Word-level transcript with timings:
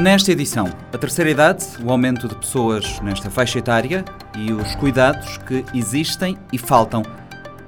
Nesta 0.00 0.32
edição, 0.32 0.64
a 0.94 0.96
terceira 0.96 1.30
idade, 1.30 1.62
o 1.84 1.90
aumento 1.90 2.26
de 2.26 2.34
pessoas 2.34 2.98
nesta 3.00 3.28
faixa 3.28 3.58
etária 3.58 4.02
e 4.34 4.50
os 4.50 4.74
cuidados 4.76 5.36
que 5.46 5.62
existem 5.74 6.38
e 6.50 6.56
faltam 6.56 7.02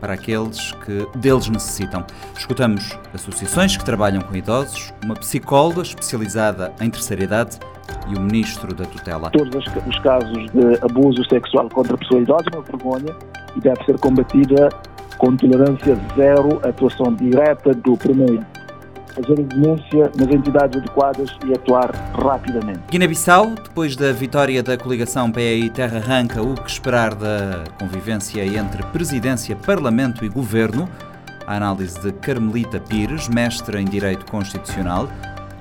para 0.01 0.15
aqueles 0.15 0.73
que 0.83 1.07
deles 1.19 1.47
necessitam. 1.51 2.07
Escutamos 2.35 2.99
associações 3.13 3.77
que 3.77 3.85
trabalham 3.85 4.23
com 4.23 4.35
idosos, 4.35 4.95
uma 5.05 5.15
psicóloga 5.15 5.83
especializada 5.83 6.73
em 6.81 6.89
terceira 6.89 7.23
idade 7.23 7.59
e 8.09 8.17
o 8.17 8.21
Ministro 8.23 8.75
da 8.75 8.87
Tutela. 8.87 9.31
Todos 9.31 9.67
os 9.87 9.99
casos 9.99 10.51
de 10.53 10.79
abuso 10.81 11.23
sexual 11.29 11.69
contra 11.69 11.97
a 11.97 11.99
pessoa 11.99 12.23
idosa 12.23 12.45
é 12.51 12.57
uma 12.57 12.65
vergonha 12.65 13.15
e 13.55 13.61
deve 13.61 13.85
ser 13.85 13.99
combatida 13.99 14.71
com 15.19 15.37
tolerância 15.37 15.99
zero, 16.17 16.67
atuação 16.67 17.15
direta 17.15 17.75
do 17.75 17.95
primeiro 17.95 18.43
fazer 19.13 19.41
a 19.41 19.43
denúncia 19.43 20.11
nas 20.17 20.29
entidades 20.29 20.79
adequadas 20.79 21.31
e 21.47 21.53
atuar 21.53 21.91
rapidamente. 22.15 22.81
Guiné-Bissau, 22.91 23.51
depois 23.51 23.97
da 23.97 24.13
vitória 24.13 24.63
da 24.63 24.77
coligação 24.77 25.31
PAI 25.31 25.71
Terra 25.71 25.99
Arranca, 25.99 26.43
o 26.43 26.55
que 26.55 26.71
esperar 26.71 27.15
da 27.15 27.65
convivência 27.79 28.45
entre 28.45 28.83
presidência, 28.85 29.55
parlamento 29.57 30.25
e 30.25 30.29
governo? 30.29 30.89
A 31.47 31.57
análise 31.57 32.01
de 32.01 32.13
Carmelita 32.13 32.81
Pires, 32.81 33.29
mestra 33.29 33.81
em 33.81 33.85
Direito 33.85 34.25
Constitucional 34.27 35.09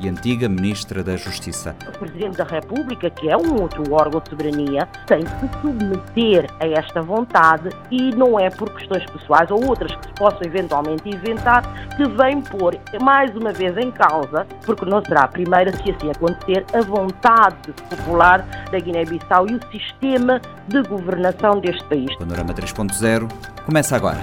e 0.02 0.10
antiga 0.10 0.50
Ministra 0.50 1.04
da 1.04 1.16
Justiça. 1.16 1.76
O 1.88 2.00
Presidente 2.00 2.38
da 2.38 2.44
República, 2.44 3.10
que 3.10 3.30
é 3.30 3.38
um 3.38 3.62
outro 3.62 3.84
órgão 3.94 4.20
de 4.20 4.30
soberania, 4.30 4.88
tem 5.06 5.24
que 5.24 5.30
se 5.30 5.62
submeter 5.62 6.50
a 6.60 6.68
esta 6.68 7.02
vontade 7.02 7.70
e 7.90 8.12
não 8.16 8.40
é 8.40 8.50
por 8.50 8.74
questões 8.74 9.06
pessoais 9.06 9.50
ou 9.52 9.66
outras 9.66 9.96
que 9.96 10.08
se 10.08 10.14
possam 10.14 10.42
eventualmente 10.44 11.08
inventar 11.08 11.64
que 11.96 12.08
vem 12.08 12.42
pôr 12.42 12.78
mais 13.02 13.36
uma 13.36 13.52
vez 13.52 13.78
em 13.78 13.92
causa, 13.92 14.46
porque 14.66 14.86
não 14.86 15.04
será 15.04 15.24
a 15.24 15.28
primeira 15.28 15.72
se 15.72 15.92
assim 15.92 16.10
acontecer, 16.10 16.66
a 16.74 16.82
vontade 16.82 17.74
popular 17.90 18.46
da 18.72 18.80
Guiné-Bissau 18.80 19.48
e 19.50 19.56
o 19.56 19.60
sistema 19.72 20.42
de 20.68 20.82
governação 20.84 21.60
deste 21.60 21.84
país. 21.86 22.16
Panorama 22.18 22.54
3.0 22.54 23.30
começa 23.66 23.96
agora. 23.96 24.20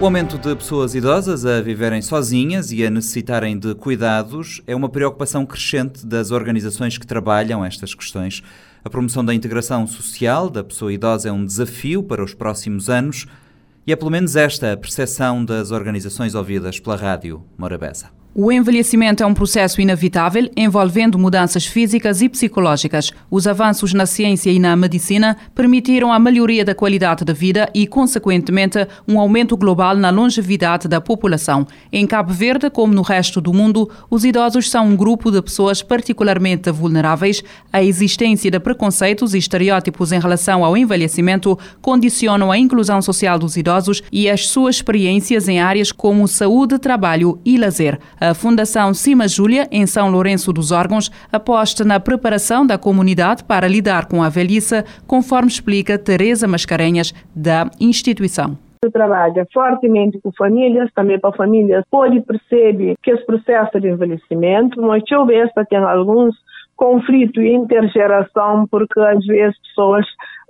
O 0.00 0.04
aumento 0.04 0.38
de 0.38 0.54
pessoas 0.54 0.94
idosas 0.94 1.44
a 1.44 1.60
viverem 1.60 2.00
sozinhas 2.00 2.70
e 2.70 2.86
a 2.86 2.90
necessitarem 2.90 3.58
de 3.58 3.74
cuidados 3.74 4.62
é 4.64 4.76
uma 4.76 4.88
preocupação 4.88 5.44
crescente 5.44 6.06
das 6.06 6.30
organizações 6.30 6.96
que 6.96 7.04
trabalham 7.04 7.64
estas 7.64 7.96
questões. 7.96 8.40
A 8.84 8.88
promoção 8.88 9.24
da 9.24 9.34
integração 9.34 9.88
social 9.88 10.48
da 10.48 10.62
pessoa 10.62 10.92
idosa 10.92 11.30
é 11.30 11.32
um 11.32 11.44
desafio 11.44 12.00
para 12.04 12.22
os 12.22 12.32
próximos 12.32 12.88
anos 12.88 13.26
e 13.84 13.92
é 13.92 13.96
pelo 13.96 14.12
menos 14.12 14.36
esta 14.36 14.72
a 14.72 14.76
percepção 14.76 15.44
das 15.44 15.72
organizações 15.72 16.36
ouvidas 16.36 16.78
pela 16.78 16.94
rádio 16.94 17.42
Morabeza. 17.58 18.17
O 18.34 18.52
envelhecimento 18.52 19.22
é 19.22 19.26
um 19.26 19.34
processo 19.34 19.80
inevitável 19.80 20.48
envolvendo 20.56 21.18
mudanças 21.18 21.66
físicas 21.66 22.20
e 22.20 22.28
psicológicas. 22.28 23.10
Os 23.28 23.48
avanços 23.48 23.92
na 23.94 24.06
ciência 24.06 24.50
e 24.50 24.60
na 24.60 24.76
medicina 24.76 25.36
permitiram 25.54 26.12
a 26.12 26.18
melhoria 26.18 26.64
da 26.64 26.74
qualidade 26.74 27.24
da 27.24 27.32
vida 27.32 27.68
e, 27.74 27.86
consequentemente, 27.86 28.86
um 29.08 29.18
aumento 29.18 29.56
global 29.56 29.96
na 29.96 30.10
longevidade 30.10 30.86
da 30.86 31.00
população. 31.00 31.66
Em 31.90 32.06
Cabo 32.06 32.32
Verde, 32.32 32.70
como 32.70 32.94
no 32.94 33.02
resto 33.02 33.40
do 33.40 33.52
mundo, 33.52 33.90
os 34.08 34.24
idosos 34.24 34.70
são 34.70 34.86
um 34.86 34.96
grupo 34.96 35.32
de 35.32 35.42
pessoas 35.42 35.82
particularmente 35.82 36.70
vulneráveis. 36.70 37.42
A 37.72 37.82
existência 37.82 38.50
de 38.50 38.60
preconceitos 38.60 39.34
e 39.34 39.38
estereótipos 39.38 40.12
em 40.12 40.20
relação 40.20 40.64
ao 40.64 40.76
envelhecimento 40.76 41.58
condicionam 41.80 42.52
a 42.52 42.58
inclusão 42.58 43.02
social 43.02 43.38
dos 43.38 43.56
idosos 43.56 44.02
e 44.12 44.28
as 44.28 44.46
suas 44.46 44.76
experiências 44.76 45.48
em 45.48 45.58
áreas 45.58 45.90
como 45.90 46.28
saúde, 46.28 46.78
trabalho 46.78 47.40
e 47.44 47.56
lazer. 47.56 47.98
A 48.20 48.34
Fundação 48.34 48.92
Cima 48.92 49.28
Júlia, 49.28 49.68
em 49.70 49.86
São 49.86 50.10
Lourenço 50.10 50.52
dos 50.52 50.72
Órgãos, 50.72 51.08
aposta 51.32 51.84
na 51.84 52.00
preparação 52.00 52.66
da 52.66 52.76
comunidade 52.76 53.44
para 53.44 53.68
lidar 53.68 54.06
com 54.06 54.22
a 54.22 54.28
velhice, 54.28 54.84
conforme 55.06 55.48
explica 55.48 55.96
Teresa 55.96 56.48
Mascarenhas, 56.48 57.14
da 57.34 57.70
instituição. 57.80 58.58
Trabalha 58.92 59.46
fortemente 59.52 60.18
com 60.20 60.32
famílias, 60.32 60.90
também 60.94 61.18
para 61.18 61.36
famílias, 61.36 61.84
pode 61.90 62.20
perceber 62.20 62.96
que 63.02 63.10
esse 63.10 63.24
processo 63.24 63.80
de 63.80 63.88
envelhecimento, 63.88 64.80
mas 64.82 65.02
talvez 65.08 65.50
tem 65.68 65.78
alguns 65.78 66.34
conflitos 66.76 67.42
intergeração, 67.42 68.66
porque 68.70 68.98
às 69.00 69.24
vezes 69.26 69.56
pessoas 69.68 70.06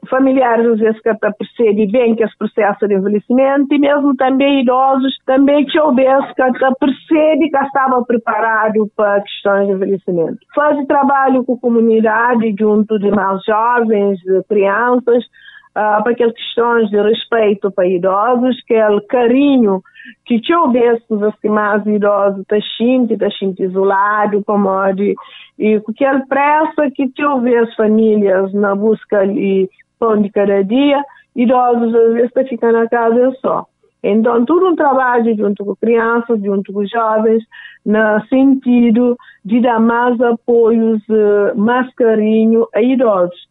familiares 0.08 0.66
às 0.66 0.78
vezes 0.78 1.00
que 1.00 1.12
percebem 1.14 1.90
bem 1.90 2.14
que 2.14 2.22
esse 2.22 2.36
processo 2.38 2.86
de 2.86 2.94
envelhecimento 2.94 3.74
e 3.74 3.78
mesmo 3.78 4.14
também 4.16 4.62
idosos 4.62 5.16
também 5.26 5.64
que 5.66 5.78
houvesse 5.78 6.34
que 6.34 6.42
percebe 6.80 7.50
que 7.50 7.56
estava 7.56 8.02
preparado 8.04 8.88
para 8.96 9.20
questões 9.20 9.66
de 9.66 9.72
envelhecimento. 9.72 10.38
Faz 10.54 10.86
trabalho 10.86 11.44
com 11.44 11.54
a 11.54 11.60
comunidade 11.60 12.54
junto 12.58 12.98
de 12.98 13.10
mais 13.10 13.42
jovens, 13.44 14.18
de 14.20 14.42
crianças, 14.44 15.24
uh, 15.70 16.02
para 16.02 16.12
aquelas 16.12 16.34
questões 16.34 16.88
de 16.90 17.00
respeito 17.00 17.70
para 17.70 17.86
idosos, 17.86 18.56
aquele 18.64 19.00
carinho 19.02 19.82
que 20.24 20.40
te 20.40 20.54
houvesse 20.54 21.04
assim, 21.10 21.48
mais 21.48 21.84
idosos 21.86 22.40
está 22.40 22.56
sentindo, 22.56 23.12
está 23.12 23.30
sentindo 23.30 23.70
isolado, 23.70 24.42
como 24.44 24.92
de, 24.92 25.14
e 25.58 25.80
com 25.80 25.92
aquela 25.92 26.24
pressa 26.26 26.90
que 26.94 27.08
te 27.08 27.24
houvesse 27.24 27.74
famílias 27.76 28.52
na 28.52 28.74
busca 28.74 29.26
de 29.26 29.68
pão 29.98 30.20
de 30.20 30.30
cada 30.30 30.62
dia, 30.62 31.02
idosos 31.34 31.94
às 31.94 32.12
vezes 32.14 32.32
para 32.32 32.44
ficar 32.44 32.72
na 32.72 32.88
casa 32.88 33.32
só. 33.40 33.66
Então, 34.02 34.44
tudo 34.44 34.68
um 34.68 34.76
trabalho 34.76 35.36
junto 35.36 35.64
com 35.64 35.74
crianças, 35.74 36.40
junto 36.40 36.72
com 36.72 36.86
jovens, 36.86 37.42
no 37.84 38.24
sentido 38.28 39.16
de 39.44 39.60
dar 39.60 39.80
mais 39.80 40.20
apoios, 40.20 41.02
eh, 41.10 41.54
mais 41.54 41.92
carinho 41.94 42.66
a 42.74 42.80
idosos. 42.80 43.48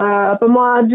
Uh, 0.00 0.38
para 0.38 0.48
modo, 0.48 0.88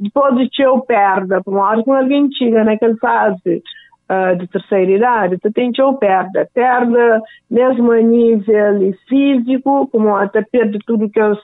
depois 0.00 0.34
de 0.38 0.48
ter 0.48 0.80
perda, 0.86 1.42
para 1.42 1.82
que 1.82 1.90
alguém 1.90 2.32
chega 2.32 2.64
naquela 2.64 2.96
fase 2.96 3.62
uh, 4.08 4.34
de 4.38 4.46
terceira 4.46 4.90
idade, 4.92 5.38
tu 5.42 5.52
tem 5.52 5.70
que 5.70 5.82
perda. 6.00 6.48
Perda 6.54 7.20
mesmo 7.50 7.92
a 7.92 8.00
nível 8.00 8.94
físico, 9.06 9.86
como 9.88 10.16
até 10.16 10.42
perde 10.42 10.78
tudo 10.86 11.10
que 11.10 11.20
as 11.20 11.36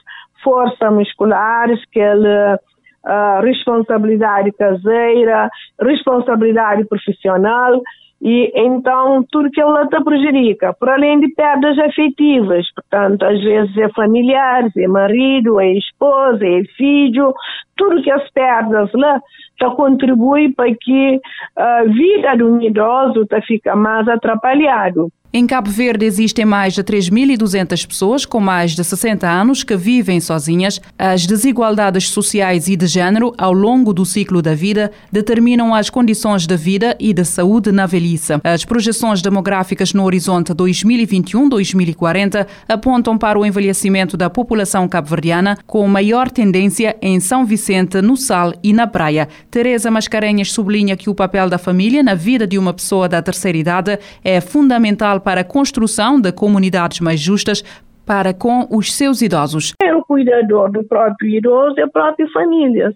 forças 0.43 0.91
musculares, 0.91 1.79
que 1.91 1.99
ele 1.99 2.57
uh, 3.07 3.41
responsabilidade 3.41 4.51
caseira, 4.51 5.49
responsabilidade 5.79 6.85
profissional, 6.85 7.81
e 8.21 8.51
então 8.55 9.23
tudo 9.31 9.51
que 9.51 9.61
ela 9.61 9.87
te 9.87 10.03
prejudica, 10.03 10.73
por 10.73 10.89
além 10.89 11.19
de 11.19 11.29
perdas 11.35 11.77
afetivas, 11.77 12.65
portanto, 12.73 13.23
às 13.23 13.39
vezes 13.43 13.77
é 13.77 13.89
familiares, 13.89 14.75
é 14.75 14.87
marido, 14.87 15.59
é 15.59 15.71
esposa, 15.73 16.43
é 16.43 16.63
filho, 16.75 17.33
tudo 17.75 18.01
que 18.01 18.09
as 18.09 18.27
perdas 18.31 18.89
lá 18.93 19.21
já 19.59 19.69
contribui 19.69 20.51
para 20.53 20.73
que 20.75 21.19
a 21.55 21.83
vida 21.83 22.35
do 22.37 22.61
idoso 22.61 23.25
tá 23.27 23.39
fica 23.41 23.75
mais 23.75 24.07
atrapalhado. 24.07 25.09
Em 25.33 25.45
Cabo 25.45 25.69
Verde 25.69 26.05
existem 26.05 26.45
mais 26.45 26.73
de 26.73 26.81
3.200 26.81 27.85
pessoas 27.85 28.25
com 28.25 28.39
mais 28.39 28.71
de 28.71 28.81
60 28.81 29.29
anos 29.29 29.61
que 29.61 29.75
vivem 29.75 30.21
sozinhas. 30.21 30.79
As 30.97 31.25
desigualdades 31.25 32.09
sociais 32.09 32.69
e 32.69 32.77
de 32.77 32.87
género 32.87 33.33
ao 33.37 33.51
longo 33.51 33.93
do 33.93 34.05
ciclo 34.05 34.41
da 34.41 34.55
vida 34.55 34.89
determinam 35.11 35.75
as 35.75 35.89
condições 35.89 36.47
de 36.47 36.55
vida 36.55 36.95
e 36.97 37.13
de 37.13 37.25
saúde 37.25 37.73
na 37.73 37.85
velhice. 37.85 38.39
As 38.41 38.63
projeções 38.63 39.21
demográficas 39.21 39.93
no 39.93 40.05
horizonte 40.05 40.53
2021-2040 40.53 42.47
apontam 42.67 43.17
para 43.17 43.37
o 43.37 43.45
envelhecimento 43.45 44.15
da 44.15 44.29
população 44.29 44.87
cabo-verdiana 44.87 45.57
com 45.67 45.85
maior 45.89 46.31
tendência 46.31 46.95
em 47.01 47.19
São 47.19 47.45
Vicente, 47.45 48.01
no 48.01 48.15
Sal 48.15 48.53
e 48.63 48.71
na 48.71 48.87
Praia. 48.87 49.27
Teresa 49.51 49.91
Mascarenhas 49.91 50.53
sublinha 50.53 50.95
que 50.95 51.09
o 51.09 51.15
papel 51.15 51.49
da 51.49 51.57
família 51.57 52.01
na 52.01 52.15
vida 52.15 52.47
de 52.47 52.57
uma 52.57 52.73
pessoa 52.73 53.09
da 53.09 53.21
terceira 53.21 53.57
idade 53.57 53.99
é 54.23 54.39
fundamental 54.39 55.16
para 55.19 55.41
a 55.41 55.43
construção 55.43 56.19
de 56.19 56.31
comunidades 56.31 56.99
mais 56.99 57.19
justas 57.19 57.63
para 58.05 58.33
com 58.33 58.65
os 58.71 58.93
seus 58.93 59.21
idosos. 59.21 59.73
É 59.81 59.93
o 59.93 60.01
cuidador 60.01 60.71
do 60.71 60.83
próprio 60.85 61.29
idoso 61.29 61.75
e 61.77 61.81
a 61.81 61.89
própria 61.89 62.27
família. 62.31 62.93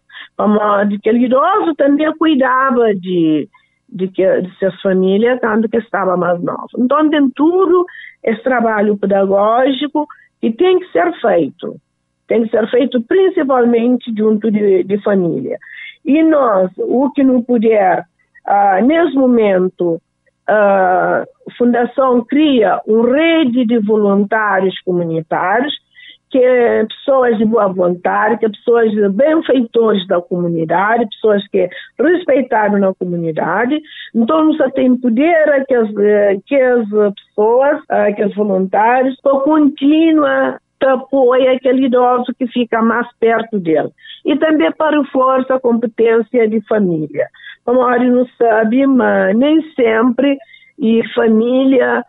De 0.88 0.97
que 0.97 1.12
o 1.12 1.18
idoso 1.18 1.75
também 1.75 2.12
cuidava 2.18 2.95
de, 2.95 3.47
de, 3.89 4.07
que, 4.07 4.41
de 4.41 4.50
suas 4.57 4.79
famílias 4.81 5.39
quando 5.39 5.68
que 5.68 5.77
estava 5.77 6.15
mais 6.15 6.41
novo. 6.41 6.69
Então 6.77 7.09
tem 7.09 7.29
tudo 7.31 7.85
esse 8.23 8.41
trabalho 8.41 8.97
pedagógico 8.97 10.07
que 10.39 10.51
tem 10.51 10.79
que 10.79 10.91
ser 10.91 11.12
feito. 11.19 11.75
Tem 12.27 12.44
que 12.44 12.50
ser 12.50 12.68
feito 12.69 13.01
principalmente 13.01 14.12
junto 14.18 14.50
de, 14.50 14.83
de 14.83 14.97
família. 15.03 15.57
E 16.06 16.23
nós, 16.23 16.71
o 16.77 17.12
que 17.12 17.23
não 17.23 17.44
puder, 17.44 18.06
uh, 18.47 18.85
nesse 18.85 19.13
momento, 19.15 20.01
uh, 20.51 21.25
fundação 21.57 22.24
cria 22.25 22.81
uma 22.86 23.15
rede 23.15 23.65
de 23.65 23.80
voluntários 23.80 24.80
comunitários 24.81 25.74
que 26.30 26.38
é 26.38 26.86
pessoas 26.86 27.38
de 27.38 27.44
boa 27.44 27.68
vontade, 27.68 28.38
que 28.39 28.45
é 28.45 28.50
pessoas 28.50 28.89
benfeitores 29.13 30.07
da 30.07 30.21
comunidade, 30.21 31.09
pessoas 31.09 31.45
que 31.50 31.69
respeitaram 32.00 32.80
na 32.80 32.94
comunidade. 32.94 33.81
Então, 34.15 34.45
nós 34.45 34.71
tem 34.71 34.95
poder 34.95 35.65
que 35.68 35.75
as, 35.75 35.89
que 36.45 36.56
as 36.56 36.88
pessoas, 37.15 37.81
que 38.15 38.24
os 38.24 38.33
voluntários, 38.33 39.19
para 39.21 39.42
continuar 39.42 40.57
apoia 40.83 41.54
aquele 41.54 41.86
idoso 41.86 42.33
que 42.38 42.47
fica 42.47 42.81
mais 42.81 43.07
perto 43.19 43.59
dele. 43.59 43.89
E 44.25 44.36
também 44.38 44.71
para 44.71 45.00
reforçar 45.00 45.56
a 45.56 45.59
competência 45.59 46.47
de 46.47 46.62
família. 46.62 47.27
Como 47.66 47.81
a 47.84 47.98
não 47.98 48.25
sabe, 48.38 48.86
mas 48.88 49.36
nem 49.36 49.62
sempre 49.74 50.38
e 50.80 51.02
família 51.13 52.04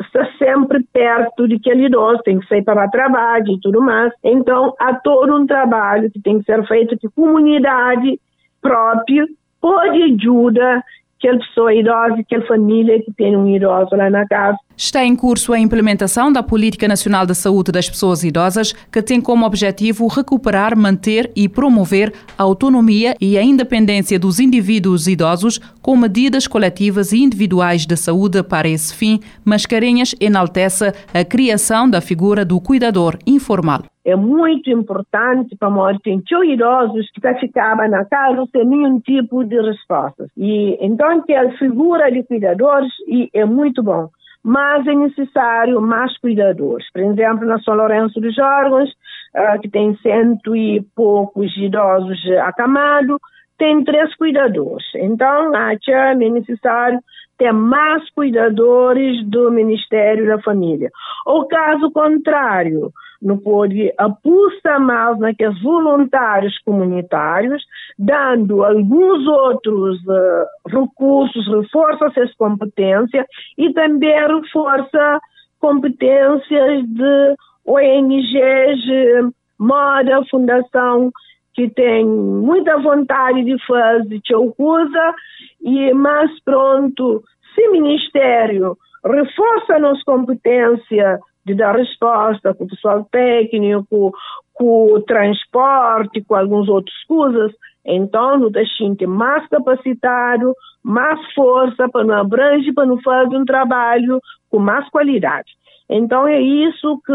está 0.00 0.26
sempre 0.38 0.82
perto 0.92 1.46
de 1.46 1.54
aquele 1.54 1.86
idoso, 1.86 2.22
tem 2.24 2.40
que 2.40 2.48
sair 2.48 2.62
para 2.62 2.88
trabalho 2.88 3.52
e 3.52 3.60
tudo 3.60 3.80
mais. 3.80 4.12
Então, 4.24 4.74
há 4.80 4.94
todo 4.94 5.36
um 5.36 5.46
trabalho 5.46 6.10
que 6.10 6.20
tem 6.20 6.40
que 6.40 6.44
ser 6.44 6.66
feito 6.66 6.96
a 7.06 7.10
comunidade 7.14 8.18
própria 8.60 9.24
pode 9.60 10.02
ajudar 10.02 10.82
aquela 11.16 11.38
pessoa 11.38 11.72
idosa, 11.72 12.16
aquela 12.20 12.46
família 12.46 13.00
que 13.02 13.12
tem 13.12 13.36
um 13.36 13.46
idoso 13.46 13.94
lá 13.94 14.10
na 14.10 14.26
casa. 14.26 14.58
Está 14.76 15.04
em 15.04 15.14
curso 15.14 15.52
a 15.52 15.58
implementação 15.58 16.32
da 16.32 16.42
Política 16.42 16.88
Nacional 16.88 17.24
da 17.24 17.32
Saúde 17.34 17.70
das 17.70 17.88
Pessoas 17.88 18.24
Idosas, 18.24 18.72
que 18.72 19.00
tem 19.00 19.20
como 19.20 19.46
objetivo 19.46 20.08
recuperar, 20.08 20.76
manter 20.76 21.30
e 21.36 21.48
promover 21.48 22.12
a 22.36 22.42
autonomia 22.42 23.14
e 23.20 23.38
a 23.38 23.42
independência 23.42 24.18
dos 24.18 24.40
indivíduos 24.40 25.06
idosos 25.06 25.58
com 25.80 25.96
medidas 25.96 26.48
coletivas 26.48 27.12
e 27.12 27.18
individuais 27.22 27.86
de 27.86 27.96
saúde 27.96 28.42
para 28.42 28.68
esse 28.68 28.92
fim. 28.92 29.20
Mascarenhas 29.44 30.12
enaltece 30.20 30.92
a 31.14 31.24
criação 31.24 31.88
da 31.88 32.00
figura 32.00 32.44
do 32.44 32.60
cuidador 32.60 33.16
informal 33.24 33.84
é 34.04 34.14
muito 34.14 34.70
importante 34.70 35.56
para 35.56 35.70
nós 35.70 35.96
ter 36.02 36.20
idosos 36.46 37.10
que 37.10 37.20
ficavam 37.40 37.88
na 37.88 38.04
casa 38.04 38.44
sem 38.52 38.66
nenhum 38.66 39.00
tipo 39.00 39.42
de 39.44 39.60
respostas. 39.60 40.28
E 40.36 40.76
então 40.80 41.22
que 41.22 41.32
a 41.32 41.50
figura 41.56 42.12
de 42.12 42.22
cuidadores 42.24 42.92
é 43.32 43.44
muito 43.46 43.82
bom. 43.82 44.10
Mas 44.44 44.86
é 44.86 44.94
necessário 44.94 45.80
mais 45.80 46.16
cuidadores. 46.18 46.86
Por 46.92 47.00
exemplo, 47.00 47.46
na 47.46 47.58
São 47.60 47.74
Lourenço 47.74 48.20
dos 48.20 48.38
Órgãos, 48.38 48.90
uh, 48.90 49.60
que 49.60 49.70
tem 49.70 49.96
cento 49.96 50.54
e 50.54 50.82
poucos 50.94 51.56
idosos 51.56 52.20
acamados, 52.42 53.18
tem 53.56 53.82
três 53.84 54.14
cuidadores. 54.16 54.84
Então, 54.96 55.54
acho 55.54 55.90
é 55.90 56.14
necessário 56.14 57.00
ter 57.38 57.52
mais 57.52 58.08
cuidadores 58.10 59.24
do 59.26 59.50
Ministério 59.50 60.26
da 60.26 60.40
Família. 60.40 60.90
Ou 61.26 61.46
caso 61.46 61.90
contrário, 61.90 62.90
não 63.24 63.38
pode 63.38 63.90
apostar 63.96 64.78
mais 64.78 65.18
naqueles 65.18 65.60
voluntários 65.62 66.58
comunitários, 66.58 67.64
dando 67.98 68.62
alguns 68.62 69.26
outros 69.26 69.98
uh, 70.06 70.68
recursos, 70.68 71.48
reforça 71.48 72.06
essas 72.06 72.34
competências 72.34 73.26
e 73.56 73.72
também 73.72 74.14
reforça 74.28 75.18
competências 75.58 76.86
de 76.86 77.34
ONGs, 77.66 79.32
moda, 79.58 80.22
fundação, 80.30 81.10
que 81.54 81.70
tem 81.70 82.04
muita 82.04 82.76
vontade 82.78 83.42
de 83.42 83.56
fazer 83.66 84.20
coisa 84.54 85.14
e 85.62 85.94
mais 85.94 86.30
pronto, 86.44 87.22
se 87.54 87.68
Ministério 87.68 88.76
reforça 89.04 89.76
a 89.76 89.78
nossa 89.78 90.02
competência 90.04 91.20
de 91.44 91.54
dar 91.54 91.76
resposta 91.76 92.54
com 92.54 92.64
o 92.64 92.68
pessoal 92.68 93.06
técnico, 93.10 94.12
com 94.52 94.94
o 94.94 95.02
transporte, 95.02 96.22
com 96.22 96.34
algumas 96.34 96.68
outras 96.68 96.96
coisas, 97.06 97.52
então 97.84 98.38
não 98.38 98.50
gente 98.78 99.06
mais 99.06 99.46
capacitado, 99.48 100.54
mais 100.82 101.20
força 101.34 101.88
para 101.88 102.04
não 102.04 102.14
abranger, 102.14 102.72
para 102.72 102.86
não 102.86 103.00
fazer 103.02 103.36
um 103.36 103.44
trabalho 103.44 104.20
com 104.50 104.58
mais 104.58 104.88
qualidade. 104.88 105.50
Então 105.88 106.26
é 106.26 106.40
isso 106.40 107.00
que, 107.04 107.12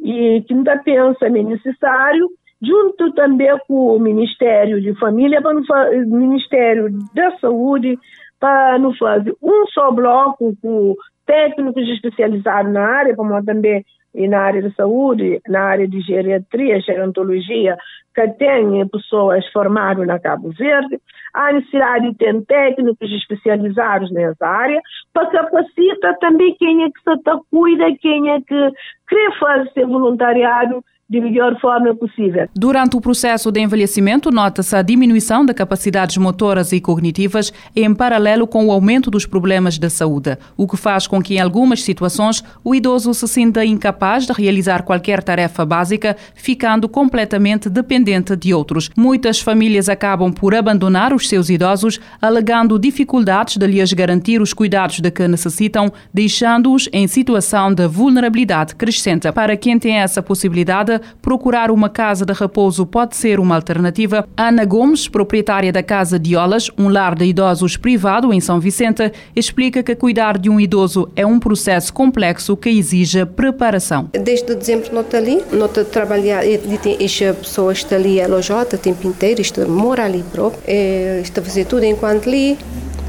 e, 0.00 0.42
que 0.42 0.54
pensa 0.84 1.26
é 1.26 1.30
necessário, 1.30 2.28
junto 2.62 3.12
também 3.12 3.54
com 3.68 3.96
o 3.96 4.00
Ministério 4.00 4.80
de 4.80 4.94
Família, 4.94 5.42
para 5.42 5.56
o 5.56 6.06
Ministério 6.06 6.88
da 7.14 7.36
Saúde, 7.38 7.98
para 8.40 8.78
não 8.78 8.94
fazer 8.94 9.34
um 9.42 9.66
só 9.66 9.90
bloco 9.90 10.56
com 10.62 10.94
técnicos 11.26 11.88
especializados 11.88 12.72
na 12.72 12.86
área, 12.86 13.16
como 13.16 13.42
também 13.44 13.84
e 14.14 14.28
na 14.28 14.42
área 14.42 14.62
de 14.62 14.72
saúde, 14.76 15.40
na 15.48 15.62
área 15.64 15.88
de 15.88 16.00
geriatria, 16.00 16.80
gerontologia, 16.80 17.76
que 18.14 18.28
tem 18.34 18.86
pessoas 18.88 19.44
formadas 19.48 20.06
na 20.06 20.20
Cabo 20.20 20.52
Verde, 20.56 21.00
há 21.34 21.52
necessidade 21.52 22.10
de 22.10 22.16
ter 22.16 22.44
técnicos 22.44 23.10
especializados 23.10 24.12
nessa 24.12 24.46
área, 24.46 24.80
para 25.12 25.26
capacitar 25.26 26.16
também 26.18 26.54
quem 26.54 26.84
é 26.84 26.86
que 26.86 27.00
se 27.00 27.40
cuida, 27.50 27.96
quem 28.00 28.30
é 28.30 28.40
que 28.40 28.70
quer 29.08 29.38
fazer 29.38 29.84
voluntariado 29.86 30.84
de 31.08 31.20
melhor 31.20 31.58
forma 31.60 31.94
possível. 31.94 32.48
Durante 32.54 32.96
o 32.96 33.00
processo 33.00 33.52
de 33.52 33.60
envelhecimento, 33.60 34.30
nota-se 34.30 34.74
a 34.74 34.82
diminuição 34.82 35.44
de 35.44 35.52
capacidades 35.52 36.16
motoras 36.16 36.72
e 36.72 36.80
cognitivas 36.80 37.52
em 37.76 37.94
paralelo 37.94 38.46
com 38.46 38.66
o 38.66 38.72
aumento 38.72 39.10
dos 39.10 39.26
problemas 39.26 39.78
da 39.78 39.90
saúde, 39.90 40.36
o 40.56 40.66
que 40.66 40.76
faz 40.76 41.06
com 41.06 41.20
que, 41.22 41.34
em 41.34 41.40
algumas 41.40 41.82
situações, 41.82 42.42
o 42.62 42.74
idoso 42.74 43.12
se 43.12 43.28
sinta 43.28 43.64
incapaz 43.64 44.26
de 44.26 44.32
realizar 44.32 44.82
qualquer 44.82 45.22
tarefa 45.22 45.64
básica, 45.64 46.16
ficando 46.34 46.88
completamente 46.88 47.68
dependente 47.68 48.34
de 48.34 48.54
outros. 48.54 48.90
Muitas 48.96 49.40
famílias 49.40 49.88
acabam 49.88 50.32
por 50.32 50.54
abandonar 50.54 51.12
os 51.12 51.28
seus 51.28 51.50
idosos, 51.50 52.00
alegando 52.20 52.78
dificuldades 52.78 53.56
de 53.56 53.66
lhes 53.66 53.92
garantir 53.92 54.40
os 54.40 54.52
cuidados 54.52 55.00
de 55.00 55.10
que 55.10 55.28
necessitam, 55.28 55.92
deixando-os 56.12 56.88
em 56.92 57.06
situação 57.06 57.72
de 57.72 57.86
vulnerabilidade 57.86 58.74
crescente. 58.74 59.30
Para 59.32 59.56
quem 59.56 59.78
tem 59.78 59.96
essa 59.96 60.22
possibilidade, 60.22 60.93
procurar 61.22 61.70
uma 61.70 61.88
casa 61.88 62.24
de 62.24 62.32
repouso 62.32 62.86
pode 62.86 63.16
ser 63.16 63.40
uma 63.40 63.54
alternativa. 63.54 64.26
Ana 64.36 64.64
Gomes, 64.64 65.08
proprietária 65.08 65.72
da 65.72 65.82
Casa 65.82 66.18
de 66.18 66.36
Olas, 66.36 66.70
um 66.76 66.88
lar 66.88 67.14
de 67.14 67.24
idosos 67.24 67.76
privado 67.76 68.32
em 68.32 68.40
São 68.40 68.60
Vicente, 68.60 69.12
explica 69.34 69.82
que 69.82 69.94
cuidar 69.94 70.38
de 70.38 70.50
um 70.50 70.60
idoso 70.60 71.10
é 71.16 71.24
um 71.24 71.38
processo 71.38 71.92
complexo 71.92 72.56
que 72.56 72.70
exige 72.70 73.24
preparação. 73.24 74.08
Desde 74.12 74.54
dezembro 74.54 74.92
não 74.92 75.02
está 75.02 75.18
ali, 75.18 75.42
não 75.52 75.66
está 75.66 75.84
trabalhar, 75.84 76.44
esta 76.46 77.34
pessoa 77.34 77.72
está 77.72 77.96
ali 77.96 78.20
alojada 78.20 78.76
o 78.76 78.78
tempo 78.78 79.06
inteiro, 79.06 79.40
está 79.40 79.66
mora 79.66 80.04
ali 80.04 80.24
próprio, 80.32 80.62
é, 80.66 81.20
está 81.22 81.40
a 81.40 81.44
fazer 81.44 81.64
tudo 81.66 81.84
enquanto 81.84 82.28
ali. 82.28 82.58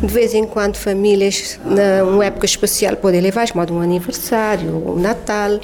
De 0.01 0.13
vez 0.13 0.33
em 0.33 0.45
quando 0.45 0.75
famílias, 0.75 1.59
numa 2.05 2.25
época 2.25 2.45
especial, 2.45 2.97
podem 2.97 3.21
levar, 3.21 3.49
como 3.49 3.79
um 3.79 3.81
aniversário, 3.81 4.69
um 4.69 4.99
Natal, 4.99 5.59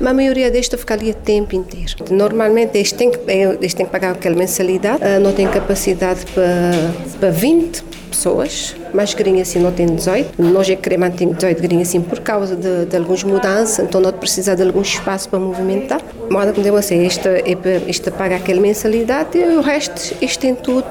mas 0.00 0.10
a 0.10 0.14
maioria 0.14 0.50
destes 0.50 0.78
fica 0.78 0.94
ali 0.94 1.10
o 1.10 1.14
tempo 1.14 1.54
inteiro. 1.54 1.94
Normalmente 2.10 2.76
eles 2.76 2.92
têm 2.92 3.10
que, 3.10 3.18
eles 3.30 3.74
têm 3.74 3.86
que 3.86 3.92
pagar 3.92 4.12
aquela 4.12 4.36
mensalidade, 4.36 5.02
ah, 5.02 5.18
não 5.18 5.32
têm 5.32 5.48
capacidade 5.48 6.24
para, 6.26 6.72
para 7.18 7.30
20 7.30 7.84
pessoas, 8.08 8.74
mas 8.92 9.14
grinha 9.14 9.42
assim 9.42 9.58
não 9.58 9.70
tem 9.70 9.86
18. 9.86 10.40
Nós 10.42 10.68
é 10.68 10.76
que 10.76 10.82
queremos 10.82 11.08
manter 11.08 11.26
18 11.26 11.62
grinha 11.62 11.82
assim 11.82 12.00
por 12.00 12.20
causa 12.20 12.56
de, 12.56 12.86
de 12.86 12.96
algumas 12.96 13.22
mudanças, 13.22 13.78
então 13.78 14.00
não 14.00 14.12
precisa 14.12 14.56
de 14.56 14.62
algum 14.62 14.82
espaço 14.82 15.28
para 15.28 15.38
movimentar. 15.38 16.00
Moda 16.30 16.52
como 16.52 16.64
digo 16.64 16.76
assim, 16.76 17.04
esta, 17.04 17.28
é, 17.28 17.56
esta 17.86 18.10
paga 18.10 18.36
aquela 18.36 18.60
mensalidade 18.60 19.38
e 19.38 19.44
o 19.56 19.60
resto, 19.60 20.14
isto 20.22 20.40
tem 20.40 20.54
tudo 20.54 20.86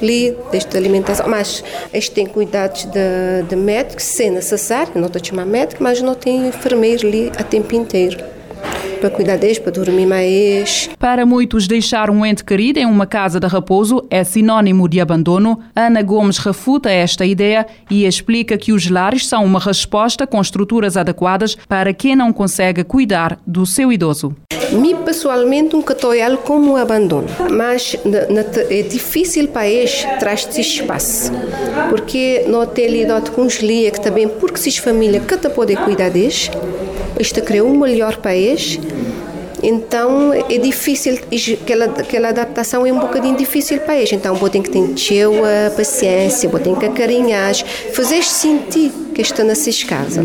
ali, 0.00 0.36
desde 0.50 0.74
alimentação, 0.76 1.28
mas 1.28 1.62
este 1.92 2.12
tem 2.12 2.26
cuidados 2.26 2.84
de, 2.86 3.42
de 3.48 3.56
médico, 3.56 4.00
se 4.00 4.30
necessário, 4.30 4.92
não 4.94 5.06
estou 5.06 5.20
a 5.20 5.24
chamar 5.24 5.44
médico, 5.44 5.82
mas 5.82 6.00
não 6.00 6.14
tem 6.14 6.48
enfermeiro 6.48 7.06
ali 7.06 7.30
a 7.36 7.42
tempo 7.42 7.74
inteiro 7.74 8.39
para 9.00 9.10
cuidar 9.10 9.36
deles, 9.36 9.58
para 9.58 9.72
dormir 9.72 10.06
mais. 10.06 10.90
Para 10.98 11.24
muitos, 11.24 11.66
deixar 11.66 12.10
um 12.10 12.24
ente 12.24 12.44
querido 12.44 12.78
em 12.78 12.86
uma 12.86 13.06
casa 13.06 13.40
de 13.40 13.46
repouso 13.46 14.04
é 14.10 14.22
sinónimo 14.22 14.88
de 14.88 15.00
abandono. 15.00 15.60
Ana 15.74 16.02
Gomes 16.02 16.38
refuta 16.38 16.90
esta 16.90 17.24
ideia 17.24 17.66
e 17.90 18.04
explica 18.04 18.58
que 18.58 18.72
os 18.72 18.88
lares 18.88 19.26
são 19.26 19.44
uma 19.44 19.58
resposta 19.58 20.26
com 20.26 20.40
estruturas 20.40 20.96
adequadas 20.96 21.56
para 21.68 21.94
quem 21.94 22.14
não 22.14 22.32
consegue 22.32 22.84
cuidar 22.84 23.38
do 23.46 23.64
seu 23.64 23.90
idoso. 23.90 24.36
Me 24.72 24.94
pessoalmente 24.94 25.74
nunca 25.74 25.94
estou 25.94 26.12
como 26.44 26.76
abandono, 26.76 27.26
mas 27.50 27.96
é 28.70 28.82
difícil 28.82 29.48
para 29.48 29.66
eles 29.66 30.06
trazer 30.20 30.60
espaço, 30.60 31.32
porque 31.88 32.44
não 32.46 32.64
tem 32.66 32.86
lidado 32.88 33.32
com 33.32 33.48
lia 33.62 33.90
que 33.90 34.00
também 34.00 34.28
porque 34.28 34.58
se 34.58 34.80
família 34.80 35.20
que 35.20 35.36
te 35.36 35.48
pode 35.48 35.74
cuidar 35.76 36.10
deles, 36.10 36.50
isto 37.18 37.42
criou 37.42 37.68
um 37.68 37.78
melhor 37.78 38.16
país 38.50 38.78
Então 39.62 40.32
é 40.32 40.58
difícil, 40.58 41.18
aquela, 41.62 41.84
aquela 41.84 42.28
adaptação 42.28 42.86
é 42.86 42.92
um 42.92 42.98
bocadinho 42.98 43.36
difícil 43.36 43.78
para 43.80 43.96
eles. 43.96 44.12
Então 44.12 44.34
ter 44.48 44.62
que 44.62 44.70
ter 44.70 44.80
a 45.44 45.70
paciência, 45.70 46.48
ter 46.48 46.74
que 46.76 46.86
acarinhar, 46.86 47.54
fazer 47.92 48.22
sentir 48.22 48.90
que 49.14 49.20
está 49.20 49.44
na 49.44 49.54
sua 49.54 49.72
casa. 49.86 50.24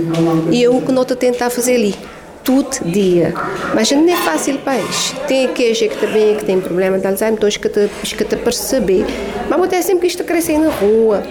E 0.51 0.63
eu 0.63 0.77
o 0.77 0.81
que 0.81 0.91
a 1.13 1.15
tentar 1.15 1.49
fazer 1.49 1.75
ali 1.75 1.95
todo 2.43 2.79
dia. 2.85 3.33
Mas 3.73 3.91
não 3.91 4.07
é 4.07 4.15
fácil 4.15 4.57
para 4.59 4.77
eles. 4.77 5.13
Tem 5.27 5.45
aqueles 5.47 5.79
que 5.79 5.97
também 5.97 6.37
que 6.37 6.45
tem 6.45 6.61
problema 6.61 6.97
de 6.97 7.05
Alzheimer, 7.05 7.37
então 7.37 7.49
que 7.49 7.67
te, 7.67 7.89
que 8.15 8.23
perceber. 8.37 9.05
Mas 9.49 9.69
ter 9.69 9.81
sempre 9.81 10.01
que 10.01 10.07
isto 10.07 10.23
crescer 10.23 10.57
na 10.57 10.69
rua. 10.69 11.23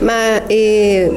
Mas 0.00 0.42
é, 0.48 1.10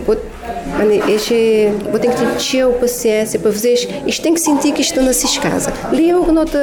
este, 1.10 1.72
vou 1.90 2.00
ter 2.00 2.10
que 2.10 2.18
ter 2.18 2.26
paciência 2.74 3.40
para 3.40 3.52
fazer 3.52 3.74
isto. 3.74 4.22
tem 4.22 4.34
que 4.34 4.40
sentir 4.40 4.74
que 4.74 4.82
isto 4.82 5.02
na 5.02 5.14
sua 5.14 5.42
casa. 5.42 5.74
Ali 5.90 6.10
eu 6.10 6.24
que 6.24 6.32
não 6.32 6.46
te, 6.46 6.58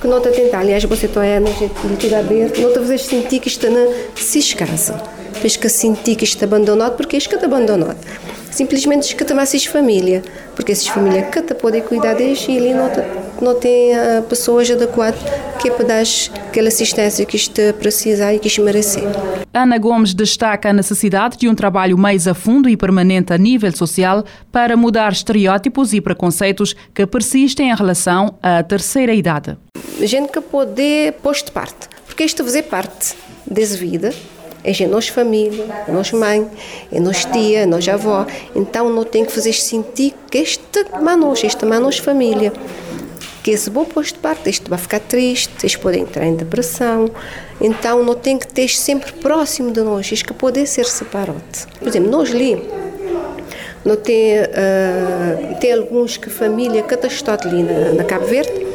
que 0.00 0.06
não 0.06 0.20
te 0.20 0.30
tentar. 0.30 0.60
Aliás, 0.60 0.84
você 0.84 1.06
está 1.06 1.20
aí, 1.22 1.40
na 1.40 1.50
aberto, 2.14 2.60
não 2.60 2.72
te 2.72 2.78
fazer 2.78 2.98
sentir 2.98 3.40
que 3.40 3.48
isto 3.48 3.68
na 3.70 3.86
sua 4.16 4.56
casa. 4.56 5.02
Depois 5.32 5.56
que 5.56 5.68
sentir 5.68 6.16
que 6.16 6.24
isto 6.24 6.44
abandonado, 6.44 6.96
porque 6.96 7.16
isto 7.16 7.30
que 7.30 7.38
te 7.38 7.44
abandonado 7.44 7.96
simplesmente 8.50 9.14
mais 9.34 9.64
família, 9.64 10.22
porque 10.54 10.72
essas 10.72 10.88
famílias 10.88 11.28
que 11.30 11.42
te 11.42 11.54
podem 11.54 11.82
cuidar 11.82 12.14
deles 12.14 12.44
e 12.48 12.56
ali 12.56 12.74
não, 12.74 12.90
não 13.40 13.54
tem 13.58 13.92
uh, 13.92 14.22
pessoas 14.28 14.70
adequadas 14.70 15.20
que 15.60 15.68
é 15.68 15.70
para 15.70 15.84
dar 15.84 16.02
aquela 16.46 16.68
assistência 16.68 17.24
que 17.26 17.36
isto 17.36 17.60
precisa 17.78 18.32
e 18.32 18.38
que 18.38 18.48
isto 18.48 18.62
merece. 18.62 19.00
Ana 19.52 19.78
Gomes 19.78 20.14
destaca 20.14 20.70
a 20.70 20.72
necessidade 20.72 21.36
de 21.36 21.48
um 21.48 21.54
trabalho 21.54 21.98
mais 21.98 22.26
a 22.26 22.34
fundo 22.34 22.68
e 22.68 22.76
permanente 22.76 23.32
a 23.32 23.38
nível 23.38 23.74
social 23.76 24.24
para 24.50 24.76
mudar 24.76 25.12
estereótipos 25.12 25.92
e 25.92 26.00
preconceitos 26.00 26.74
que 26.94 27.06
persistem 27.06 27.70
em 27.70 27.74
relação 27.74 28.34
à 28.42 28.62
terceira 28.62 29.12
idade. 29.12 29.56
Gente 30.00 30.32
que 30.32 30.40
pode 30.40 31.12
pôr 31.22 31.34
de 31.34 31.50
parte, 31.50 31.88
porque 32.06 32.24
isto 32.24 32.42
fazer 32.42 32.62
parte 32.62 33.14
dessa 33.46 33.76
vida 33.76 34.14
é 34.64 34.86
nós 34.86 35.08
família, 35.08 35.64
é 35.88 35.92
nós 35.92 36.12
mãe, 36.12 36.48
é 36.92 37.00
nós 37.00 37.24
tia, 37.24 37.60
é 37.60 37.66
nós 37.66 37.88
avó. 37.88 38.26
Então 38.54 38.90
não 38.90 39.04
tem 39.04 39.24
que 39.24 39.32
fazer 39.32 39.52
sentir 39.52 40.14
que 40.30 40.38
este 40.38 40.84
manos, 41.00 41.42
este 41.42 41.64
manos 41.64 41.98
família. 41.98 42.52
Que 43.42 43.52
esse 43.52 43.70
bom 43.70 43.86
posto 43.86 44.14
de 44.14 44.20
parte, 44.20 44.50
este 44.50 44.68
vai 44.68 44.78
ficar 44.78 45.00
triste, 45.00 45.64
este 45.64 45.78
pode 45.78 45.98
entrar 45.98 46.26
em 46.26 46.36
depressão. 46.36 47.10
Então 47.60 48.02
não 48.02 48.14
tem 48.14 48.38
que 48.38 48.46
ter 48.46 48.68
sempre 48.68 49.12
próximo 49.12 49.70
de 49.70 49.80
nós, 49.80 50.12
isto 50.12 50.26
que 50.26 50.34
pode 50.34 50.66
ser 50.66 50.84
separado. 50.84 51.40
Por 51.78 51.88
exemplo, 51.88 52.10
nós 52.10 52.30
ali, 52.30 52.62
não 53.84 53.96
tem, 53.96 54.40
uh, 54.40 55.58
tem 55.58 55.72
alguns 55.72 56.18
que 56.18 56.28
família 56.28 56.82
que 56.82 56.94
está 56.94 57.38
ali 57.42 57.62
na, 57.62 57.92
na 57.94 58.04
Cabo 58.04 58.26
Verde, 58.26 58.66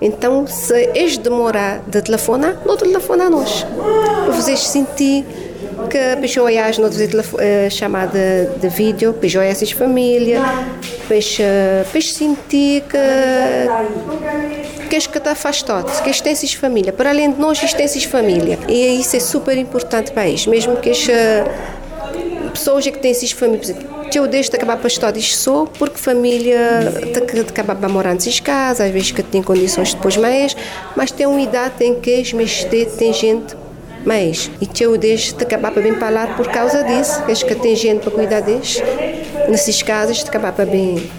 então, 0.00 0.46
se 0.46 0.90
eles 0.94 1.18
demorar 1.18 1.82
de 1.86 2.00
telefonar, 2.00 2.56
não 2.64 2.76
telefona 2.76 3.24
a 3.24 3.30
nós. 3.30 3.66
Vocês 4.34 4.60
sentir 4.60 5.26
que 5.90 5.98
a 5.98 6.16
pessoa 6.16 6.50
é 6.50 6.72
não 6.78 6.90
fazer 6.90 7.14
uh, 7.14 7.70
chamada 7.70 8.18
de 8.58 8.68
vídeo, 8.68 9.12
pessoa 9.12 9.44
é 9.44 9.48
essas 9.48 9.72
família, 9.72 10.40
para 11.06 12.00
sentir 12.00 12.82
que 12.82 12.98
que 14.88 14.96
que 15.08 15.18
está 15.18 15.32
afastado, 15.32 15.86
que 16.02 16.22
tem 16.22 16.32
essas 16.32 16.52
família. 16.54 16.92
Para 16.92 17.10
além 17.10 17.30
de 17.32 17.38
nós, 17.38 17.62
isto 17.62 17.76
tem 17.76 17.84
essas 17.84 18.04
família. 18.04 18.58
E 18.68 19.00
isso 19.00 19.16
é 19.16 19.20
super 19.20 19.56
importante 19.56 20.10
para 20.10 20.26
eles, 20.26 20.46
mesmo 20.46 20.76
que 20.76 20.90
as 20.90 21.06
pessoas 22.52 22.84
que 22.84 22.98
têm 22.98 23.10
essas 23.10 23.30
famílias 23.32 23.70
eu 24.18 24.26
deixo 24.26 24.50
de 24.50 24.56
acabar 24.56 24.76
para 24.76 24.86
estudar 24.86 25.16
isto 25.16 25.36
só 25.38 25.66
porque 25.66 25.98
família 25.98 26.92
de, 27.12 27.42
de 27.42 27.50
acabar 27.50 27.74
morar 27.88 28.14
nessas 28.14 28.40
casas, 28.40 28.86
às 28.86 28.92
vezes 28.92 29.12
que 29.12 29.22
tem 29.22 29.42
condições 29.42 29.94
depois 29.94 30.16
mais, 30.16 30.56
mas 30.96 31.10
tem 31.10 31.26
uma 31.26 31.40
idade 31.40 31.84
em 31.84 32.00
que 32.00 32.20
as 32.20 32.32
tem 32.96 33.12
gente 33.12 33.56
mais. 34.04 34.50
E 34.60 34.66
eu 34.82 34.96
deixo 34.96 35.36
de 35.36 35.44
acabar 35.44 35.70
para 35.70 35.82
bem 35.82 35.94
falar 35.94 36.36
por 36.36 36.48
causa 36.48 36.82
disso, 36.84 37.22
que 37.28 37.46
que 37.46 37.54
tem 37.54 37.76
gente 37.76 38.00
para 38.00 38.10
cuidar 38.10 38.40
deles, 38.40 38.82
nessas 39.48 39.82
casas, 39.82 40.18
de 40.18 40.28
acabar 40.28 40.52
para 40.52 40.66
bem. 40.66 41.10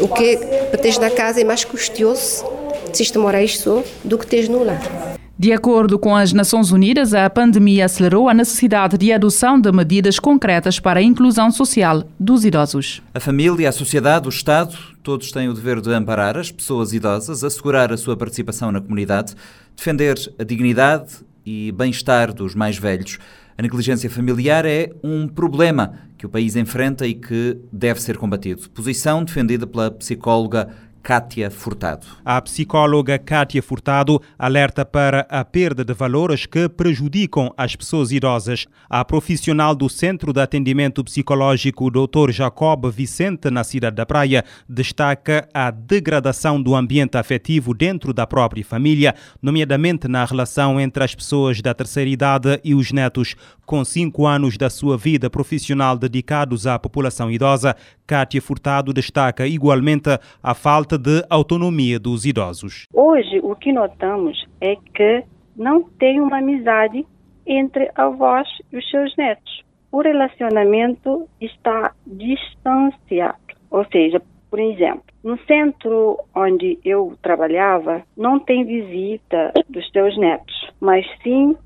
O 0.00 0.08
que 0.08 0.36
para 0.36 0.78
teres 0.78 0.98
na 0.98 1.10
casa 1.10 1.40
é 1.40 1.44
mais 1.44 1.64
custoso 1.64 2.44
se 2.92 3.02
isto 3.02 3.18
morar 3.18 3.46
só 3.46 3.82
do 4.02 4.18
que 4.18 4.26
teres 4.26 4.48
no 4.48 4.64
lar. 4.64 5.19
De 5.40 5.54
acordo 5.54 5.98
com 5.98 6.14
as 6.14 6.34
Nações 6.34 6.70
Unidas, 6.70 7.14
a 7.14 7.30
pandemia 7.30 7.86
acelerou 7.86 8.28
a 8.28 8.34
necessidade 8.34 8.98
de 8.98 9.10
adoção 9.10 9.58
de 9.58 9.72
medidas 9.72 10.18
concretas 10.18 10.78
para 10.78 11.00
a 11.00 11.02
inclusão 11.02 11.50
social 11.50 12.04
dos 12.20 12.44
idosos. 12.44 13.00
A 13.14 13.20
família, 13.20 13.70
a 13.70 13.72
sociedade, 13.72 14.26
o 14.26 14.28
Estado, 14.28 14.76
todos 15.02 15.32
têm 15.32 15.48
o 15.48 15.54
dever 15.54 15.80
de 15.80 15.90
amparar 15.94 16.36
as 16.36 16.52
pessoas 16.52 16.92
idosas, 16.92 17.42
assegurar 17.42 17.90
a 17.90 17.96
sua 17.96 18.18
participação 18.18 18.70
na 18.70 18.82
comunidade, 18.82 19.34
defender 19.74 20.18
a 20.38 20.44
dignidade 20.44 21.24
e 21.46 21.72
bem-estar 21.72 22.34
dos 22.34 22.54
mais 22.54 22.76
velhos. 22.76 23.18
A 23.56 23.62
negligência 23.62 24.10
familiar 24.10 24.66
é 24.66 24.90
um 25.02 25.26
problema 25.26 25.94
que 26.18 26.26
o 26.26 26.28
país 26.28 26.54
enfrenta 26.54 27.06
e 27.06 27.14
que 27.14 27.56
deve 27.72 27.98
ser 28.02 28.18
combatido. 28.18 28.68
Posição 28.68 29.24
defendida 29.24 29.66
pela 29.66 29.90
psicóloga 29.90 30.68
Kátia 31.02 31.50
Furtado. 31.50 32.06
A 32.24 32.40
psicóloga 32.42 33.18
Kátia 33.18 33.62
Furtado 33.62 34.20
alerta 34.38 34.84
para 34.84 35.26
a 35.30 35.44
perda 35.44 35.84
de 35.84 35.94
valores 35.94 36.46
que 36.46 36.68
prejudicam 36.68 37.52
as 37.56 37.74
pessoas 37.74 38.12
idosas. 38.12 38.66
A 38.88 39.04
profissional 39.04 39.74
do 39.74 39.88
Centro 39.88 40.32
de 40.32 40.40
Atendimento 40.40 41.02
Psicológico 41.02 41.90
Dr. 41.90 42.30
Jacob 42.30 42.90
Vicente, 42.90 43.50
na 43.50 43.64
cidade 43.64 43.96
da 43.96 44.04
Praia, 44.04 44.44
destaca 44.68 45.48
a 45.54 45.70
degradação 45.70 46.62
do 46.62 46.74
ambiente 46.74 47.16
afetivo 47.16 47.72
dentro 47.72 48.12
da 48.12 48.26
própria 48.26 48.64
família, 48.64 49.14
nomeadamente 49.42 50.06
na 50.06 50.24
relação 50.24 50.78
entre 50.78 51.02
as 51.02 51.14
pessoas 51.14 51.62
da 51.62 51.72
terceira 51.72 52.10
idade 52.10 52.60
e 52.62 52.74
os 52.74 52.92
netos. 52.92 53.34
Com 53.64 53.84
cinco 53.84 54.26
anos 54.26 54.56
da 54.56 54.68
sua 54.68 54.98
vida 54.98 55.30
profissional 55.30 55.96
dedicados 55.96 56.66
à 56.66 56.76
população 56.78 57.30
idosa, 57.30 57.76
Kátia 58.04 58.42
Furtado 58.42 58.92
destaca 58.92 59.46
igualmente 59.46 60.10
a 60.42 60.54
falta 60.54 60.89
de 60.98 61.24
autonomia 61.28 61.98
dos 61.98 62.24
idosos. 62.24 62.84
Hoje, 62.92 63.40
o 63.42 63.54
que 63.54 63.72
notamos 63.72 64.46
é 64.60 64.76
que 64.76 65.24
não 65.56 65.82
tem 65.82 66.20
uma 66.20 66.38
amizade 66.38 67.06
entre 67.46 67.90
avós 67.94 68.48
e 68.72 68.76
os 68.76 68.90
seus 68.90 69.14
netos. 69.16 69.62
O 69.92 70.00
relacionamento 70.00 71.28
está 71.40 71.92
distanciado. 72.06 73.38
Ou 73.70 73.84
seja, 73.86 74.22
por 74.50 74.58
exemplo, 74.58 75.04
no 75.22 75.38
centro 75.46 76.18
onde 76.34 76.78
eu 76.84 77.16
trabalhava, 77.22 78.02
não 78.16 78.38
tem 78.38 78.64
visita 78.64 79.52
dos 79.68 79.88
seus 79.90 80.16
netos, 80.18 80.70
mas 80.80 81.06
sim 81.22 81.56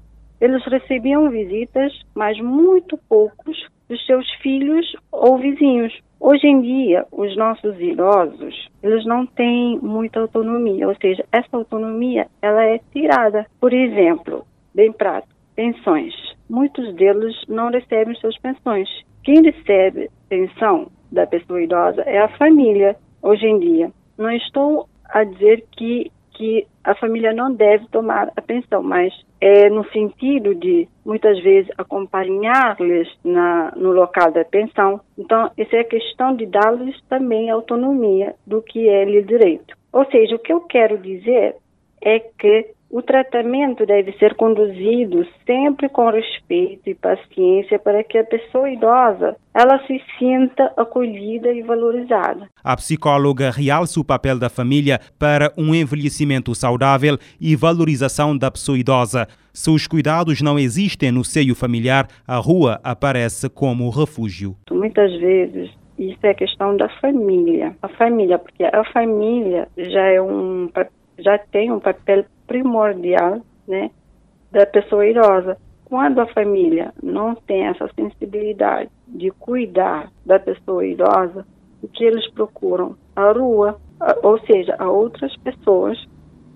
eles 0.40 0.62
recebiam 0.66 1.30
visitas, 1.30 1.92
mas 2.14 2.38
muito 2.40 2.98
poucos 3.08 3.56
dos 3.88 4.04
seus 4.04 4.28
filhos 4.42 4.84
ou 5.10 5.38
vizinhos. 5.38 5.92
Hoje 6.26 6.46
em 6.46 6.62
dia, 6.62 7.06
os 7.12 7.36
nossos 7.36 7.78
idosos, 7.78 8.70
eles 8.82 9.04
não 9.04 9.26
têm 9.26 9.78
muita 9.82 10.20
autonomia, 10.20 10.88
ou 10.88 10.96
seja, 10.96 11.22
essa 11.30 11.54
autonomia 11.54 12.28
ela 12.40 12.64
é 12.64 12.80
tirada. 12.94 13.44
Por 13.60 13.74
exemplo, 13.74 14.46
bem 14.74 14.90
prático, 14.90 15.34
pensões. 15.54 16.14
Muitos 16.48 16.94
deles 16.94 17.36
não 17.46 17.70
recebem 17.70 18.14
suas 18.14 18.38
pensões. 18.38 18.88
Quem 19.22 19.42
recebe 19.42 20.08
pensão 20.26 20.86
da 21.12 21.26
pessoa 21.26 21.62
idosa 21.62 22.00
é 22.06 22.16
a 22.16 22.38
família, 22.38 22.96
hoje 23.20 23.44
em 23.44 23.58
dia. 23.58 23.92
Não 24.16 24.30
estou 24.30 24.88
a 25.10 25.24
dizer 25.24 25.62
que 25.72 26.10
que 26.44 26.66
a 26.84 26.94
família 26.94 27.32
não 27.32 27.54
deve 27.54 27.86
tomar 27.88 28.30
a 28.36 28.42
pensão, 28.42 28.82
mas 28.82 29.14
é 29.40 29.70
no 29.70 29.82
sentido 29.90 30.54
de 30.54 30.86
muitas 31.02 31.42
vezes 31.42 31.72
acompanhar-lhes 31.78 33.08
no 33.24 33.92
local 33.92 34.30
da 34.30 34.44
pensão. 34.44 35.00
Então, 35.16 35.50
essa 35.56 35.76
é 35.76 35.80
a 35.80 35.84
questão 35.84 36.36
de 36.36 36.44
dar-lhes 36.44 37.00
também 37.08 37.48
autonomia 37.48 38.34
do 38.46 38.60
que 38.60 38.86
é 38.90 39.06
lhe 39.06 39.22
direito. 39.22 39.74
Ou 39.90 40.04
seja, 40.10 40.36
o 40.36 40.38
que 40.38 40.52
eu 40.52 40.60
quero 40.60 40.98
dizer 40.98 41.56
é 42.02 42.18
que 42.18 42.74
o 42.94 43.02
tratamento 43.02 43.84
deve 43.84 44.12
ser 44.18 44.36
conduzido 44.36 45.26
sempre 45.44 45.88
com 45.88 46.08
respeito 46.10 46.88
e 46.88 46.94
paciência 46.94 47.76
para 47.76 48.04
que 48.04 48.16
a 48.16 48.22
pessoa 48.22 48.70
idosa 48.70 49.34
ela 49.52 49.84
se 49.84 50.00
sinta 50.16 50.72
acolhida 50.76 51.52
e 51.52 51.60
valorizada. 51.60 52.48
A 52.62 52.76
psicóloga 52.76 53.50
realça 53.50 53.98
o 53.98 54.04
papel 54.04 54.38
da 54.38 54.48
família 54.48 55.00
para 55.18 55.52
um 55.58 55.74
envelhecimento 55.74 56.54
saudável 56.54 57.18
e 57.40 57.56
valorização 57.56 58.38
da 58.38 58.48
pessoa 58.48 58.78
idosa. 58.78 59.26
Se 59.52 59.70
os 59.70 59.88
cuidados 59.88 60.40
não 60.40 60.56
existem 60.56 61.10
no 61.10 61.24
seio 61.24 61.56
familiar, 61.56 62.06
a 62.24 62.36
rua 62.36 62.78
aparece 62.84 63.50
como 63.50 63.90
refúgio. 63.90 64.54
Muitas 64.70 65.10
vezes 65.18 65.68
isso 65.98 66.18
é 66.22 66.32
questão 66.32 66.76
da 66.76 66.88
família. 67.00 67.74
A 67.82 67.88
família, 67.88 68.38
porque 68.38 68.62
a 68.62 68.84
família 68.92 69.66
já 69.76 70.06
é 70.12 70.22
um 70.22 70.70
já 71.18 71.38
tem 71.38 71.70
um 71.70 71.78
papel 71.78 72.24
primordial, 72.46 73.40
né, 73.66 73.90
da 74.50 74.66
pessoa 74.66 75.06
idosa. 75.06 75.56
Quando 75.84 76.20
a 76.20 76.26
família 76.26 76.92
não 77.02 77.34
tem 77.34 77.66
essa 77.66 77.88
sensibilidade 77.94 78.90
de 79.06 79.30
cuidar 79.30 80.10
da 80.24 80.38
pessoa 80.38 80.84
idosa, 80.84 81.46
o 81.82 81.88
que 81.88 82.04
eles 82.04 82.28
procuram? 82.30 82.96
A 83.14 83.32
rua. 83.32 83.78
ou 84.22 84.38
seja, 84.40 84.74
a 84.78 84.90
outras 84.90 85.36
pessoas 85.36 85.96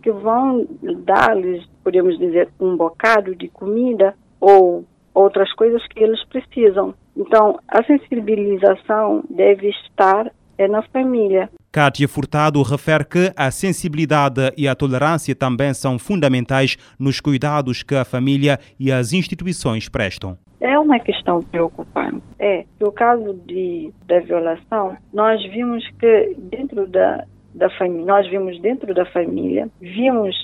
que 0.02 0.10
vão 0.10 0.66
dar-lhes, 1.04 1.64
podemos 1.84 2.18
dizer, 2.18 2.48
um 2.58 2.76
bocado 2.76 3.34
de 3.34 3.48
comida 3.48 4.14
ou 4.40 4.84
outras 5.14 5.52
coisas 5.54 5.86
que 5.88 6.02
eles 6.02 6.22
precisam. 6.24 6.94
Então, 7.16 7.58
a 7.68 7.82
sensibilização 7.84 9.22
deve 9.28 9.68
estar 9.70 10.32
é 10.56 10.66
na 10.66 10.82
família. 10.82 11.48
Kátia 11.78 12.08
Furtado 12.08 12.60
refere 12.64 13.04
que 13.04 13.32
a 13.36 13.52
sensibilidade 13.52 14.52
e 14.56 14.66
a 14.66 14.74
tolerância 14.74 15.32
também 15.32 15.72
são 15.72 15.96
fundamentais 15.96 16.76
nos 16.98 17.20
cuidados 17.20 17.84
que 17.84 17.94
a 17.94 18.04
família 18.04 18.58
e 18.80 18.90
as 18.90 19.12
instituições 19.12 19.88
prestam. 19.88 20.36
É 20.60 20.76
uma 20.76 20.98
questão 20.98 21.40
preocupante. 21.40 22.20
É, 22.36 22.64
no 22.80 22.90
caso 22.90 23.32
de, 23.46 23.92
da 24.08 24.18
violação, 24.18 24.96
nós 25.12 25.40
vimos 25.52 25.88
que 26.00 26.34
dentro 26.50 26.84
da, 26.88 27.24
da 27.54 27.70
família, 27.78 28.06
nós 28.06 28.28
vimos 28.28 28.60
dentro 28.60 28.92
da 28.92 29.06
família, 29.06 29.68
vimos 29.80 30.34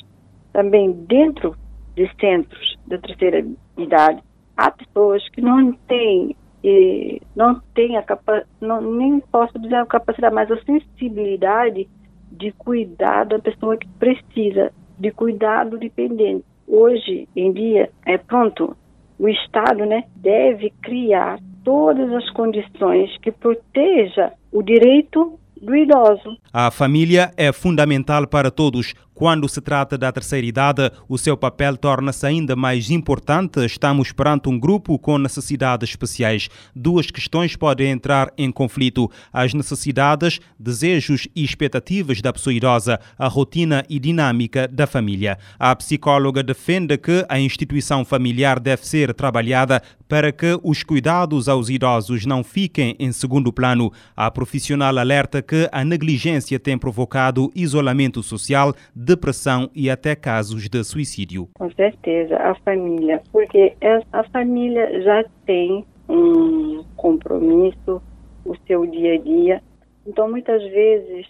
também 0.52 0.92
dentro 0.92 1.56
de 1.96 2.08
centros 2.20 2.78
da 2.86 2.96
terceira 2.98 3.44
idade, 3.76 4.22
há 4.56 4.70
pessoas 4.70 5.28
que 5.30 5.40
não 5.40 5.72
têm 5.88 6.36
e 6.64 7.20
não 7.36 7.60
têm 7.74 7.98
a 7.98 8.02
capacidade, 8.02 8.48
nem 8.86 9.20
posso 9.20 9.58
dizer 9.58 9.74
a 9.74 9.84
capacidade, 9.84 10.34
mas 10.34 10.50
a 10.50 10.58
sensibilidade 10.62 11.86
de 12.32 12.52
cuidar 12.52 13.26
da 13.26 13.38
pessoa 13.38 13.76
que 13.76 13.86
precisa, 13.98 14.72
de 14.98 15.10
cuidar 15.10 15.64
do 15.68 15.76
dependente. 15.76 16.42
Hoje 16.66 17.28
em 17.36 17.52
dia, 17.52 17.90
é 18.06 18.16
pronto, 18.16 18.74
o 19.18 19.28
Estado 19.28 19.84
né, 19.84 20.04
deve 20.16 20.72
criar 20.82 21.38
todas 21.62 22.10
as 22.10 22.30
condições 22.30 23.14
que 23.18 23.30
proteja 23.30 24.32
o 24.50 24.62
direito 24.62 25.38
do 25.60 25.76
idoso. 25.76 26.38
A 26.52 26.70
família 26.70 27.30
é 27.36 27.52
fundamental 27.52 28.26
para 28.26 28.50
todos. 28.50 28.94
Quando 29.14 29.48
se 29.48 29.60
trata 29.60 29.96
da 29.96 30.10
terceira 30.10 30.44
idade, 30.44 30.90
o 31.08 31.16
seu 31.16 31.36
papel 31.36 31.76
torna-se 31.76 32.26
ainda 32.26 32.56
mais 32.56 32.90
importante. 32.90 33.64
Estamos 33.64 34.10
perante 34.10 34.48
um 34.48 34.58
grupo 34.58 34.98
com 34.98 35.18
necessidades 35.18 35.90
especiais. 35.90 36.48
Duas 36.74 37.12
questões 37.12 37.54
podem 37.54 37.92
entrar 37.92 38.32
em 38.36 38.50
conflito: 38.50 39.08
as 39.32 39.54
necessidades, 39.54 40.40
desejos 40.58 41.28
e 41.34 41.44
expectativas 41.44 42.20
da 42.20 42.32
pessoa 42.32 42.52
idosa, 42.52 42.98
a 43.16 43.28
rotina 43.28 43.84
e 43.88 44.00
dinâmica 44.00 44.66
da 44.66 44.84
família. 44.84 45.38
A 45.60 45.76
psicóloga 45.76 46.42
defende 46.42 46.98
que 46.98 47.24
a 47.28 47.38
instituição 47.38 48.04
familiar 48.04 48.58
deve 48.58 48.84
ser 48.84 49.14
trabalhada 49.14 49.80
para 50.08 50.32
que 50.32 50.58
os 50.62 50.82
cuidados 50.82 51.48
aos 51.48 51.68
idosos 51.68 52.26
não 52.26 52.44
fiquem 52.44 52.94
em 52.98 53.12
segundo 53.12 53.52
plano. 53.52 53.92
A 54.16 54.30
profissional 54.30 54.96
alerta 54.98 55.40
que 55.40 55.68
a 55.72 55.84
negligência 55.84 56.58
tem 56.58 56.76
provocado 56.76 57.50
isolamento 57.54 58.22
social 58.22 58.74
depressão 59.04 59.70
e 59.74 59.90
até 59.90 60.16
casos 60.16 60.68
de 60.68 60.82
suicídio. 60.82 61.48
Com 61.54 61.70
certeza, 61.72 62.36
a 62.36 62.54
família, 62.56 63.22
porque 63.30 63.76
a 64.12 64.24
família 64.24 65.02
já 65.02 65.24
tem 65.46 65.84
um 66.08 66.84
compromisso, 66.96 68.02
o 68.44 68.54
seu 68.66 68.86
dia 68.86 69.14
a 69.14 69.18
dia. 69.18 69.62
Então, 70.06 70.30
muitas 70.30 70.62
vezes, 70.62 71.26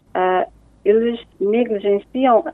eles 0.85 1.21
negligenciam 1.41 2.45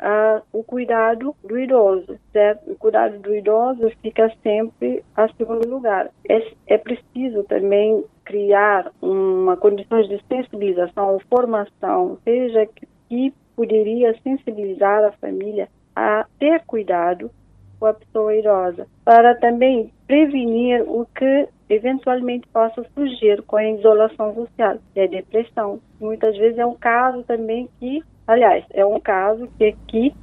o 0.52 0.62
cuidado 0.62 1.34
do 1.42 1.58
idoso, 1.58 2.18
certo? 2.32 2.70
O 2.70 2.76
cuidado 2.76 3.18
do 3.18 3.34
idoso 3.34 3.90
fica 4.02 4.30
sempre 4.42 5.02
a 5.16 5.28
segundo 5.34 5.68
lugar. 5.68 6.10
É, 6.28 6.52
é 6.66 6.78
preciso 6.78 7.42
também 7.44 8.04
criar 8.24 8.92
uma 9.02 9.56
condições 9.56 10.08
de 10.08 10.22
sensibilização 10.28 11.18
formação, 11.28 12.18
seja 12.22 12.66
que 13.08 13.34
poderia 13.60 14.18
sensibilizar 14.22 15.04
a 15.04 15.12
família 15.12 15.68
a 15.94 16.24
ter 16.38 16.62
cuidado 16.64 17.30
com 17.78 17.84
a 17.84 17.92
pessoa 17.92 18.34
idosa, 18.34 18.86
para 19.04 19.34
também 19.34 19.92
prevenir 20.06 20.82
o 20.88 21.06
que 21.14 21.46
eventualmente 21.68 22.48
possa 22.48 22.82
surgir 22.94 23.42
com 23.42 23.58
a 23.58 23.68
isolação 23.68 24.34
social, 24.34 24.78
que 24.94 25.00
é 25.00 25.06
depressão. 25.06 25.78
Muitas 26.00 26.38
vezes 26.38 26.58
é 26.58 26.64
um 26.64 26.74
caso 26.74 27.22
também 27.24 27.68
que, 27.78 28.02
aliás, 28.26 28.64
é 28.70 28.82
um 28.82 28.98
caso 28.98 29.46
que 29.58 29.66
aqui 29.66 30.14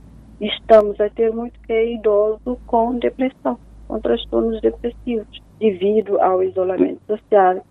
estamos 0.41 1.00
a 1.00 1.08
ter 1.08 1.32
muito 1.32 1.60
que 1.60 1.73
é 1.73 1.93
idoso 1.93 2.60
com 2.65 2.97
depressão, 2.97 3.60
com 3.88 4.00
transtornos 4.00 4.60
depressivos, 4.62 5.43
devido 5.60 6.19
ao 6.19 6.41
isolamento 6.41 7.02
social, 7.06 7.63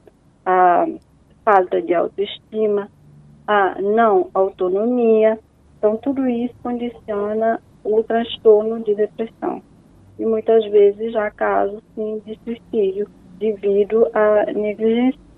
à 0.44 0.86
falta 1.44 1.82
de 1.82 1.92
autoestima, 1.92 2.88
à 3.48 3.80
não 3.82 4.30
autonomia, 4.32 5.40
então, 5.78 5.96
tudo 5.96 6.26
isso 6.28 6.54
condiciona 6.62 7.60
o 7.84 8.02
transtorno 8.02 8.82
de 8.82 8.94
depressão. 8.94 9.62
E 10.18 10.24
muitas 10.24 10.64
vezes 10.70 11.14
há 11.14 11.30
casos 11.30 11.82
sim, 11.94 12.22
de 12.24 12.38
suicídio 12.44 13.08
devido 13.38 14.08
a, 14.14 14.46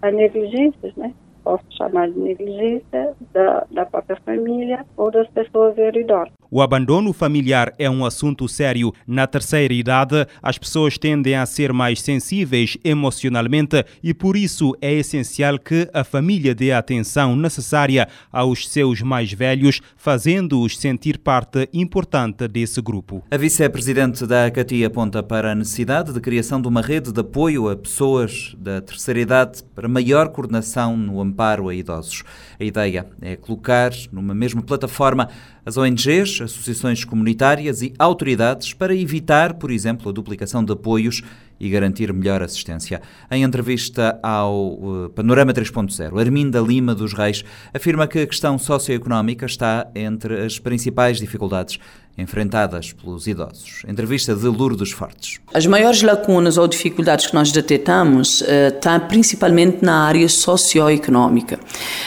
a 0.03 0.11
negligências, 0.11 0.95
né? 0.97 1.13
Posso 1.49 1.65
chamar 1.79 2.11
de 2.11 2.19
negligência 2.19 3.15
da, 3.33 3.67
da 3.71 3.87
própria 3.87 4.19
família 4.23 4.85
ou 4.99 5.11
das 5.11 5.27
pessoas 5.31 5.75
idosas. 5.79 6.29
O 6.51 6.61
abandono 6.61 7.13
familiar 7.13 7.73
é 7.79 7.89
um 7.89 8.05
assunto 8.05 8.47
sério. 8.49 8.93
Na 9.07 9.27
terceira 9.27 9.73
idade, 9.73 10.27
as 10.43 10.59
pessoas 10.59 10.99
tendem 10.99 11.37
a 11.37 11.47
ser 11.47 11.73
mais 11.73 12.03
sensíveis 12.03 12.77
emocionalmente 12.85 13.85
e 14.03 14.13
por 14.13 14.37
isso 14.37 14.75
é 14.81 14.93
essencial 14.93 15.59
que 15.59 15.89
a 15.93 16.05
família 16.05 16.55
dê 16.55 16.73
a 16.73 16.79
atenção 16.79 17.35
necessária 17.35 18.09
aos 18.31 18.69
seus 18.69 19.01
mais 19.01 19.33
velhos, 19.33 19.81
fazendo-os 19.97 20.79
sentir 20.79 21.19
parte 21.19 21.69
importante 21.73 22.47
desse 22.47 22.81
grupo. 22.83 23.23
A 23.31 23.37
vice-presidente 23.39 24.27
da 24.27 24.47
ACATI 24.47 24.85
aponta 24.85 25.23
para 25.23 25.53
a 25.53 25.55
necessidade 25.55 26.13
de 26.13 26.21
criação 26.21 26.61
de 26.61 26.69
uma 26.69 26.83
rede 26.83 27.11
de 27.11 27.21
apoio 27.21 27.71
a 27.71 27.77
pessoas 27.77 28.55
da 28.59 28.83
terceira 28.83 29.21
idade 29.21 29.63
para 29.75 29.89
maior 29.89 30.29
coordenação 30.29 30.97
no 30.97 31.21
amparo 31.39 31.69
a 31.69 31.75
idosos. 31.75 32.25
A 32.59 32.65
ideia 32.65 33.07
é 33.23 33.37
colocar 33.37 33.93
numa 34.11 34.35
mesma 34.35 34.61
plataforma 34.61 35.29
as 35.65 35.77
ONGs, 35.77 36.41
associações 36.41 37.05
comunitárias 37.05 37.81
e 37.81 37.95
autoridades 37.99 38.75
para 38.75 38.95
evitar, 38.95 39.55
por 39.55 39.71
exemplo, 39.71 40.09
a 40.09 40.13
duplicação 40.13 40.65
de 40.65 40.73
apoios 40.73 41.23
e 41.61 41.69
garantir 41.69 42.13
melhor 42.13 42.43
assistência. 42.43 43.01
Em 43.31 43.43
entrevista 43.43 44.19
ao 44.23 44.75
uh, 44.75 45.11
Panorama 45.11 45.53
3.0, 45.53 46.19
Arminda 46.19 46.61
Lima 46.61 46.95
dos 46.95 47.13
Reis 47.13 47.45
afirma 47.73 48.07
que 48.07 48.21
a 48.21 48.27
questão 48.27 48.59
socioeconómica 48.59 49.47
está 49.47 49.87
entre 49.95 50.45
as 50.45 50.59
principais 50.59 51.19
dificuldades 51.19 51.79
enfrentadas 52.19 52.93
pelos 52.93 53.29
idosos. 53.29 53.83
Entrevista 53.87 54.35
de 54.35 54.47
Lourdes 54.47 54.91
Fortes. 54.91 55.39
As 55.55 55.67
maiores 55.67 56.03
lacunas 56.03 56.59
ou 56.59 56.67
dificuldades 56.67 57.29
que 57.29 57.35
nós 57.35 57.53
detectamos 57.53 58.41
uh, 58.41 58.75
estão 58.75 58.99
principalmente 59.01 59.79
na 59.83 60.05
área 60.05 60.29
socioeconómica, 60.29 61.61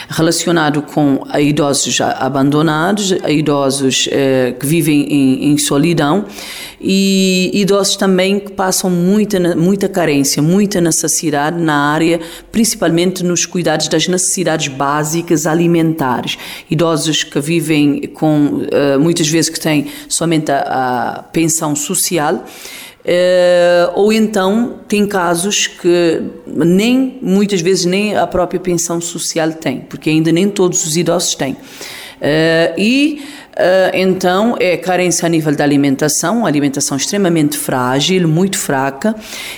relacionado 0.10 0.82
com 0.82 1.26
a 1.30 1.39
idosos 1.39 2.00
abandonados, 2.02 3.13
a 3.24 3.32
idosos 3.32 4.08
uh, 4.08 4.60
que 4.60 4.65
vivem 4.65 5.02
em, 5.04 5.52
em 5.54 5.58
solidão 5.58 6.26
e 6.84 7.52
idosos 7.54 7.95
também 7.95 8.39
que 8.39 8.52
passam 8.52 8.89
muita 8.89 9.39
muita 9.56 9.88
carência, 9.88 10.41
muita 10.41 10.82
necessidade 10.82 11.62
na 11.62 11.91
área, 11.91 12.19
principalmente 12.52 13.24
nos 13.24 13.45
cuidados 13.45 13.88
das 13.88 14.08
necessidades 14.08 14.67
básicas 14.67 15.45
alimentares. 15.45 16.38
Idosos 16.69 17.24
que 17.24 17.39
vivem 17.39 18.02
com, 18.13 18.65
eh, 18.71 18.97
muitas 18.97 19.28
vezes 19.28 19.50
que 19.50 19.60
têm 19.60 19.88
somente 20.07 20.51
a, 20.51 21.23
pensão 21.31 21.75
social, 21.75 22.43
Uh, 23.03 23.89
ou 23.95 24.13
então 24.13 24.75
tem 24.87 25.07
casos 25.07 25.65
que 25.65 26.21
nem 26.45 27.17
muitas 27.19 27.59
vezes 27.59 27.83
nem 27.83 28.15
a 28.15 28.27
própria 28.27 28.59
pensão 28.59 29.01
social 29.01 29.51
tem, 29.53 29.79
porque 29.79 30.11
ainda 30.11 30.31
nem 30.31 30.47
todos 30.47 30.85
os 30.85 30.95
idosos 30.95 31.33
têm. 31.33 31.53
Uh, 31.53 32.77
e 32.77 33.25
então, 33.93 34.56
é 34.60 34.78
carência 34.78 35.26
a 35.26 35.30
nível 35.30 35.56
da 35.56 35.63
alimentação, 35.63 36.45
alimentação 36.45 36.95
extremamente 36.95 37.58
frágil, 37.58 38.28
muito 38.28 38.58
fraca, 38.58 39.15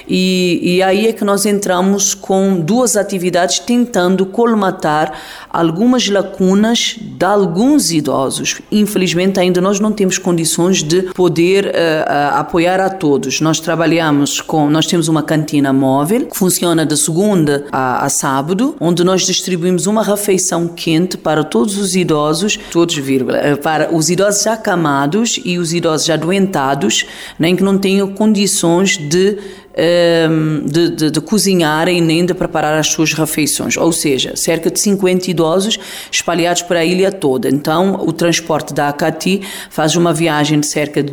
e, 0.08 0.60
e 0.63 0.82
aí 0.82 1.08
é 1.08 1.13
que 1.13 1.24
nós 1.24 1.46
entramos 1.46 2.13
com 2.13 2.60
duas 2.60 2.98
atividades 2.98 3.60
tentando 3.60 4.26
colmatar 4.26 5.13
algumas 5.50 6.08
lacunas 6.10 6.96
de 7.00 7.26
alguns 7.26 7.92
idosos. 7.92 8.62
Infelizmente, 8.72 9.39
ainda 9.39 9.62
nós 9.62 9.80
não 9.80 9.92
temos 9.92 10.18
condições 10.18 10.82
de 10.82 11.04
poder 11.13 11.66
uh, 11.66 11.70
uh, 11.70 12.39
apoiar 12.39 12.80
a 12.80 12.89
todos. 12.89 13.42
Nós 13.42 13.60
trabalhamos 13.60 14.42
com, 14.42 14.70
nós 14.70 14.88
temos 14.88 15.08
uma 15.08 15.22
cantina 15.22 15.72
móvel 15.72 16.26
que 16.26 16.38
funciona 16.38 16.86
de 16.86 16.98
segunda 16.98 17.66
a, 17.72 18.06
a 18.06 18.10
sábado, 18.10 18.76
onde 18.80 19.04
nós 19.04 19.22
distribuímos 19.26 19.86
uma 19.86 20.04
refeição 20.04 20.68
quente 20.68 21.18
para 21.18 21.44
todos 21.44 21.78
os 21.78 21.96
idosos, 21.96 22.58
todos 22.72 22.96
vírgula, 22.96 23.38
para 23.62 23.84
para 23.84 23.92
os 23.93 24.10
idosos 24.10 24.43
já 24.43 24.53
acamados 24.53 25.39
e 25.43 25.58
os 25.58 25.73
idosos 25.73 26.06
já 26.06 26.15
doentados, 26.15 27.06
nem 27.38 27.53
né, 27.53 27.58
que 27.58 27.63
não 27.63 27.77
tenham 27.77 28.08
condições 28.08 28.97
de 28.97 29.38
ehm, 29.75 30.65
de, 30.65 30.89
de, 30.89 31.12
de 31.12 31.21
cozinharem 31.21 32.01
nem 32.01 32.25
de 32.25 32.34
preparar 32.34 32.77
as 32.77 32.88
suas 32.88 33.13
refeições, 33.13 33.75
ou 33.75 33.91
seja, 33.91 34.36
cerca 34.36 34.69
de 34.69 34.79
50 34.79 35.32
idosos 35.32 35.79
espalhados 36.12 36.62
por 36.62 36.77
a 36.77 36.86
ilha 36.86 37.12
toda. 37.12 37.49
Então, 37.49 37.95
o 38.06 38.12
transporte 38.12 38.73
da 38.73 38.89
Acati 38.89 39.41
faz 39.69 39.95
uma 39.95 40.13
viagem 40.13 40.60
de 40.60 40.67
cerca 40.67 41.01
de 41.01 41.12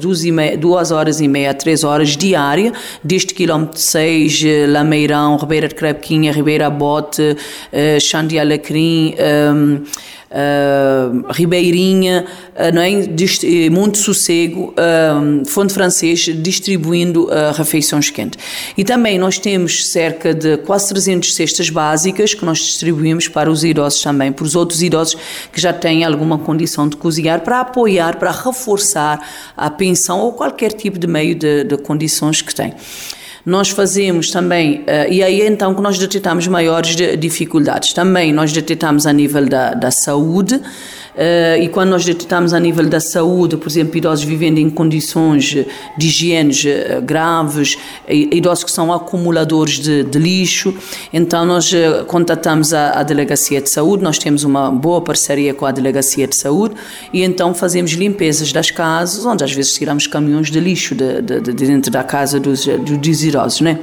duas, 0.58 0.90
horas 0.90 1.20
e 1.20 1.28
meia 1.28 1.50
a 1.50 1.54
três 1.54 1.84
horas 1.84 2.16
diária, 2.16 2.72
desde 3.02 3.32
quilómetro 3.32 3.78
6, 3.78 4.42
Lameirão, 4.68 5.36
Ribeira 5.36 5.68
de 5.68 5.74
Crepequinha, 5.74 6.32
Ribeira 6.32 6.68
Bote, 6.68 7.36
Xande 8.00 8.38
Alecrim, 8.38 9.14
um, 9.54 9.82
uh, 10.30 11.32
Ribeirinha, 11.32 12.24
uh, 12.54 12.74
não 12.74 12.82
é? 12.82 13.00
Dist 13.02 13.42
Monte 13.70 13.98
Sossego, 13.98 14.74
uh, 14.74 15.48
Fonte 15.48 15.72
Francês, 15.72 16.20
distribuindo 16.20 17.28
refeições 17.54 18.10
quentes. 18.10 18.42
E 18.76 18.84
também 18.84 19.18
nós 19.18 19.38
temos 19.38 19.90
cerca 19.90 20.32
de 20.34 20.58
quase 20.58 20.88
300 20.88 21.34
cestas 21.34 21.70
básicas 21.70 22.34
que 22.34 22.44
nós 22.44 22.58
distribuímos 22.58 23.28
para 23.28 23.50
os 23.50 23.64
idosos 23.64 24.02
também, 24.02 24.32
para 24.32 24.44
os 24.44 24.54
outros 24.54 24.82
idosos 24.82 25.16
que 25.52 25.60
já 25.60 25.72
têm 25.72 26.04
alguma 26.04 26.38
condição 26.38 26.88
de 26.88 26.96
cozinhar, 26.96 27.40
para 27.40 27.60
apoiar, 27.60 28.16
para 28.16 28.30
reforçar 28.30 29.26
a 29.56 29.70
pensão 29.70 30.20
ou 30.20 30.32
qualquer 30.32 30.72
tipo 30.72 30.98
de 30.98 31.06
meio 31.06 31.34
de, 31.34 31.64
de 31.64 31.76
condições 31.78 32.42
que 32.42 32.54
têm. 32.54 32.74
Nós 33.44 33.70
fazemos 33.70 34.30
também, 34.30 34.80
uh, 34.80 35.10
e 35.10 35.22
aí 35.22 35.46
então 35.46 35.74
que 35.74 35.80
nós 35.80 35.98
detectamos 35.98 36.46
maiores 36.46 36.94
dificuldades. 37.18 37.92
Também 37.92 38.32
nós 38.32 38.52
detectamos 38.52 39.06
a 39.06 39.12
nível 39.12 39.48
da, 39.48 39.74
da 39.74 39.90
saúde, 39.90 40.60
e 41.60 41.68
quando 41.68 41.90
nós 41.90 42.04
detectamos 42.04 42.54
a 42.54 42.60
nível 42.60 42.88
da 42.88 43.00
saúde, 43.00 43.56
por 43.56 43.68
exemplo, 43.68 43.96
idosos 43.96 44.24
vivendo 44.24 44.58
em 44.58 44.70
condições 44.70 45.56
de 45.96 46.06
higiene 46.06 46.50
uh, 46.50 47.02
graves, 47.02 47.76
idosos 48.08 48.64
que 48.64 48.70
são 48.70 48.92
acumuladores 48.92 49.78
de, 49.78 50.04
de 50.04 50.18
lixo, 50.18 50.74
então 51.12 51.44
nós 51.44 51.72
uh, 51.72 52.04
contatamos 52.06 52.72
a, 52.72 53.00
a, 53.00 53.02
Delegacia 53.02 53.60
de 53.60 53.70
Saúde, 53.70 54.02
nós 54.02 54.18
temos 54.18 54.44
uma 54.44 54.70
boa 54.70 55.00
parceria 55.00 55.54
com 55.54 55.66
a 55.66 55.70
Delegacia 55.70 56.26
de 56.26 56.36
Saúde 56.36 56.74
e 57.12 57.22
então 57.22 57.54
fazemos 57.54 57.92
limpezas 57.92 58.52
das 58.52 58.70
casas, 58.70 59.24
onde 59.24 59.44
às 59.44 59.52
vezes 59.52 59.72
tiramos 59.74 60.06
caminhões 60.06 60.50
de 60.50 60.60
lixo 60.60 60.94
de, 60.94 61.22
de, 61.22 61.40
de 61.40 61.52
dentro 61.52 61.90
da 61.90 62.02
casa 62.02 62.38
dos, 62.38 62.66
dos 62.66 63.24
idosos, 63.24 63.60
né? 63.60 63.78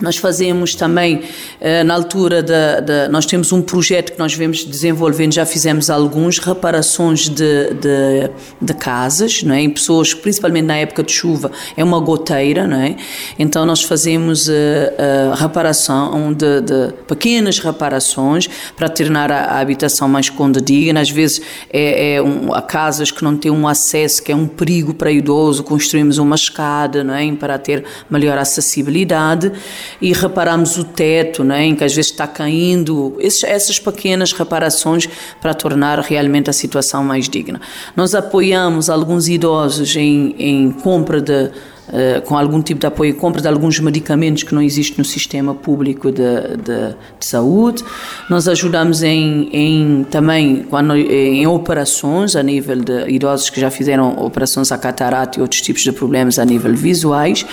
Nós 0.00 0.16
fazemos 0.16 0.74
também, 0.74 1.22
eh, 1.60 1.84
na 1.84 1.94
altura 1.94 2.42
da, 2.42 2.80
da, 2.80 3.08
Nós 3.08 3.26
temos 3.26 3.52
um 3.52 3.62
projeto 3.62 4.12
que 4.12 4.18
nós 4.18 4.34
vemos 4.34 4.64
desenvolvendo, 4.64 5.32
já 5.32 5.46
fizemos 5.46 5.88
alguns, 5.88 6.38
reparações 6.38 7.28
de, 7.28 7.74
de, 7.74 8.30
de, 8.60 8.74
casas, 8.74 9.44
não 9.44 9.54
é? 9.54 9.60
em 9.60 9.70
pessoas, 9.70 10.12
principalmente 10.12 10.64
na 10.64 10.76
época 10.76 11.04
de 11.04 11.12
chuva, 11.12 11.52
é 11.76 11.84
uma 11.84 12.00
goteira, 12.00 12.66
não 12.66 12.76
é? 12.76 12.96
Então 13.38 13.64
nós 13.64 13.82
fazemos 13.82 14.50
a, 14.50 14.52
eh, 14.52 15.30
a 15.32 15.36
reparação 15.36 16.32
de, 16.32 16.60
de, 16.60 16.92
pequenas 17.06 17.60
reparações 17.60 18.48
para 18.76 18.88
tornar 18.88 19.30
a, 19.30 19.44
a 19.44 19.60
habitação 19.60 20.08
mais 20.08 20.28
condigna. 20.28 21.00
Às 21.00 21.10
vezes 21.10 21.40
é, 21.72 22.16
é 22.16 22.22
um, 22.22 22.52
há 22.52 22.60
casas 22.60 23.12
que 23.12 23.22
não 23.22 23.36
têm 23.36 23.52
um 23.52 23.68
acesso, 23.68 24.24
que 24.24 24.32
é 24.32 24.36
um 24.36 24.48
perigo 24.48 24.92
para 24.92 25.12
idoso, 25.12 25.62
construímos 25.62 26.18
uma 26.18 26.34
escada, 26.34 27.04
não 27.04 27.14
é? 27.14 27.32
Para 27.32 27.58
ter 27.58 27.84
melhor 28.10 28.36
acessibilidade 28.36 29.52
e 30.00 30.12
reparamos 30.12 30.76
o 30.78 30.84
teto, 30.84 31.42
né, 31.44 31.64
em 31.64 31.74
que 31.74 31.84
às 31.84 31.94
vezes 31.94 32.10
está 32.10 32.26
caindo, 32.26 33.16
esses, 33.18 33.44
essas 33.44 33.78
pequenas 33.78 34.32
reparações 34.32 35.08
para 35.40 35.54
tornar 35.54 35.98
realmente 36.00 36.50
a 36.50 36.52
situação 36.52 37.04
mais 37.04 37.28
digna. 37.28 37.60
Nós 37.96 38.14
apoiamos 38.14 38.90
alguns 38.90 39.28
idosos 39.28 39.96
em, 39.96 40.34
em 40.38 40.70
compra 40.70 41.20
de 41.20 41.50
Uh, 41.86 42.22
com 42.22 42.34
algum 42.34 42.62
tipo 42.62 42.80
de 42.80 42.86
apoio, 42.86 43.14
compra 43.14 43.42
de 43.42 43.46
alguns 43.46 43.78
medicamentos 43.78 44.42
que 44.42 44.54
não 44.54 44.62
existem 44.62 44.96
no 44.96 45.04
sistema 45.04 45.54
público 45.54 46.10
de, 46.10 46.56
de, 46.56 46.96
de 47.20 47.26
saúde. 47.26 47.84
Nós 48.30 48.48
ajudamos 48.48 49.02
em, 49.02 49.50
em, 49.52 50.04
também 50.04 50.64
quando, 50.70 50.96
em 50.96 51.46
operações 51.46 52.36
a 52.36 52.42
nível 52.42 52.76
de 52.76 53.10
idosos 53.10 53.50
que 53.50 53.60
já 53.60 53.70
fizeram 53.70 54.16
operações 54.24 54.72
a 54.72 54.78
catarata 54.78 55.38
e 55.38 55.42
outros 55.42 55.60
tipos 55.60 55.82
de 55.82 55.92
problemas 55.92 56.38
a 56.38 56.44
nível 56.46 56.74
visuais 56.74 57.44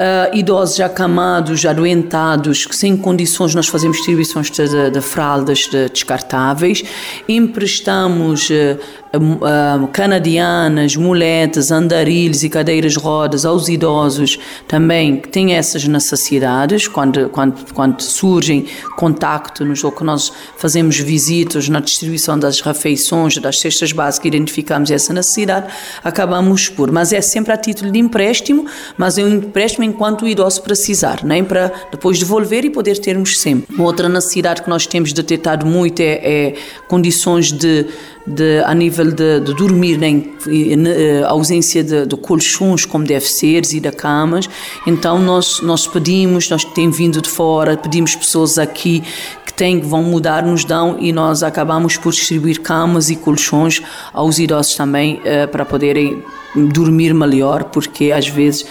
uh, 0.00 0.34
idosos 0.34 0.80
acamados, 0.80 1.64
adoentados, 1.66 2.64
que 2.64 2.74
sem 2.74 2.96
condições 2.96 3.54
nós 3.54 3.68
fazemos 3.68 3.98
distribuições 3.98 4.50
de, 4.50 4.66
de, 4.66 4.90
de 4.90 5.00
fraldas 5.00 5.68
de 5.70 5.88
descartáveis, 5.90 6.82
emprestamos 7.28 8.48
uh, 8.48 9.09
uh, 9.14 9.86
canadianas, 9.88 10.96
muletas, 10.96 11.70
andarilhos 11.70 12.44
e 12.44 12.48
cadeiras 12.48 12.96
rodas 12.96 13.44
aos 13.44 13.68
idosos 13.68 14.38
também 14.68 15.16
que 15.16 15.28
têm 15.28 15.54
essas 15.54 15.84
necessidades, 15.84 16.86
quando, 16.86 17.28
quando, 17.28 17.72
quando 17.72 18.00
surgem 18.00 18.66
contactos 18.96 19.82
ou 19.82 19.90
que 19.90 20.04
nós 20.04 20.32
fazemos 20.56 20.98
visitas 20.98 21.68
na 21.68 21.80
distribuição 21.80 22.38
das 22.38 22.60
refeições, 22.60 23.36
das 23.38 23.58
cestas 23.58 23.92
básicas, 23.92 24.26
identificamos 24.26 24.90
essa 24.90 25.12
necessidade, 25.12 25.72
acabamos 26.04 26.68
por. 26.68 26.92
Mas 26.92 27.12
é 27.12 27.20
sempre 27.20 27.52
a 27.52 27.56
título 27.56 27.90
de 27.90 27.98
empréstimo, 27.98 28.66
mas 28.96 29.18
é 29.18 29.24
um 29.24 29.36
empréstimo 29.36 29.84
enquanto 29.84 30.22
o 30.22 30.28
idoso 30.28 30.62
precisar, 30.62 31.24
nem 31.24 31.44
para 31.44 31.72
depois 31.90 32.18
devolver 32.18 32.64
e 32.64 32.70
poder 32.70 32.98
termos 32.98 33.40
sempre. 33.40 33.80
Outra 33.80 34.08
necessidade 34.08 34.62
que 34.62 34.68
nós 34.68 34.86
temos 34.86 35.12
detectado 35.12 35.66
muito 35.66 36.00
é, 36.00 36.20
é 36.22 36.54
condições 36.88 37.50
de 37.52 37.86
de, 38.26 38.62
a 38.64 38.74
nível 38.74 39.10
de, 39.10 39.40
de 39.40 39.54
dormir, 39.54 39.96
nem 39.98 40.32
né, 40.76 41.24
ausência 41.24 41.82
de, 41.82 42.06
de, 42.06 42.16
colchões 42.16 42.84
como 42.84 43.04
deve 43.04 43.26
ser 43.26 43.62
e 43.72 43.80
de 43.80 43.90
camas. 43.92 44.48
Então 44.86 45.18
nós 45.18 45.60
nós 45.62 45.86
pedimos, 45.86 46.48
nós 46.48 46.64
temos 46.64 46.96
vindo 46.96 47.20
de 47.20 47.28
fora, 47.28 47.76
pedimos 47.76 48.14
pessoas 48.14 48.58
aqui 48.58 49.02
que 49.46 49.52
têm 49.52 49.80
que 49.80 49.86
vão 49.86 50.02
mudar, 50.02 50.44
nos 50.44 50.64
dão 50.64 50.96
e 51.00 51.12
nós 51.12 51.42
acabamos 51.42 51.96
por 51.96 52.12
distribuir 52.12 52.60
camas 52.60 53.10
e 53.10 53.16
colchões 53.16 53.82
aos 54.12 54.38
idosos 54.38 54.74
também 54.74 55.20
uh, 55.20 55.48
para 55.48 55.64
poderem 55.64 56.22
dormir 56.54 57.14
melhor, 57.14 57.64
porque 57.64 58.12
às 58.12 58.28
vezes 58.28 58.66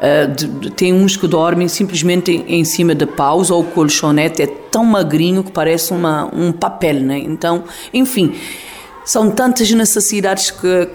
Uh, 0.00 0.34
de, 0.34 0.46
de, 0.46 0.70
tem 0.70 0.94
uns 0.94 1.14
que 1.14 1.28
dormem 1.28 1.68
simplesmente 1.68 2.30
em, 2.32 2.60
em, 2.60 2.64
cima 2.64 2.94
de 2.94 3.04
paus 3.04 3.50
ou 3.50 3.62
colchonete 3.62 4.40
é 4.40 4.46
tão 4.46 4.82
magrinho 4.82 5.44
que 5.44 5.52
parece 5.52 5.92
uma, 5.92 6.24
um 6.34 6.52
papel, 6.52 6.94
né? 7.02 7.18
Então, 7.18 7.64
enfim, 7.92 8.32
são 9.10 9.28
tantas 9.28 9.68
necessidades 9.72 10.52
que, 10.52 10.86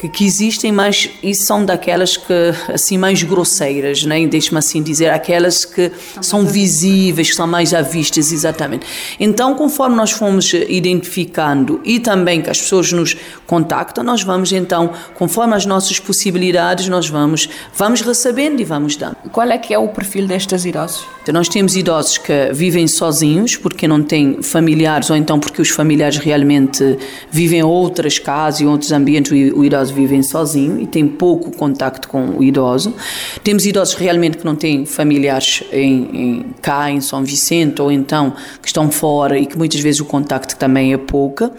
que, 0.00 0.08
que, 0.10 0.24
existem, 0.24 0.70
mas 0.70 1.10
isso 1.24 1.44
são 1.44 1.64
daquelas 1.64 2.16
que, 2.16 2.54
assim, 2.72 2.96
mais 2.96 3.24
grosseiras, 3.24 4.04
né? 4.04 4.24
deixe-me 4.28 4.58
assim 4.58 4.80
dizer, 4.80 5.10
aquelas 5.10 5.64
que 5.64 5.90
são 6.22 6.46
visíveis, 6.46 7.30
que 7.30 7.34
são 7.34 7.48
mais 7.48 7.74
à 7.74 7.82
vista, 7.82 8.20
exatamente. 8.20 8.86
Então, 9.18 9.56
conforme 9.56 9.96
nós 9.96 10.12
fomos 10.12 10.52
identificando 10.54 11.80
e 11.84 11.98
também 11.98 12.40
que 12.40 12.48
as 12.48 12.60
pessoas 12.60 12.92
nos 12.92 13.16
contactam, 13.44 14.04
nós 14.04 14.22
vamos 14.22 14.52
então, 14.52 14.92
conforme 15.16 15.56
as 15.56 15.66
nossas 15.66 15.98
possibilidades, 15.98 16.86
nós 16.86 17.08
vamos, 17.08 17.48
vamos 17.74 18.02
recebendo 18.02 18.60
e 18.60 18.64
vamos 18.64 18.94
dando. 18.94 19.16
Qual 19.32 19.50
é 19.50 19.58
que 19.58 19.74
é 19.74 19.78
o 19.78 19.88
perfil 19.88 20.28
destes 20.28 20.64
idosos? 20.64 21.04
Então, 21.22 21.34
nós 21.34 21.48
temos 21.48 21.74
idosos 21.76 22.18
que 22.18 22.52
vivem 22.52 22.86
sozinhos 22.86 23.56
porque 23.56 23.88
não 23.88 24.00
têm 24.00 24.44
familiares 24.44 25.10
ou 25.10 25.16
então 25.16 25.40
porque 25.40 25.60
os 25.60 25.70
familiares 25.70 26.18
realmente 26.18 26.96
vivem 27.32 27.47
vivem 27.48 27.60
em 27.60 27.62
outras 27.62 28.18
casas 28.18 28.60
e 28.60 28.66
outros 28.66 28.92
ambientes, 28.92 29.32
o 29.32 29.64
idoso 29.64 29.94
vive 29.94 30.22
sozinho 30.22 30.80
e 30.80 30.86
tem 30.86 31.08
pouco 31.08 31.50
contacto 31.50 32.06
com 32.08 32.36
o 32.36 32.44
idoso. 32.44 32.94
Temos 33.42 33.64
idosos 33.64 33.94
realmente 33.94 34.36
que 34.36 34.44
não 34.44 34.54
têm 34.54 34.84
familiares 34.84 35.62
em, 35.72 36.08
em, 36.12 36.46
cá, 36.60 36.90
em 36.90 37.00
São 37.00 37.24
Vicente, 37.24 37.80
ou 37.80 37.90
então 37.90 38.34
que 38.60 38.68
estão 38.68 38.90
fora 38.90 39.38
e 39.38 39.46
que 39.46 39.56
muitas 39.56 39.80
vezes 39.80 40.00
o 40.00 40.04
contacto 40.04 40.56
também 40.56 40.92
é 40.92 40.98
pouco. 40.98 41.50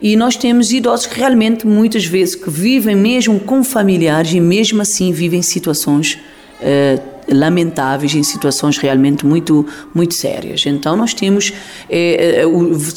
E 0.00 0.16
nós 0.16 0.36
temos 0.36 0.72
idosos 0.72 1.06
que 1.06 1.18
realmente, 1.18 1.66
muitas 1.66 2.04
vezes, 2.06 2.34
que 2.34 2.48
vivem 2.48 2.96
mesmo 2.96 3.40
com 3.40 3.62
familiares 3.62 4.32
e 4.32 4.40
mesmo 4.40 4.80
assim 4.80 5.12
vivem 5.12 5.42
situações 5.42 6.18
uh, 6.60 7.17
lamentáveis 7.30 8.14
em 8.14 8.22
situações 8.22 8.78
realmente 8.78 9.26
muito 9.26 9.66
muito 9.94 10.14
sérias. 10.14 10.64
Então 10.66 10.96
nós 10.96 11.14
temos 11.14 11.52
é, 11.88 12.44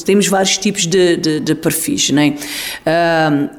temos 0.05 0.27
vários 0.27 0.57
tipos 0.57 0.85
de, 0.85 1.17
de, 1.17 1.39
de 1.39 1.55
perfis, 1.55 2.09
né? 2.11 2.35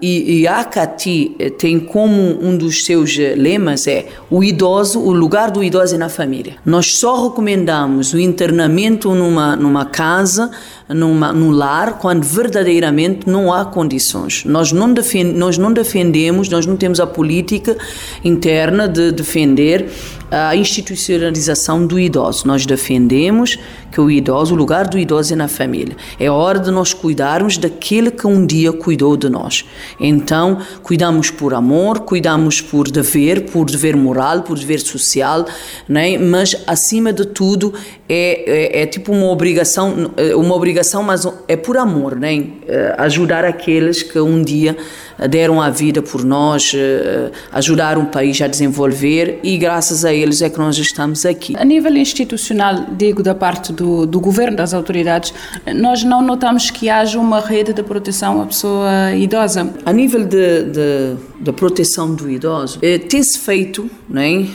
E, 0.00 0.40
e 0.40 0.46
a 0.46 0.60
ACATI 0.60 1.36
eh, 1.38 1.50
tem 1.50 1.78
como 1.78 2.38
um 2.42 2.56
dos 2.56 2.84
seus 2.84 3.16
lemas 3.16 3.86
é 3.86 4.06
o 4.30 4.42
idoso, 4.42 5.00
o 5.00 5.12
lugar 5.12 5.50
do 5.50 5.62
idoso 5.62 5.94
é 5.94 5.98
na 5.98 6.08
família. 6.08 6.54
Nós 6.64 6.96
só 6.96 7.28
recomendamos 7.28 8.12
o 8.12 8.18
internamento 8.18 9.14
numa 9.14 9.56
numa 9.56 9.84
casa 9.84 10.50
numa, 10.94 11.32
num 11.32 11.50
lar 11.50 11.98
quando 11.98 12.24
verdadeiramente 12.24 13.28
não 13.28 13.52
há 13.52 13.64
condições. 13.64 14.44
Nós 14.44 14.72
não, 14.72 14.92
defend, 14.92 15.32
nós 15.36 15.58
não 15.58 15.72
defendemos, 15.72 16.48
nós 16.48 16.66
não 16.66 16.76
temos 16.76 17.00
a 17.00 17.06
política 17.06 17.76
interna 18.24 18.88
de 18.88 19.12
defender 19.12 19.90
a 20.32 20.56
institucionalização 20.56 21.86
do 21.86 22.00
idoso. 22.00 22.46
Nós 22.46 22.64
defendemos 22.64 23.58
que 23.90 24.00
o 24.00 24.10
idoso, 24.10 24.54
o 24.54 24.56
lugar 24.56 24.88
do 24.88 24.98
idoso 24.98 25.34
é 25.34 25.36
na 25.36 25.46
família. 25.46 25.94
É 26.18 26.30
hora 26.30 26.58
de 26.58 26.70
nós 26.70 26.94
cuidarmos 26.94 27.58
daquele 27.58 28.10
que 28.10 28.26
um 28.26 28.46
dia 28.46 28.72
cuidou 28.72 29.14
de 29.14 29.28
nós. 29.28 29.66
Então, 30.00 30.58
cuidamos 30.82 31.30
por 31.30 31.52
amor, 31.52 32.00
cuidamos 32.00 32.62
por 32.62 32.90
dever, 32.90 33.50
por 33.50 33.66
dever 33.66 33.94
moral, 33.94 34.42
por 34.42 34.58
dever 34.58 34.80
social, 34.80 35.44
né? 35.86 36.16
mas 36.16 36.56
acima 36.66 37.12
de 37.12 37.26
tudo 37.26 37.74
é, 38.08 38.78
é, 38.78 38.82
é 38.82 38.86
tipo 38.86 39.12
uma 39.12 39.26
obrigação, 39.26 40.10
uma 40.34 40.54
obrigação, 40.54 40.81
mas 41.02 41.26
é 41.48 41.56
por 41.56 41.76
amor, 41.76 42.16
né? 42.16 42.46
ajudar 42.98 43.44
aqueles 43.44 44.02
que 44.02 44.18
um 44.18 44.42
dia 44.42 44.76
deram 45.28 45.60
a 45.60 45.70
vida 45.70 46.02
por 46.02 46.24
nós, 46.24 46.72
eh, 46.74 47.30
ajudar 47.52 47.98
um 47.98 48.04
país 48.04 48.40
a 48.40 48.46
desenvolver 48.46 49.40
e 49.42 49.56
graças 49.56 50.04
a 50.04 50.12
eles 50.12 50.42
é 50.42 50.50
que 50.50 50.58
nós 50.58 50.76
estamos 50.78 51.24
aqui. 51.24 51.54
A 51.56 51.64
nível 51.64 51.94
institucional, 51.96 52.86
digo 52.96 53.22
da 53.22 53.34
parte 53.34 53.72
do, 53.72 54.06
do 54.06 54.20
governo, 54.20 54.56
das 54.56 54.74
autoridades, 54.74 55.32
nós 55.74 56.02
não 56.02 56.22
notamos 56.22 56.70
que 56.70 56.88
haja 56.88 57.18
uma 57.18 57.40
rede 57.40 57.72
de 57.72 57.82
proteção 57.82 58.42
à 58.42 58.46
pessoa 58.46 59.14
idosa. 59.14 59.72
A 59.84 59.92
nível 59.92 60.24
de, 60.24 60.62
de, 60.64 61.16
de 61.40 61.52
proteção 61.52 62.14
do 62.14 62.30
idoso, 62.30 62.78
eh, 62.82 62.98
tem-se 62.98 63.38
feito, 63.38 63.90
né, 64.08 64.46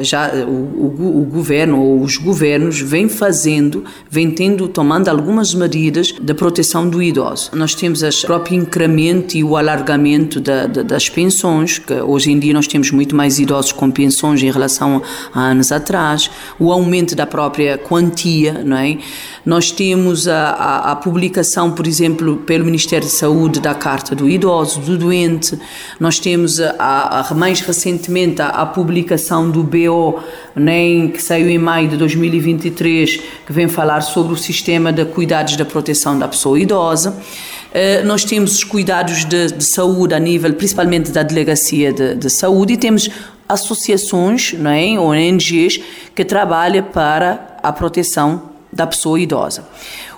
já 0.00 0.30
o, 0.46 0.50
o, 0.50 1.22
o 1.22 1.24
governo 1.24 1.80
ou 1.80 2.00
os 2.00 2.16
governos 2.16 2.80
vêm 2.80 3.08
fazendo, 3.08 3.84
vêm 4.10 4.30
tendo, 4.30 4.68
tomando 4.68 5.08
algumas 5.08 5.54
medidas 5.54 6.14
de 6.20 6.34
proteção 6.34 6.88
do 6.88 7.02
idoso. 7.02 7.50
Nós 7.54 7.74
temos 7.74 8.02
o 8.02 8.26
próprio 8.26 8.56
incremento 8.56 9.36
e 9.36 9.44
o 9.44 9.56
alargamento 9.56 10.07
aumento 10.08 10.40
da, 10.40 10.66
da, 10.66 10.82
das 10.82 11.08
pensões, 11.08 11.78
que 11.78 11.92
hoje 11.92 12.30
em 12.30 12.38
dia 12.38 12.54
nós 12.54 12.66
temos 12.66 12.90
muito 12.90 13.14
mais 13.14 13.38
idosos 13.38 13.72
com 13.72 13.90
pensões 13.90 14.42
em 14.42 14.50
relação 14.50 15.02
a 15.34 15.40
anos 15.40 15.70
atrás, 15.70 16.30
o 16.58 16.72
aumento 16.72 17.14
da 17.14 17.26
própria 17.26 17.76
quantia, 17.76 18.64
não 18.64 18.76
é? 18.78 18.98
Nós 19.44 19.70
temos 19.70 20.26
a, 20.26 20.50
a, 20.50 20.92
a 20.92 20.96
publicação, 20.96 21.72
por 21.72 21.86
exemplo, 21.86 22.38
pelo 22.38 22.64
Ministério 22.64 23.06
da 23.06 23.12
Saúde 23.12 23.60
da 23.60 23.74
Carta 23.74 24.14
do 24.14 24.28
Idoso, 24.28 24.80
do 24.80 24.96
Doente, 24.96 25.58
nós 26.00 26.18
temos 26.18 26.58
a, 26.60 27.26
a 27.30 27.34
mais 27.34 27.60
recentemente 27.60 28.40
a, 28.40 28.64
publicação 28.66 29.50
do 29.50 29.62
BO, 29.62 30.20
nem 30.54 31.08
que 31.08 31.22
saiu 31.22 31.48
em 31.48 31.58
maio 31.58 31.88
de 31.88 31.96
2023, 31.96 33.20
que 33.46 33.52
vem 33.52 33.68
falar 33.68 34.00
sobre 34.00 34.32
o 34.32 34.36
sistema 34.36 34.92
de 34.92 35.04
cuidados 35.04 35.56
da 35.56 35.64
proteção 35.64 36.18
da 36.18 36.28
pessoa 36.28 36.58
idosa. 36.58 37.16
Eh, 37.72 38.02
nós 38.02 38.24
temos 38.24 38.54
os 38.54 38.64
cuidados 38.64 39.24
de, 39.24 39.52
de, 39.52 39.64
saúde 39.64 40.14
a 40.14 40.18
nível, 40.18 40.52
principalmente 40.54 41.10
da 41.10 41.22
delegacia 41.22 41.92
de, 41.92 42.14
de 42.14 42.30
saúde, 42.30 42.74
e 42.74 42.76
temos 42.76 43.10
associações, 43.48 44.54
não 44.54 44.70
é, 44.70 44.98
ONGs, 44.98 45.80
que 46.14 46.24
trabalham 46.24 46.84
para 46.84 47.58
a 47.62 47.72
proteção 47.72 48.50
da 48.72 48.86
pessoa 48.86 49.20
idosa. 49.20 49.66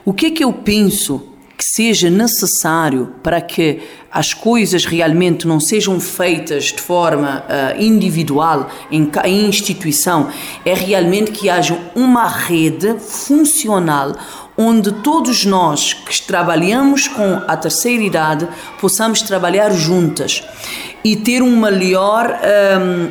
O 0.05 0.13
que 0.13 0.27
é 0.27 0.31
que 0.31 0.45
eu 0.45 0.53
penso 0.53 1.23
que 1.57 1.65
seja 1.65 2.09
necessário 2.09 3.15
para 3.23 3.39
que 3.39 3.81
as 4.11 4.33
coisas 4.33 4.87
realmente 4.87 5.47
não 5.47 5.61
sejam 5.61 6.01
feitas 6.01 6.65
de 6.65 6.81
forma 6.81 7.45
uh, 7.45 7.81
individual, 7.83 8.71
em, 8.91 9.11
em 9.27 9.47
instituição, 9.47 10.31
é 10.65 10.73
realmente 10.73 11.31
que 11.33 11.51
haja 11.51 11.79
uma 11.95 12.27
rede 12.27 12.99
funcional 12.99 14.17
onde 14.61 14.93
todos 14.93 15.47
nós 15.47 15.95
que 15.95 16.21
trabalhamos 16.21 17.09
com 17.09 17.41
a 17.49 17.57
terceira 17.57 18.03
idade 18.03 18.47
possamos 18.79 19.23
trabalhar 19.23 19.71
juntas 19.71 20.45
e 21.03 21.17
ter 21.17 21.43
uma 21.43 21.71
melhor, 21.71 22.39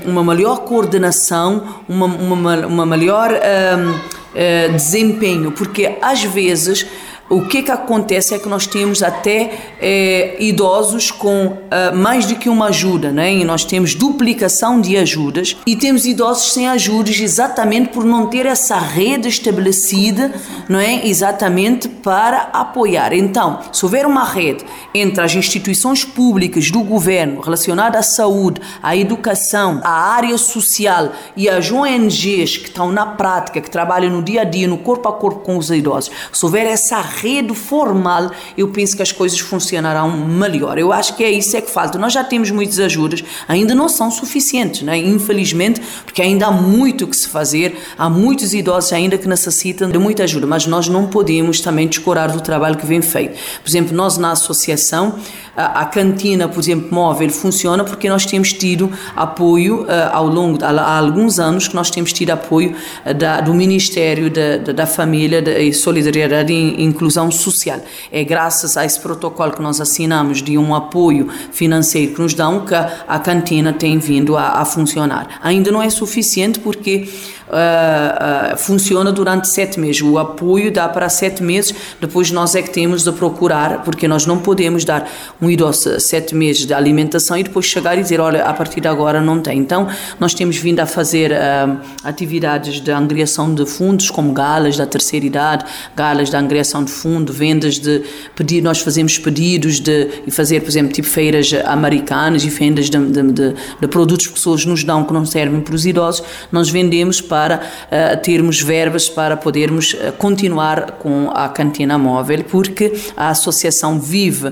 um, 0.06 0.12
uma 0.12 0.24
melhor 0.24 0.60
coordenação, 0.60 1.82
uma, 1.90 2.06
uma, 2.06 2.68
uma 2.68 2.86
melhor 2.86 3.32
um, 3.32 3.92
uh, 3.96 4.00
eh, 4.36 4.68
desempenho, 4.68 5.52
porque 5.52 5.98
às 6.00 6.24
vezes 6.24 6.86
o 7.30 7.42
que, 7.46 7.62
que 7.62 7.72
acontece 7.72 8.34
é 8.34 8.39
que 8.39 8.50
nós 8.50 8.65
temos 8.65 9.04
até 9.04 9.52
é, 9.80 10.36
idosos 10.39 11.12
com 11.12 11.46
uh, 11.46 11.96
mais 11.96 12.26
do 12.26 12.36
que 12.36 12.50
uma 12.50 12.70
ajuda, 12.70 13.12
né? 13.12 13.32
e 13.32 13.46
nós 13.46 13.63
temos 13.63 13.94
duplicação 13.94 14.82
de 14.82 14.98
ajudas 14.98 15.56
e 15.65 15.76
temos 15.76 16.08
idosos 16.08 16.54
sem 16.54 16.68
ajudas 16.68 17.20
exatamente 17.20 17.89
por 17.89 18.04
não 18.04 18.26
ter 18.26 18.48
essa 18.48 18.78
rede 18.80 19.28
estabelecida, 19.28 20.34
não 20.68 20.80
é? 20.80 21.06
exatamente 21.06 21.88
para 21.88 22.50
apoiar. 22.52 23.13
Então, 23.13 23.60
se 23.72 23.86
houver 23.86 24.08
uma 24.08 24.24
rede 24.24 24.65
entre 24.92 25.24
as 25.24 25.36
instituições 25.36 26.04
públicas 26.04 26.72
do 26.72 26.82
governo 26.82 27.42
relacionada 27.42 28.00
à 28.00 28.04
saúde, 28.04 28.60
à 28.82 28.98
educação, 28.98 29.82
à 29.84 30.13
área 30.15 30.38
social 30.39 31.12
e 31.38 31.48
as 31.48 31.72
ONGs 31.72 32.58
que 32.58 32.70
estão 32.70 32.92
na 32.92 33.06
prática, 33.06 33.62
que 33.62 33.70
trabalham 33.70 34.10
no 34.10 34.24
dia 34.24 34.42
a 34.42 34.46
dia, 34.46 34.68
no 34.68 34.80
corpo 34.80 35.08
a 35.08 35.13
corpo 35.13 35.42
com 35.42 35.58
os 35.58 35.70
idosos, 35.70 36.10
se 36.34 36.44
houver 36.44 36.65
essa 36.65 37.00
rede 37.00 37.18
formal, 37.53 38.32
eu 38.58 38.67
penso 38.69 38.95
que 38.95 39.01
as 39.01 39.12
coisas 39.12 39.39
funcionarão 39.39 40.25
melhor. 40.27 40.77
Eu 40.77 40.91
acho 40.91 41.15
que 41.15 41.23
é 41.23 41.32
isso 41.32 41.55
é 41.55 41.62
que 41.62 41.69
falta. 41.69 41.97
Nós 41.97 42.13
já 42.13 42.23
temos 42.23 42.51
muitas 42.51 42.79
ajudas, 42.79 43.23
ainda 43.47 43.75
não 43.75 43.89
são 43.89 44.10
suficientes, 44.12 44.82
né? 44.82 44.97
infelizmente, 44.97 45.82
porque 46.05 46.21
ainda 46.21 46.47
há 46.47 46.51
muito 46.51 47.08
que 47.08 47.15
se 47.15 47.27
fazer, 47.27 47.77
há 47.97 48.10
muitos 48.10 48.53
idosos 48.53 48.93
ainda 48.93 49.17
que 49.17 49.27
necessitam 49.27 49.89
de 49.89 49.97
muita 49.97 50.23
ajuda, 50.23 50.47
mas 50.47 50.65
nós 50.65 50.88
não 50.88 51.08
podemos 51.08 51.60
também 51.60 51.88
descurar 51.88 52.32
do 52.32 52.41
trabalho 52.41 52.77
que 52.77 52.86
vem 52.86 53.01
feito. 53.01 53.38
Por 53.62 53.69
exemplo, 53.69 53.95
nós 53.95 54.17
na 54.17 54.32
associação, 54.32 55.19
a, 55.65 55.86
cantina, 55.86 56.48
por 56.48 56.60
exemplo, 56.60 56.88
móvel 56.91 57.30
funciona 57.30 57.84
porque 57.84 58.08
nós 58.08 58.26
temos 58.26 58.54
tido 58.54 58.91
apoio 59.15 59.84
uh, 59.84 59.88
ao 60.12 60.28
longo, 60.28 60.63
há, 60.63 60.98
alguns 60.98 61.39
anos 61.39 61.67
que 61.67 61.76
nós 61.76 61.89
temos 61.89 62.13
tido 62.13 62.32
apoio 62.32 62.76
uh, 63.06 63.13
da, 63.13 63.41
do 63.41 63.54
Ministério 63.54 64.30
da, 64.30 64.58
da, 64.58 64.72
da 64.72 64.86
Família 64.86 65.39
e 65.62 65.74
Solidariedade 65.74 66.54
e 66.54 66.84
Inclusão 66.84 67.30
Social. 67.30 67.82
É 68.12 68.24
graças 68.24 68.78
a 68.78 68.86
esse 68.86 69.00
protocolo 69.00 69.52
que 69.52 69.62
nós 69.62 69.82
assinamos 69.82 70.41
de 70.41 70.58
um 70.58 70.74
apoio 70.74 71.28
financeiro 71.52 72.13
que 72.13 72.22
nos 72.22 72.34
dão 72.34 72.65
que 72.65 72.74
a 72.76 73.19
cantina 73.19 73.74
tem 73.74 73.98
vindo 73.98 74.38
a, 74.38 74.62
a 74.62 74.65
funcionar. 74.65 75.39
Ainda 75.41 75.72
não 75.72 75.82
é 75.82 75.89
suficiente 75.89 76.60
porque 76.60 77.10
uh, 77.50 78.54
uh, 78.54 78.58
funciona 78.58 79.12
durante 79.12 79.48
sete 79.48 79.80
meses. 79.80 80.02
O 80.02 80.18
apoio 80.18 80.72
dá 80.72 80.88
para 80.88 81.10
sete 81.10 81.42
meses, 81.42 81.74
depois 82.00 82.32
nós 82.32 82.56
é 82.56 82.62
que 82.62 82.70
temos 82.70 83.04
de 83.04 83.12
procurar, 83.12 83.84
porque 83.84 84.08
nós 84.08 84.26
não 84.26 84.38
podemos 84.38 84.86
dar 84.86 85.10
um 85.42 85.50
idoso 85.50 86.00
sete 86.00 86.36
meses 86.36 86.66
de 86.66 86.74
alimentação 86.74 87.38
e 87.38 87.44
depois 87.44 87.66
chegar 87.66 87.98
e 87.98 88.02
dizer, 88.02 88.20
olha, 88.20 88.46
a 88.46 88.54
partir 88.54 88.82
de 88.82 88.88
agora 88.88 89.20
não 89.22 89.42
tem. 89.42 89.58
Então, 89.60 89.88
nós 90.20 90.34
temos 90.34 90.58
vindo 90.58 90.80
a 90.80 90.86
fazer 90.86 91.32
uh, 91.32 91.78
atividades 92.04 92.80
de 92.80 92.92
angriação 92.92 93.54
de 93.54 93.66
fundos, 93.66 94.10
como 94.10 94.32
galas 94.32 94.78
da 94.78 94.86
terceira 94.86 95.26
idade, 95.26 95.66
galas 95.96 96.30
de 96.30 96.36
angriação 96.36 96.84
de 96.84 96.92
fundo, 96.92 97.34
vendas 97.34 97.80
de 97.80 98.04
pedir, 98.36 98.62
nós 98.62 98.80
fazemos 98.80 99.18
pedidos 99.18 99.80
de 99.80 100.10
e 100.28 100.32
fazer, 100.32 100.62
por 100.62 100.70
exemplo, 100.70 100.94
tipo 100.94 101.08
feiras 101.08 101.52
americanas 101.66 102.44
e 102.44 102.50
vendas 102.50 102.90
de, 102.90 102.98
de, 102.98 103.24
de, 103.32 103.54
de 103.80 103.88
produtos 103.88 104.28
que 104.28 104.34
pessoas 104.34 104.66
nos 104.66 104.84
dão 104.84 105.04
que 105.04 105.14
não 105.14 105.26
servem 105.26 105.62
para 105.62 105.76
os 105.76 105.86
idosos, 105.86 106.24
nós 106.52 106.70
vendemos 106.70 107.22
para 107.22 107.38
para 107.39 107.62
uh, 107.62 108.21
termos 108.21 108.62
verbas 108.62 109.08
para 109.08 109.38
podermos 109.38 109.93
uh, 109.93 110.12
continuar 110.17 110.97
com 110.99 111.32
a 111.34 111.47
cantina 111.47 111.97
móvel, 111.97 112.43
porque 112.43 112.91
a 113.15 113.30
associação 113.30 113.97
vive 113.97 114.52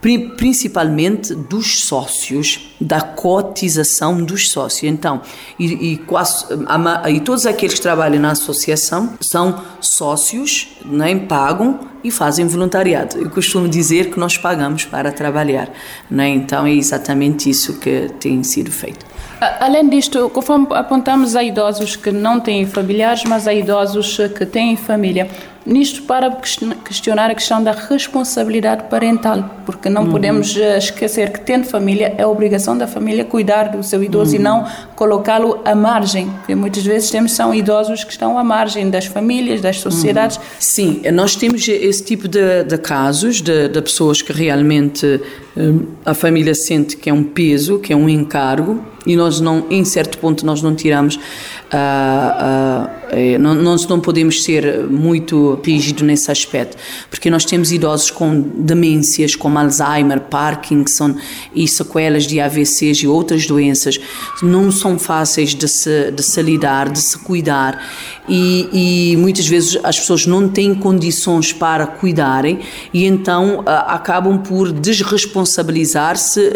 principalmente 0.00 1.34
dos 1.34 1.84
sócios, 1.84 2.74
da 2.80 3.00
cotização 3.00 4.22
dos 4.22 4.50
sócios. 4.50 4.84
Então, 4.84 5.20
e, 5.58 5.92
e, 5.92 5.96
quase, 5.98 6.46
e, 7.08 7.20
todos 7.20 7.46
aqueles 7.46 7.74
que 7.74 7.80
trabalham 7.80 8.20
na 8.20 8.30
associação 8.30 9.14
são 9.20 9.60
sócios, 9.80 10.68
nem 10.84 11.18
pagam 11.18 11.80
e 12.04 12.10
fazem 12.10 12.46
voluntariado. 12.46 13.18
Eu 13.18 13.30
costumo 13.30 13.68
dizer 13.68 14.10
que 14.10 14.20
nós 14.20 14.38
pagamos 14.38 14.84
para 14.84 15.10
trabalhar. 15.10 15.68
Né? 16.08 16.28
Então, 16.28 16.64
é 16.64 16.72
exatamente 16.72 17.50
isso 17.50 17.78
que 17.80 18.08
tem 18.20 18.42
sido 18.44 18.70
feito. 18.70 19.04
Além 19.40 19.88
disto, 19.88 20.28
conforme 20.30 20.66
apontamos 20.70 21.36
a 21.36 21.42
idosos 21.44 21.94
que 21.94 22.10
não 22.10 22.40
têm 22.40 22.66
familiares, 22.66 23.22
mas 23.24 23.46
a 23.46 23.54
idosos 23.54 24.16
que 24.36 24.44
têm 24.44 24.76
família, 24.76 25.28
nisto 25.68 26.02
para 26.02 26.30
questionar 26.84 27.30
a 27.30 27.34
questão 27.34 27.62
da 27.62 27.72
responsabilidade 27.72 28.84
parental, 28.84 29.48
porque 29.66 29.88
não 29.88 30.04
uhum. 30.04 30.10
podemos 30.10 30.56
eh, 30.56 30.78
esquecer 30.78 31.30
que 31.30 31.40
tendo 31.40 31.66
família 31.66 32.14
é 32.16 32.26
obrigação 32.26 32.76
da 32.76 32.86
família 32.86 33.24
cuidar 33.24 33.68
do 33.68 33.82
seu 33.82 34.02
idoso 34.02 34.34
uhum. 34.34 34.40
e 34.40 34.42
não 34.42 34.66
colocá-lo 34.96 35.60
à 35.64 35.74
margem, 35.74 36.28
porque 36.30 36.54
muitas 36.54 36.84
vezes 36.84 37.10
temos 37.10 37.32
são 37.32 37.54
idosos 37.54 38.02
que 38.02 38.10
estão 38.10 38.38
à 38.38 38.42
margem 38.42 38.88
das 38.88 39.04
famílias, 39.04 39.60
das 39.60 39.78
sociedades. 39.80 40.38
Uhum. 40.38 40.42
Sim, 40.58 41.02
nós 41.12 41.36
temos 41.36 41.68
esse 41.68 42.02
tipo 42.02 42.26
de, 42.26 42.64
de 42.64 42.78
casos 42.78 43.42
de, 43.42 43.68
de, 43.68 43.82
pessoas 43.82 44.22
que 44.22 44.32
realmente 44.32 45.20
a 46.04 46.14
família 46.14 46.54
sente 46.54 46.96
que 46.96 47.10
é 47.10 47.12
um 47.12 47.22
peso, 47.22 47.78
que 47.78 47.92
é 47.92 47.96
um 47.96 48.08
encargo 48.08 48.82
e 49.08 49.16
nós 49.16 49.40
não, 49.40 49.64
em 49.70 49.84
certo 49.86 50.18
ponto, 50.18 50.44
nós 50.44 50.60
não 50.60 50.74
tiramos, 50.74 51.16
uh, 51.16 51.18
uh, 51.74 53.38
não, 53.40 53.54
nós 53.54 53.86
não 53.86 54.00
podemos 54.00 54.44
ser 54.44 54.86
muito 54.86 55.58
rígidos 55.64 56.02
nesse 56.02 56.30
aspecto, 56.30 56.76
porque 57.08 57.30
nós 57.30 57.46
temos 57.46 57.72
idosos 57.72 58.10
com 58.10 58.38
demências, 58.38 59.34
como 59.34 59.58
Alzheimer, 59.58 60.20
Parkinson 60.20 61.14
e 61.54 61.66
sequelas 61.66 62.26
de 62.26 62.38
AVCs 62.38 62.98
e 62.98 63.06
outras 63.06 63.46
doenças, 63.46 63.98
não 64.42 64.70
são 64.70 64.98
fáceis 64.98 65.54
de 65.54 65.68
se, 65.68 66.10
de 66.10 66.22
se 66.22 66.42
lidar, 66.42 66.90
de 66.90 67.00
se 67.00 67.18
cuidar 67.18 67.82
e, 68.28 69.12
e 69.12 69.16
muitas 69.16 69.46
vezes 69.46 69.78
as 69.82 69.98
pessoas 69.98 70.26
não 70.26 70.48
têm 70.48 70.74
condições 70.74 71.50
para 71.50 71.86
cuidarem 71.86 72.60
e 72.92 73.06
então 73.06 73.60
uh, 73.60 73.64
acabam 73.86 74.38
por 74.38 74.70
desresponsabilizar-se 75.48 76.52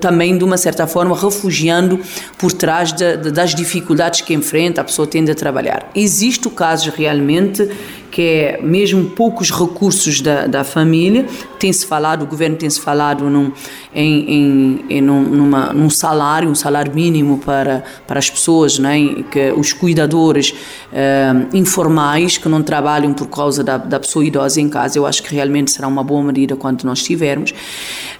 também 0.00 0.36
de 0.36 0.44
uma 0.44 0.56
certa 0.56 0.86
forma 0.86 1.16
refugiando 1.16 2.00
por 2.38 2.52
trás 2.52 2.92
de, 2.92 3.16
de, 3.16 3.30
das 3.30 3.54
dificuldades 3.54 4.20
que 4.20 4.34
enfrenta, 4.34 4.80
a 4.80 4.84
pessoa 4.84 5.06
tende 5.06 5.30
a 5.30 5.34
trabalhar. 5.34 5.90
Existe 5.94 6.48
o 6.48 6.50
caso 6.50 6.92
realmente 6.94 7.68
que 8.12 8.20
é 8.22 8.60
mesmo 8.62 9.06
poucos 9.06 9.50
recursos 9.50 10.20
da, 10.20 10.46
da 10.46 10.62
família, 10.62 11.26
tem-se 11.58 11.86
falado, 11.86 12.22
o 12.22 12.26
governo 12.26 12.56
tem-se 12.56 12.78
falado 12.78 13.24
num, 13.30 13.50
em, 13.94 14.30
em, 14.30 14.84
em 14.90 15.00
numa, 15.00 15.72
num 15.72 15.88
salário, 15.88 16.48
um 16.48 16.54
salário 16.54 16.94
mínimo 16.94 17.38
para, 17.38 17.82
para 18.06 18.18
as 18.18 18.28
pessoas, 18.28 18.78
né, 18.78 19.24
que 19.30 19.52
os 19.56 19.72
cuidadores 19.72 20.54
eh, 20.92 21.32
informais 21.54 22.36
que 22.36 22.48
não 22.50 22.62
trabalham 22.62 23.14
por 23.14 23.28
causa 23.28 23.64
da, 23.64 23.78
da 23.78 23.98
pessoa 23.98 24.24
idosa 24.24 24.60
em 24.60 24.68
casa, 24.68 24.98
eu 24.98 25.06
acho 25.06 25.22
que 25.22 25.34
realmente 25.34 25.70
será 25.70 25.88
uma 25.88 26.04
boa 26.04 26.22
medida 26.22 26.54
quando 26.54 26.84
nós 26.84 27.02
tivermos. 27.02 27.54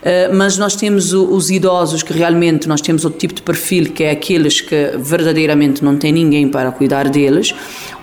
Eh, 0.02 0.30
mas 0.32 0.56
nós 0.56 0.74
temos 0.74 1.12
os 1.12 1.50
idosos 1.50 2.02
que 2.02 2.14
realmente 2.14 2.66
nós 2.66 2.80
temos 2.80 3.04
outro 3.04 3.18
tipo 3.18 3.34
de 3.34 3.42
perfil, 3.42 3.92
que 3.92 4.04
é 4.04 4.10
aqueles 4.10 4.62
que 4.62 4.92
verdadeiramente 4.98 5.84
não 5.84 5.98
tem 5.98 6.12
ninguém 6.12 6.48
para 6.48 6.72
cuidar 6.72 7.10
deles, 7.10 7.54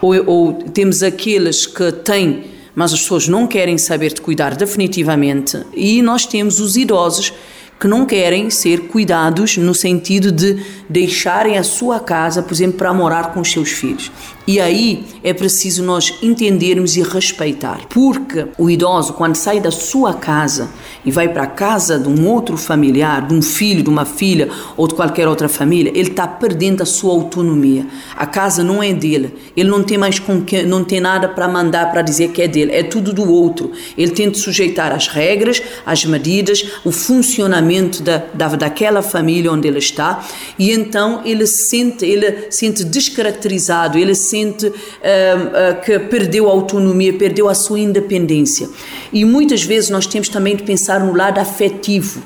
ou, 0.01 0.13
ou 0.27 0.53
temos 0.53 1.01
aqueles 1.01 1.65
que 1.65 1.78
têm 2.03 2.59
mas 2.75 2.93
as 2.93 3.01
pessoas 3.01 3.27
não 3.27 3.45
querem 3.45 3.77
saber 3.77 4.13
de 4.13 4.21
cuidar 4.21 4.55
definitivamente, 4.55 5.61
e 5.73 6.01
nós 6.01 6.25
temos 6.25 6.61
os 6.61 6.77
idosos 6.77 7.33
que 7.79 7.87
não 7.87 8.05
querem 8.05 8.49
ser 8.49 8.87
cuidados 8.87 9.55
no 9.55 9.73
sentido 9.73 10.31
de 10.31 10.61
deixarem 10.89 11.57
a 11.57 11.63
sua 11.63 11.99
casa, 11.99 12.43
por 12.43 12.53
exemplo, 12.53 12.77
para 12.77 12.93
morar 12.93 13.33
com 13.33 13.39
os 13.39 13.51
seus 13.51 13.69
filhos. 13.69 14.11
E 14.45 14.59
aí 14.59 15.05
é 15.23 15.31
preciso 15.31 15.83
nós 15.83 16.15
entendermos 16.23 16.97
e 16.97 17.03
respeitar, 17.03 17.81
porque 17.87 18.47
o 18.57 18.67
idoso, 18.67 19.13
quando 19.13 19.35
sai 19.35 19.59
da 19.59 19.69
sua 19.69 20.15
casa 20.15 20.69
e 21.05 21.11
vai 21.11 21.29
para 21.29 21.43
a 21.43 21.47
casa 21.47 21.99
de 21.99 22.09
um 22.09 22.27
outro 22.27 22.57
familiar, 22.57 23.27
de 23.27 23.33
um 23.35 23.43
filho, 23.43 23.83
de 23.83 23.89
uma 23.89 24.05
filha 24.05 24.49
ou 24.75 24.87
de 24.87 24.95
qualquer 24.95 25.27
outra 25.27 25.47
família, 25.47 25.91
ele 25.91 26.09
está 26.09 26.27
perdendo 26.27 26.81
a 26.81 26.85
sua 26.85 27.13
autonomia. 27.13 27.85
A 28.17 28.25
casa 28.25 28.63
não 28.63 28.81
é 28.81 28.91
dele, 28.91 29.35
ele 29.55 29.69
não 29.69 29.83
tem 29.83 29.99
mais 29.99 30.17
com 30.17 30.41
que, 30.41 30.63
não 30.63 30.83
tem 30.83 30.99
nada 30.99 31.29
para 31.29 31.47
mandar 31.47 31.91
para 31.91 32.01
dizer 32.01 32.31
que 32.31 32.41
é 32.41 32.47
dele, 32.47 32.71
é 32.71 32.81
tudo 32.81 33.13
do 33.13 33.31
outro. 33.31 33.71
Ele 33.95 34.11
tem 34.11 34.31
de 34.31 34.39
sujeitar 34.39 34.91
as 34.91 35.07
regras, 35.07 35.61
as 35.85 36.03
medidas, 36.05 36.65
o 36.83 36.91
funcionamento 36.91 37.68
da, 38.01 38.23
da, 38.33 38.47
daquela 38.55 39.01
família 39.01 39.51
onde 39.51 39.67
ele 39.67 39.79
está 39.79 40.25
e 40.57 40.71
então 40.71 41.21
ele 41.25 41.45
sente, 41.45 42.05
ele 42.05 42.51
sente 42.51 42.83
descaracterizado, 42.83 43.97
ele 43.97 44.15
sente 44.15 44.67
uh, 44.67 44.71
uh, 44.71 45.81
que 45.83 45.99
perdeu 45.99 46.47
a 46.47 46.51
autonomia, 46.51 47.13
perdeu 47.13 47.47
a 47.47 47.53
sua 47.53 47.79
independência. 47.79 48.69
E 49.13 49.23
muitas 49.25 49.63
vezes 49.63 49.89
nós 49.89 50.07
temos 50.07 50.29
também 50.29 50.55
de 50.55 50.63
pensar 50.63 50.99
no 50.99 51.15
lado 51.15 51.39
afetivo. 51.39 52.21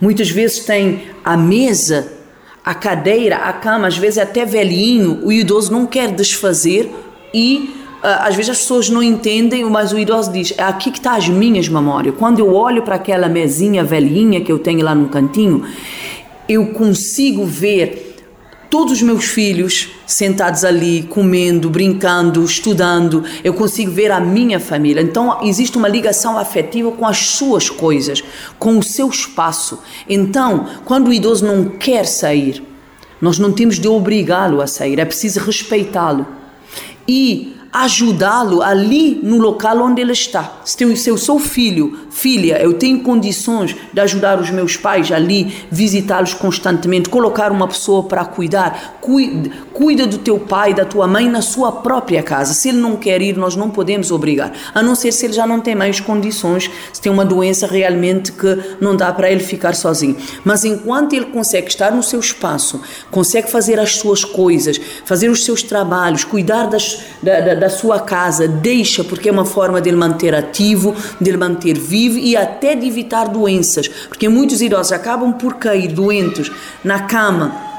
Muitas 0.00 0.30
vezes 0.30 0.60
tem 0.60 1.02
a 1.24 1.36
mesa, 1.36 2.12
a 2.64 2.74
cadeira, 2.74 3.36
a 3.36 3.52
cama, 3.52 3.88
às 3.88 3.96
vezes 3.96 4.18
até 4.18 4.44
velhinho, 4.44 5.20
o 5.24 5.32
idoso 5.32 5.72
não 5.72 5.86
quer 5.86 6.12
desfazer 6.12 6.90
e 7.34 7.81
às 8.02 8.34
vezes 8.34 8.50
as 8.50 8.58
pessoas 8.58 8.90
não 8.90 9.02
entendem, 9.02 9.64
mas 9.64 9.92
o 9.92 9.98
idoso 9.98 10.32
diz: 10.32 10.52
é 10.56 10.62
aqui 10.62 10.90
que 10.90 10.98
está 10.98 11.16
as 11.16 11.28
minhas 11.28 11.68
memórias. 11.68 12.14
Quando 12.18 12.40
eu 12.40 12.54
olho 12.54 12.82
para 12.82 12.96
aquela 12.96 13.28
mesinha 13.28 13.84
velhinha 13.84 14.40
que 14.40 14.50
eu 14.50 14.58
tenho 14.58 14.84
lá 14.84 14.94
no 14.94 15.08
cantinho, 15.08 15.64
eu 16.48 16.66
consigo 16.68 17.44
ver 17.44 18.12
todos 18.68 18.94
os 18.94 19.02
meus 19.02 19.26
filhos 19.26 19.90
sentados 20.06 20.64
ali, 20.64 21.02
comendo, 21.02 21.68
brincando, 21.68 22.42
estudando, 22.42 23.22
eu 23.44 23.52
consigo 23.52 23.90
ver 23.90 24.10
a 24.10 24.18
minha 24.18 24.58
família. 24.58 25.02
Então 25.02 25.40
existe 25.42 25.76
uma 25.76 25.88
ligação 25.88 26.38
afetiva 26.38 26.90
com 26.90 27.06
as 27.06 27.18
suas 27.18 27.68
coisas, 27.68 28.24
com 28.58 28.78
o 28.78 28.82
seu 28.82 29.08
espaço. 29.08 29.78
Então, 30.08 30.66
quando 30.86 31.08
o 31.08 31.12
idoso 31.12 31.46
não 31.46 31.66
quer 31.66 32.06
sair, 32.06 32.62
nós 33.20 33.38
não 33.38 33.52
temos 33.52 33.78
de 33.78 33.86
obrigá-lo 33.86 34.60
a 34.60 34.66
sair, 34.66 34.98
é 34.98 35.04
preciso 35.04 35.40
respeitá-lo. 35.40 36.26
E 37.06 37.51
ajudá-lo 37.72 38.60
ali 38.60 39.18
no 39.22 39.38
local 39.38 39.80
onde 39.80 40.02
ele 40.02 40.12
está. 40.12 40.60
Se 40.64 40.84
eu 41.08 41.16
sou 41.16 41.38
filho, 41.38 42.06
filha, 42.12 42.60
eu 42.62 42.74
tenho 42.74 43.00
condições 43.00 43.74
de 43.92 44.00
ajudar 44.00 44.38
os 44.38 44.50
meus 44.50 44.76
pais 44.76 45.10
ali, 45.10 45.66
visitá-los 45.70 46.34
constantemente, 46.34 47.08
colocar 47.08 47.50
uma 47.50 47.66
pessoa 47.66 48.02
para 48.02 48.24
cuidar, 48.24 48.98
cuida, 49.00 49.50
cuida 49.72 50.06
do 50.06 50.18
teu 50.18 50.38
pai, 50.38 50.74
da 50.74 50.84
tua 50.84 51.06
mãe 51.06 51.28
na 51.28 51.40
sua 51.40 51.72
própria 51.72 52.22
casa. 52.22 52.52
Se 52.52 52.68
ele 52.68 52.78
não 52.78 52.96
quer 52.96 53.22
ir, 53.22 53.36
nós 53.36 53.56
não 53.56 53.70
podemos 53.70 54.10
obrigar, 54.10 54.52
a 54.74 54.82
não 54.82 54.94
ser 54.94 55.10
se 55.10 55.24
ele 55.24 55.32
já 55.32 55.46
não 55.46 55.60
tem 55.60 55.74
mais 55.74 55.98
condições, 56.00 56.70
se 56.92 57.00
tem 57.00 57.10
uma 57.10 57.24
doença 57.24 57.66
realmente 57.66 58.30
que 58.32 58.76
não 58.80 58.94
dá 58.94 59.10
para 59.12 59.30
ele 59.30 59.40
ficar 59.40 59.74
sozinho. 59.74 60.16
Mas 60.44 60.64
enquanto 60.64 61.14
ele 61.14 61.26
consegue 61.26 61.68
estar 61.68 61.90
no 61.90 62.02
seu 62.02 62.20
espaço, 62.20 62.80
consegue 63.10 63.50
fazer 63.50 63.80
as 63.80 63.96
suas 63.96 64.24
coisas, 64.24 64.78
fazer 65.04 65.30
os 65.30 65.44
seus 65.44 65.62
trabalhos, 65.62 66.24
cuidar 66.24 66.66
das, 66.66 67.00
da, 67.22 67.40
da 67.40 67.54
da 67.54 67.70
sua 67.70 68.00
casa, 68.00 68.48
deixa, 68.48 69.04
porque 69.04 69.28
é 69.28 69.32
uma 69.32 69.44
forma 69.44 69.80
dele 69.80 69.96
manter 69.96 70.34
ativo, 70.34 70.96
dele 71.20 71.36
manter 71.36 71.78
vivo 71.78 72.01
e 72.08 72.36
até 72.36 72.74
de 72.74 72.86
evitar 72.86 73.28
doenças, 73.28 73.88
porque 74.08 74.28
muitos 74.28 74.60
idosos 74.60 74.92
acabam 74.92 75.32
por 75.32 75.54
cair 75.54 75.88
doentes 75.88 76.50
na 76.84 77.00
cama 77.00 77.71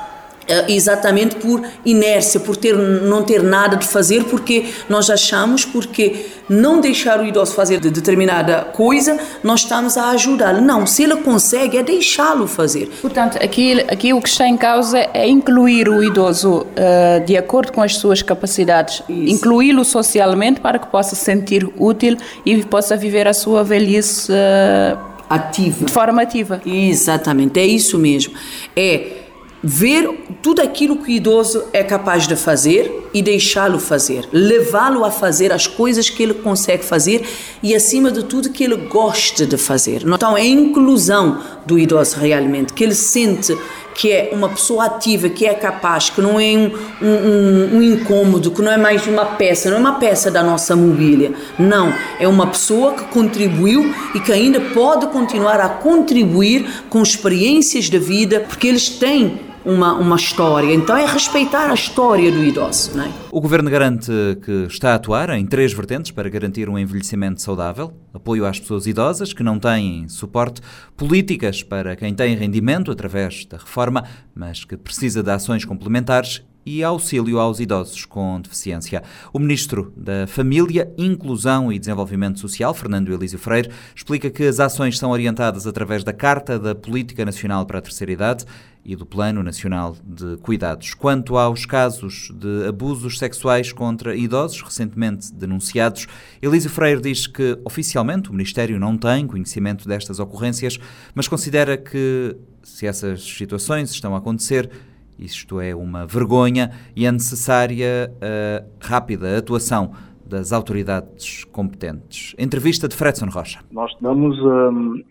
exatamente 0.67 1.36
por 1.36 1.62
inércia, 1.86 2.39
por 2.39 2.56
ter, 2.56 2.75
não 2.75 3.23
ter 3.23 3.41
nada 3.41 3.77
de 3.77 3.86
fazer, 3.86 4.23
porque 4.25 4.65
nós 4.89 5.10
achamos 5.10 5.65
porque 5.65 6.25
não 6.49 6.82
deixar 6.82 7.19
o 7.19 7.25
idoso 7.25 7.53
fazer 7.53 7.79
de 7.79 7.89
determinada 7.89 8.65
coisa, 8.73 9.17
nós 9.43 9.62
estamos 9.62 9.97
a 9.97 10.10
ajudá-lo. 10.12 10.62
Não, 10.62 10.86
se 10.86 11.03
ele 11.03 11.15
consegue, 11.17 11.77
é 11.77 11.84
deixá-lo 11.84 12.47
fazer. 12.47 12.89
Portanto, 13.01 13.38
aqui, 13.41 13.79
aqui 13.88 14.13
o 14.13 14.21
que 14.21 14.29
está 14.29 14.47
em 14.47 14.58
causa 14.58 14.97
é 15.13 15.27
incluir 15.27 15.88
o 15.88 16.03
idoso 16.03 16.62
uh, 16.62 17.25
de 17.25 17.38
acordo 17.38 17.71
com 17.71 17.82
as 17.82 17.95
suas 17.95 18.21
capacidades, 18.21 19.01
incluí-lo 19.08 19.86
socialmente 19.86 20.60
para 20.60 20.77
que 20.77 20.88
possa 20.88 21.15
se 21.15 21.23
sentir 21.23 21.67
útil 21.77 22.17
e 22.45 22.63
possa 22.63 22.95
viver 22.97 23.27
a 23.27 23.34
sua 23.34 23.63
velhice 23.63 24.32
uh, 24.32 24.97
ativa. 25.29 25.86
De 25.86 25.91
forma 25.91 26.21
ativa. 26.21 26.62
Exatamente, 26.65 27.60
é 27.60 27.65
isso 27.65 27.97
mesmo. 27.97 28.34
É 28.75 29.22
ver 29.63 30.10
tudo 30.41 30.62
aquilo 30.62 30.97
que 30.97 31.10
o 31.10 31.15
idoso 31.15 31.63
é 31.71 31.82
capaz 31.84 32.28
de 32.28 32.36
fazer 32.36 33.10
e 33.13 33.21
deixá-lo 33.21 33.80
fazer, 33.80 34.28
levá-lo 34.34 35.06
a 35.06 35.12
fazer 35.12 35.54
as 35.54 35.67
coisas 35.67 36.10
que 36.10 36.21
ele 36.21 36.34
consegue 36.34 36.84
fazer 36.84 37.23
e, 37.62 37.73
acima 37.73 38.12
de 38.12 38.23
tudo, 38.23 38.49
que 38.49 38.63
ele 38.63 38.76
gosta 38.76 39.45
de 39.45 39.56
fazer. 39.56 40.04
Então, 40.06 40.38
é 40.38 40.41
a 40.41 40.45
inclusão 40.45 41.39
do 41.65 41.80
idoso 41.80 42.17
realmente, 42.19 42.73
que 42.73 42.84
ele 42.84 42.95
sente 42.95 43.56
que 43.93 44.12
é 44.12 44.32
uma 44.34 44.49
pessoa 44.49 44.86
ativa, 44.86 45.30
que 45.30 45.45
é 45.45 45.54
capaz, 45.54 46.10
que 46.10 46.19
não 46.19 46.39
é 46.39 46.52
um, 46.58 46.71
um, 46.99 47.78
um, 47.78 47.82
incômodo, 47.84 48.49
que 48.49 48.60
não 48.60 48.71
é 48.71 48.78
mais 48.78 49.06
uma 49.06 49.23
peça, 49.23 49.69
não 49.69 49.78
é 49.78 49.80
uma 49.80 49.99
peça 49.99 50.32
da 50.32 50.43
nossa 50.43 50.76
mobília. 50.76 51.32
Não, 51.60 51.93
é 52.19 52.28
uma 52.28 52.47
pessoa 52.47 52.93
que 52.93 53.04
contribuiu 53.06 53.93
e 54.15 54.19
que 54.19 54.32
ainda 54.32 54.60
pode 54.60 55.06
continuar 55.08 55.60
a 55.60 55.69
contribuir 55.69 56.67
com 56.89 57.04
experiências 57.04 57.86
de 57.86 57.99
vida, 57.99 58.39
porque 58.39 58.67
eles 58.67 58.89
têm 58.89 59.52
uma, 59.65 59.93
uma 59.93 60.15
história. 60.15 60.73
Então 60.73 60.95
é 60.97 61.06
respeitar 61.06 61.69
a 61.69 61.73
história 61.73 62.32
do 62.32 62.43
idoso. 62.43 62.95
Não 62.95 63.06
é? 63.06 63.12
O 63.32 63.41
Governo 63.41 63.69
garante 63.69 64.12
que 64.43 64.67
está 64.67 64.91
a 64.91 64.95
atuar 64.95 65.30
em 65.32 65.45
três 65.45 65.73
vertentes 65.73 66.12
para 66.12 66.30
garantir 66.30 66.69
um 66.69 66.78
envelhecimento 66.78 67.41
saudável: 67.41 67.93
apoio 68.13 68.45
às 68.45 68.60
pessoas 68.60 68.88
idosas 68.88 69.34
que 69.34 69.43
não 69.43 69.60
têm 69.60 70.08
suporte, 70.08 70.62
políticas 70.95 71.63
para 71.63 71.95
quem 71.95 72.13
tem 72.13 72.36
rendimento 72.36 72.91
através 72.91 73.45
da 73.45 73.58
reforma, 73.58 74.04
mas 74.36 74.63
que 74.63 74.78
precisa 74.78 75.23
de 75.23 75.32
ações 75.32 75.65
complementares 75.65 76.43
e 76.65 76.84
auxílio 76.84 77.39
aos 77.39 77.60
idosos 77.60 78.06
com 78.06 78.39
deficiência. 78.39 79.04
O 79.32 79.39
Ministro 79.39 79.93
da 79.95 80.26
Família, 80.28 80.91
Inclusão 80.97 81.71
e 81.71 81.80
Desenvolvimento 81.80 82.39
Social, 82.39 82.73
Fernando 82.73 83.13
Elísio 83.13 83.39
Freire, 83.39 83.69
explica 83.95 84.30
que 84.30 84.43
as 84.43 84.60
ações 84.60 84.97
são 84.97 85.12
orientadas 85.12 85.67
através 85.67 86.04
da 86.04 86.13
Carta 86.13 86.58
da 86.58 86.73
Política 86.73 87.26
Nacional 87.26 87.65
para 87.65 87.80
a 87.80 87.82
Terceira 87.82 88.13
Idade 88.13 88.45
e 88.86 88.96
do 88.96 89.06
Plano 89.06 89.41
Nacional 89.41 89.96
de 90.04 90.38
Cuidados. 90.38 90.93
Quanto 90.93 91.38
aos 91.38 91.65
casos 91.65 92.32
de 92.34 92.67
abusos 92.67 93.17
sexuais 93.17 93.72
contra 93.72 94.15
idosos 94.15 94.62
recentemente 94.62 95.34
denunciados, 95.34 96.08
Elísio 96.41 96.69
Freire 96.69 97.02
diz 97.02 97.28
que 97.28 97.58
oficialmente 97.63 98.30
o 98.30 98.34
Ministério 98.34 98.80
não 98.80 98.98
tem 98.98 99.26
conhecimento 99.26 99.88
destas 99.88 100.19
ocorrências, 100.19 100.80
mas 101.15 101.28
considera 101.28 101.78
que 101.78 102.36
se 102.62 102.86
essas 102.86 103.24
situações 103.24 103.91
estão 103.91 104.15
a 104.15 104.17
acontecer, 104.17 104.69
isto 105.17 105.62
é 105.62 105.75
uma 105.75 106.06
vergonha 106.06 106.71
e 106.96 107.06
é 107.06 107.12
necessária 107.12 108.13
a 108.21 108.86
rápida 108.86 109.38
atuação 109.38 109.94
das 110.25 110.52
autoridades 110.52 111.44
competentes. 111.46 112.34
Entrevista 112.38 112.88
de 112.88 112.96
Fredson 112.96 113.27
Rocha. 113.27 113.60
Nós 113.71 113.92
damos 114.02 114.38
um, 114.40 115.04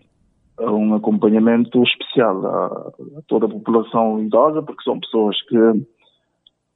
um 0.71 0.95
acompanhamento 0.95 1.83
especial 1.83 2.47
a, 2.47 2.67
a, 3.19 3.23
toda 3.27 3.47
a 3.47 3.49
população 3.49 4.23
idosa, 4.23 4.63
porque 4.63 4.83
são 4.83 5.01
pessoas 5.01 5.41
que 5.43 5.57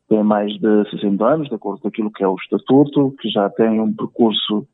têm 0.08 0.22
mais 0.22 0.52
de 0.58 0.90
60 0.90 1.24
anos, 1.24 1.48
de 1.48 1.54
acordo 1.54 1.80
com 1.80 1.88
aquilo 1.88 2.10
que 2.10 2.22
é 2.22 2.28
o 2.28 2.36
estatuto, 2.36 3.14
que 3.20 3.28
já 3.28 3.48
têm 3.50 3.80
um 3.80 3.92
percurso 3.92 4.66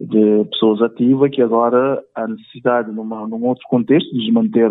de 0.00 0.44
pessoas 0.50 0.80
ativas, 0.82 1.30
que 1.30 1.42
agora 1.42 2.02
há 2.14 2.26
necessidade, 2.26 2.92
numa, 2.92 3.26
num 3.26 3.44
outro 3.44 3.64
contexto, 3.68 4.16
de 4.16 4.30
manter 4.30 4.70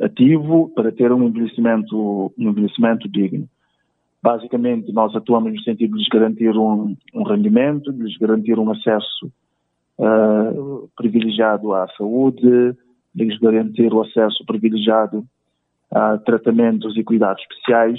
ativo 0.00 0.70
para 0.74 0.92
ter 0.92 1.10
um 1.12 1.24
envelhecimento, 1.24 2.32
um 2.38 2.48
envelhecimento 2.50 3.08
digno. 3.08 3.48
Basicamente, 4.22 4.92
nós 4.92 5.14
atuamos 5.14 5.52
no 5.52 5.60
sentido 5.62 5.92
de 5.92 5.98
lhes 5.98 6.08
garantir 6.08 6.56
um, 6.56 6.96
um 7.14 7.22
rendimento, 7.22 7.92
de 7.92 8.02
lhes 8.02 8.16
garantir 8.18 8.58
um 8.58 8.70
acesso 8.70 9.30
uh, 9.98 10.88
privilegiado 10.96 11.72
à 11.72 11.86
saúde, 11.96 12.74
de 13.16 13.24
lhes 13.24 13.38
garantir 13.38 13.92
o 13.92 14.02
acesso 14.02 14.44
privilegiado 14.44 15.24
a 15.90 16.18
tratamentos 16.18 16.96
e 16.98 17.02
cuidados 17.02 17.42
especiais 17.42 17.98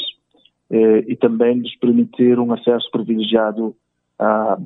eh, 0.70 1.06
e 1.08 1.16
também 1.16 1.58
lhes 1.58 1.76
permitir 1.80 2.40
um 2.40 2.54
acesso 2.54 2.90
privilegiado 2.92 3.76
à, 4.20 4.58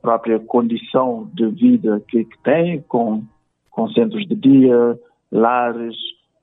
própria 0.00 0.38
condição 0.38 1.30
de 1.34 1.46
vida 1.48 2.00
que, 2.08 2.24
que 2.24 2.38
têm, 2.42 2.82
com, 2.82 3.24
com 3.70 3.88
centros 3.90 4.26
de 4.28 4.34
dia, 4.34 4.98
lares 5.32 5.96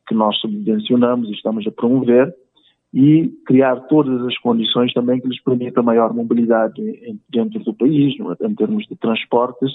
que 0.07 0.16
nós 0.16 0.38
subvencionamos 0.39 1.30
e 1.30 1.34
estamos 1.34 1.66
a 1.66 1.72
promover 1.72 2.36
e 2.93 3.30
criar 3.45 3.78
todas 3.88 4.26
as 4.26 4.38
condições 4.39 4.91
também 4.93 5.22
que 5.22 5.28
lhes 5.28 5.41
permitam 5.41 5.84
maior 5.84 6.14
mobilidade 6.14 6.82
dentro 7.30 7.64
do 7.64 7.74
país, 7.74 8.14
em 8.41 8.55
termos 8.55 8.86
de 8.88 8.95
transportes 8.97 9.72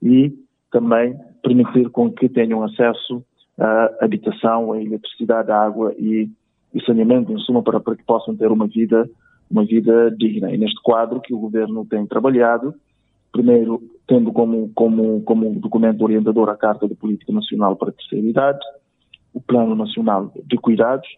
e 0.00 0.32
também 0.70 1.16
permitir 1.42 1.90
com 1.90 2.10
que 2.10 2.28
tenham 2.28 2.62
acesso 2.62 3.24
à 3.58 4.04
habitação, 4.04 4.72
à 4.72 4.80
eletricidade, 4.80 5.50
à 5.50 5.56
água 5.56 5.94
e, 5.98 6.30
e 6.74 6.84
saneamento, 6.84 7.32
em 7.32 7.38
suma, 7.38 7.62
para, 7.62 7.80
para 7.80 7.96
que 7.96 8.04
possam 8.04 8.36
ter 8.36 8.50
uma 8.50 8.66
vida, 8.66 9.08
uma 9.50 9.64
vida 9.64 10.10
digna. 10.10 10.52
E 10.52 10.58
neste 10.58 10.80
quadro 10.82 11.20
que 11.20 11.34
o 11.34 11.38
governo 11.38 11.84
tem 11.84 12.06
trabalhado, 12.06 12.74
primeiro 13.32 13.82
tendo 14.06 14.32
como, 14.32 14.70
como, 14.74 15.22
como 15.22 15.58
documento 15.58 16.02
orientador 16.02 16.48
a 16.48 16.56
Carta 16.56 16.86
de 16.86 16.94
Política 16.94 17.32
Nacional 17.32 17.76
para 17.76 17.90
a 17.90 17.92
Terceira 17.92 18.26
Idade, 18.26 18.60
o 19.32 19.40
Plano 19.40 19.74
Nacional 19.74 20.32
de 20.44 20.56
Cuidados, 20.56 21.08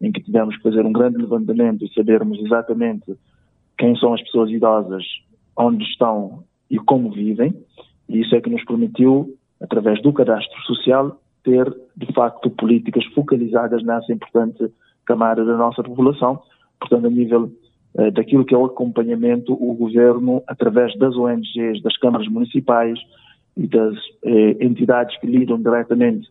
em 0.00 0.10
que 0.10 0.22
tivemos 0.22 0.56
que 0.56 0.62
fazer 0.62 0.84
um 0.84 0.92
grande 0.92 1.18
levantamento 1.18 1.84
e 1.84 1.94
sabermos 1.94 2.38
exatamente 2.40 3.14
quem 3.78 3.94
são 3.96 4.14
as 4.14 4.22
pessoas 4.22 4.50
idosas, 4.50 5.04
onde 5.56 5.84
estão 5.84 6.42
e 6.70 6.78
como 6.78 7.10
vivem, 7.10 7.54
e 8.08 8.20
isso 8.20 8.34
é 8.34 8.40
que 8.40 8.50
nos 8.50 8.64
permitiu, 8.64 9.36
através 9.60 10.00
do 10.02 10.12
cadastro 10.12 10.60
social, 10.62 11.20
ter, 11.44 11.72
de 11.96 12.12
facto, 12.12 12.50
políticas 12.50 13.04
focalizadas 13.14 13.82
nessa 13.82 14.12
importante 14.12 14.70
camada 15.06 15.44
da 15.44 15.56
nossa 15.56 15.82
população. 15.82 16.42
Portanto, 16.78 17.06
a 17.06 17.10
nível 17.10 17.50
eh, 17.96 18.10
daquilo 18.10 18.44
que 18.44 18.54
é 18.54 18.58
o 18.58 18.66
acompanhamento, 18.66 19.52
o 19.52 19.74
governo, 19.74 20.42
através 20.46 20.96
das 20.98 21.16
ONGs, 21.16 21.82
das 21.82 21.96
câmaras 21.96 22.28
municipais 22.28 22.98
e 23.56 23.66
das 23.66 23.96
eh, 24.24 24.56
entidades 24.60 25.18
que 25.18 25.26
lidam 25.26 25.60
diretamente 25.60 26.28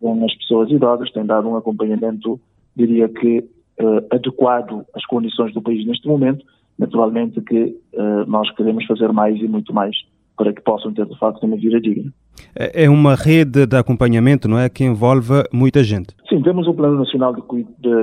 com 0.00 0.24
as 0.24 0.34
pessoas 0.34 0.70
idosas, 0.70 1.10
tem 1.12 1.24
dado 1.24 1.48
um 1.48 1.56
acompanhamento, 1.56 2.40
diria 2.74 3.08
que, 3.08 3.44
eh, 3.78 4.06
adequado 4.10 4.84
às 4.94 5.04
condições 5.06 5.52
do 5.54 5.62
país 5.62 5.86
neste 5.86 6.06
momento. 6.06 6.44
Naturalmente 6.78 7.40
que 7.40 7.76
eh, 7.92 8.24
nós 8.26 8.50
queremos 8.54 8.84
fazer 8.86 9.12
mais 9.12 9.40
e 9.40 9.48
muito 9.48 9.72
mais 9.72 9.96
para 10.36 10.52
que 10.52 10.60
possam 10.60 10.92
ter, 10.92 11.06
de 11.06 11.18
facto, 11.18 11.44
uma 11.44 11.56
vida 11.56 11.80
digna. 11.80 12.12
É, 12.54 12.84
é 12.84 12.90
uma 12.90 13.14
rede 13.14 13.66
de 13.66 13.76
acompanhamento, 13.76 14.48
não 14.48 14.58
é? 14.58 14.68
Que 14.68 14.84
envolve 14.84 15.44
muita 15.52 15.82
gente. 15.82 16.14
Sim, 16.28 16.42
temos 16.42 16.66
um 16.68 16.74
Plano 16.74 16.98
Nacional 16.98 17.34
de, 17.34 17.42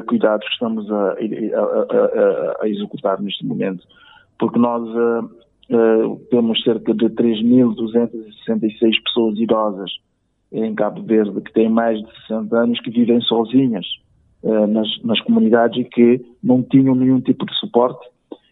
Cuidados 0.08 0.46
que 0.48 0.54
estamos 0.54 0.90
a, 0.92 0.96
a, 0.96 1.20
a, 1.20 2.64
a 2.64 2.70
executar 2.70 3.22
neste 3.22 3.46
momento, 3.46 3.84
porque 4.40 4.58
nós 4.58 4.82
uh, 4.84 5.26
uh, 5.70 6.22
temos 6.30 6.62
cerca 6.64 6.94
de 6.94 7.06
3.266 7.06 9.04
pessoas 9.04 9.38
idosas 9.38 9.92
em 10.52 10.74
Cabo 10.76 11.02
Verde 11.04 11.42
que 11.42 11.54
têm 11.54 11.70
mais 11.70 12.00
de 12.00 12.08
60 12.28 12.56
anos 12.56 12.80
que 12.80 12.92
vivem 12.92 13.20
sozinhas 13.22 13.86
uh, 14.44 14.68
nas, 14.68 14.88
nas 15.04 15.20
comunidades 15.22 15.80
e 15.80 15.84
que 15.84 16.24
não 16.44 16.62
tinham 16.64 16.96
nenhum 16.96 17.20
tipo 17.20 17.46
de 17.46 17.54
suporte. 17.60 18.08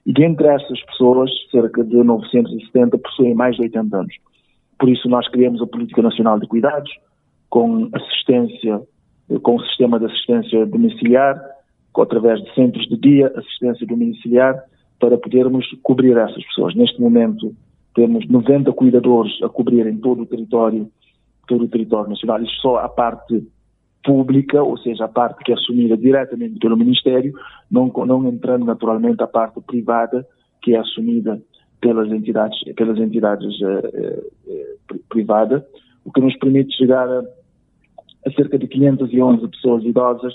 E 0.05 0.13
dentre 0.13 0.47
essas 0.47 0.81
pessoas, 0.85 1.29
cerca 1.51 1.83
de 1.83 2.03
970 2.03 2.97
possuem 2.97 3.33
mais 3.33 3.55
de 3.55 3.63
80 3.63 3.97
anos. 3.97 4.15
Por 4.79 4.89
isso 4.89 5.07
nós 5.07 5.27
criamos 5.27 5.61
a 5.61 5.67
Política 5.67 6.01
Nacional 6.01 6.39
de 6.39 6.47
Cuidados, 6.47 6.91
com 7.49 7.89
assistência, 7.93 8.81
com 9.43 9.55
o 9.55 9.65
sistema 9.65 9.99
de 9.99 10.05
assistência 10.05 10.65
domiciliar, 10.65 11.39
através 11.95 12.41
de 12.41 12.53
centros 12.55 12.87
de 12.87 12.97
dia, 12.97 13.31
assistência 13.35 13.85
domiciliar, 13.85 14.55
para 14.99 15.17
podermos 15.17 15.65
cobrir 15.83 16.17
essas 16.17 16.43
pessoas. 16.45 16.73
Neste 16.73 16.99
momento 16.99 17.53
temos 17.93 18.27
90 18.27 18.71
cuidadores 18.73 19.33
a 19.43 19.49
cobrirem 19.49 19.97
todo 19.97 20.23
o 20.23 20.25
território, 20.25 20.89
todo 21.47 21.65
o 21.65 21.67
território 21.67 22.09
nacional. 22.09 22.41
Isto 22.41 22.61
só 22.61 22.77
a 22.77 22.89
parte 22.89 23.45
pública, 24.03 24.61
ou 24.61 24.77
seja, 24.77 25.05
a 25.05 25.07
parte 25.07 25.43
que 25.43 25.51
é 25.51 25.55
assumida 25.55 25.95
diretamente 25.95 26.59
pelo 26.59 26.77
Ministério, 26.77 27.33
não, 27.69 27.87
não 28.05 28.27
entrando 28.27 28.65
naturalmente 28.65 29.21
a 29.21 29.27
parte 29.27 29.59
privada 29.61 30.25
que 30.61 30.75
é 30.75 30.79
assumida 30.79 31.41
pelas 31.81 32.11
entidades, 32.11 32.57
pelas 32.75 32.99
entidades 32.99 33.59
uh, 33.61 34.93
uh, 34.93 34.99
privadas, 35.09 35.63
o 36.05 36.11
que 36.11 36.21
nos 36.21 36.35
permite 36.37 36.75
chegar 36.77 37.07
a, 37.07 37.23
a, 38.25 38.31
cerca 38.35 38.57
de 38.57 38.67
511 38.67 39.47
pessoas 39.47 39.83
idosas 39.83 40.33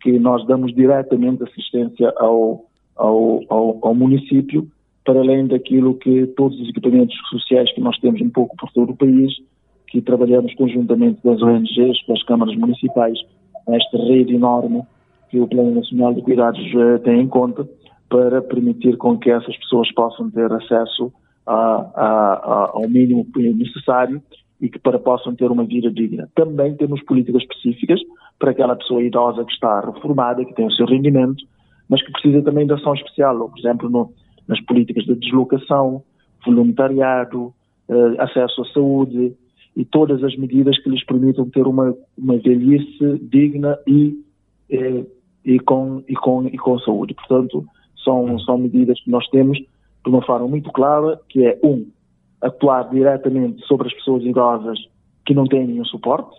que 0.00 0.18
nós 0.18 0.46
damos 0.46 0.72
diretamente 0.74 1.42
assistência 1.42 2.12
ao, 2.16 2.66
ao, 2.94 3.40
ao, 3.48 3.78
ao 3.82 3.94
município, 3.94 4.68
para 5.04 5.20
além 5.20 5.46
daquilo 5.46 5.96
que 5.96 6.26
todos 6.28 6.58
os 6.60 6.68
equipamentos 6.68 7.16
sociais 7.28 7.72
que 7.74 7.80
nós 7.80 7.98
temos 7.98 8.20
um 8.20 8.30
pouco 8.30 8.56
por 8.56 8.70
todo 8.72 8.92
o 8.92 8.96
país, 8.96 9.32
que 9.94 10.02
trabalhamos 10.02 10.52
conjuntamente 10.54 11.20
com 11.22 11.30
as 11.30 11.40
ONGs, 11.40 12.04
com 12.04 12.14
as 12.14 12.22
câmaras 12.24 12.56
municipais, 12.56 13.16
esta 13.68 13.96
rede 13.96 14.34
enorme 14.34 14.82
que 15.30 15.38
o 15.38 15.46
Plano 15.46 15.72
Nacional 15.72 16.12
de 16.12 16.20
Cuidados 16.20 16.60
uh, 16.74 16.98
tem 17.04 17.20
em 17.20 17.28
conta, 17.28 17.64
para 18.08 18.42
permitir 18.42 18.96
com 18.96 19.16
que 19.16 19.30
essas 19.30 19.56
pessoas 19.56 19.92
possam 19.94 20.28
ter 20.32 20.52
acesso 20.52 21.12
a, 21.46 21.54
a, 21.54 22.06
a, 22.06 22.70
ao 22.74 22.88
mínimo 22.88 23.24
necessário 23.36 24.20
e 24.60 24.68
que 24.68 24.80
para 24.80 24.98
possam 24.98 25.32
ter 25.36 25.48
uma 25.48 25.64
vida 25.64 25.92
digna. 25.92 26.28
Também 26.34 26.74
temos 26.74 27.00
políticas 27.04 27.42
específicas 27.42 28.00
para 28.36 28.50
aquela 28.50 28.74
pessoa 28.74 29.00
idosa 29.00 29.44
que 29.44 29.52
está 29.52 29.80
reformada, 29.80 30.44
que 30.44 30.54
tem 30.54 30.66
o 30.66 30.72
seu 30.72 30.86
rendimento, 30.86 31.44
mas 31.88 32.04
que 32.04 32.10
precisa 32.10 32.42
também 32.42 32.66
de 32.66 32.72
ação 32.72 32.94
especial, 32.94 33.48
por 33.48 33.58
exemplo, 33.60 33.88
no, 33.88 34.12
nas 34.48 34.60
políticas 34.62 35.04
de 35.04 35.14
deslocação, 35.14 36.02
voluntariado, 36.44 37.54
eh, 37.88 38.14
acesso 38.18 38.62
à 38.62 38.64
saúde 38.72 39.36
e 39.76 39.84
todas 39.84 40.22
as 40.22 40.36
medidas 40.36 40.78
que 40.78 40.90
lhes 40.90 41.04
permitam 41.04 41.48
ter 41.50 41.66
uma, 41.66 41.94
uma 42.16 42.38
velhice 42.38 43.18
digna 43.22 43.78
e, 43.86 44.16
eh, 44.70 45.04
e, 45.44 45.58
com, 45.60 46.02
e, 46.08 46.14
com, 46.14 46.46
e 46.46 46.56
com 46.56 46.78
saúde. 46.78 47.14
Portanto, 47.14 47.64
são, 48.04 48.38
são 48.40 48.58
medidas 48.58 49.00
que 49.00 49.10
nós 49.10 49.26
temos 49.28 49.58
de 49.58 50.10
uma 50.10 50.22
forma 50.22 50.46
muito 50.46 50.70
clara, 50.70 51.18
que 51.28 51.44
é, 51.44 51.58
um, 51.64 51.86
atuar 52.40 52.90
diretamente 52.90 53.64
sobre 53.66 53.88
as 53.88 53.94
pessoas 53.94 54.22
idosas 54.22 54.78
que 55.26 55.34
não 55.34 55.46
têm 55.46 55.66
nenhum 55.66 55.84
suporte, 55.86 56.36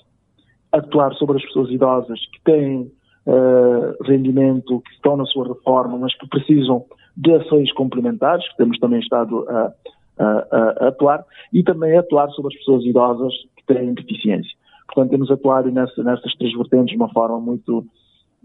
atuar 0.72 1.14
sobre 1.16 1.38
as 1.38 1.44
pessoas 1.44 1.72
idosas 1.72 2.20
que 2.28 2.42
têm 2.44 2.92
uh, 3.26 4.04
rendimento, 4.04 4.82
que 4.82 4.92
estão 4.92 5.18
na 5.18 5.26
sua 5.26 5.48
reforma, 5.48 5.98
mas 5.98 6.16
que 6.16 6.28
precisam 6.28 6.86
de 7.18 7.34
ações 7.34 7.72
complementares, 7.74 8.48
que 8.50 8.58
temos 8.58 8.78
também 8.78 9.00
estado 9.00 9.50
a, 9.50 9.74
a, 10.18 10.86
a 10.86 10.88
atuar, 10.88 11.24
e 11.52 11.64
também 11.64 11.98
atuar 11.98 12.30
sobre 12.32 12.54
as 12.54 12.60
pessoas 12.60 12.86
idosas 12.86 13.34
que 13.58 13.74
têm 13.74 13.94
deficiência. 13.94 14.52
Portanto, 14.88 15.12
temos 15.12 15.32
atuado 15.32 15.72
nessa, 15.72 16.04
nessas 16.04 16.34
três 16.36 16.54
vertentes 16.56 16.92
de 16.92 16.96
uma 16.96 17.10
forma 17.10 17.40
muito, 17.40 17.86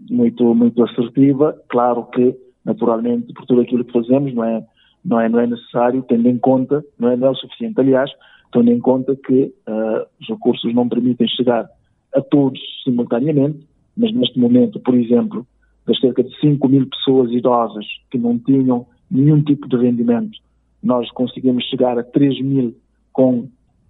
muito, 0.09 0.55
muito 0.55 0.83
assertiva. 0.83 1.55
Claro 1.69 2.05
que 2.05 2.35
naturalmente, 2.65 3.33
por 3.33 3.45
tudo 3.45 3.61
aquilo 3.61 3.85
que 3.85 3.93
fazemos, 3.93 4.33
não 4.33 4.43
é, 4.43 4.63
não 5.03 5.19
é, 5.19 5.29
não 5.29 5.39
é 5.39 5.47
necessário, 5.47 6.03
tendo 6.07 6.27
em 6.27 6.37
conta, 6.37 6.83
não 6.99 7.09
é, 7.09 7.15
não 7.15 7.27
é 7.27 7.31
o 7.31 7.35
suficiente, 7.35 7.79
aliás, 7.79 8.11
tendo 8.51 8.71
em 8.71 8.79
conta 8.79 9.15
que 9.15 9.53
uh, 9.67 10.05
os 10.19 10.27
recursos 10.27 10.73
não 10.73 10.87
permitem 10.87 11.27
chegar 11.27 11.69
a 12.13 12.21
todos 12.21 12.59
simultaneamente, 12.83 13.65
mas 13.95 14.13
neste 14.13 14.39
momento, 14.39 14.79
por 14.79 14.95
exemplo, 14.95 15.45
das 15.87 15.99
cerca 15.99 16.23
de 16.23 16.37
5 16.39 16.67
mil 16.67 16.87
pessoas 16.87 17.31
idosas 17.31 17.85
que 18.09 18.17
não 18.17 18.37
tinham 18.37 18.85
nenhum 19.09 19.41
tipo 19.43 19.67
de 19.67 19.77
rendimento, 19.77 20.37
nós 20.83 21.09
conseguimos 21.11 21.63
chegar 21.65 21.97
a 21.97 22.03
3 22.03 22.41
mil 22.41 22.75
com 23.13 23.39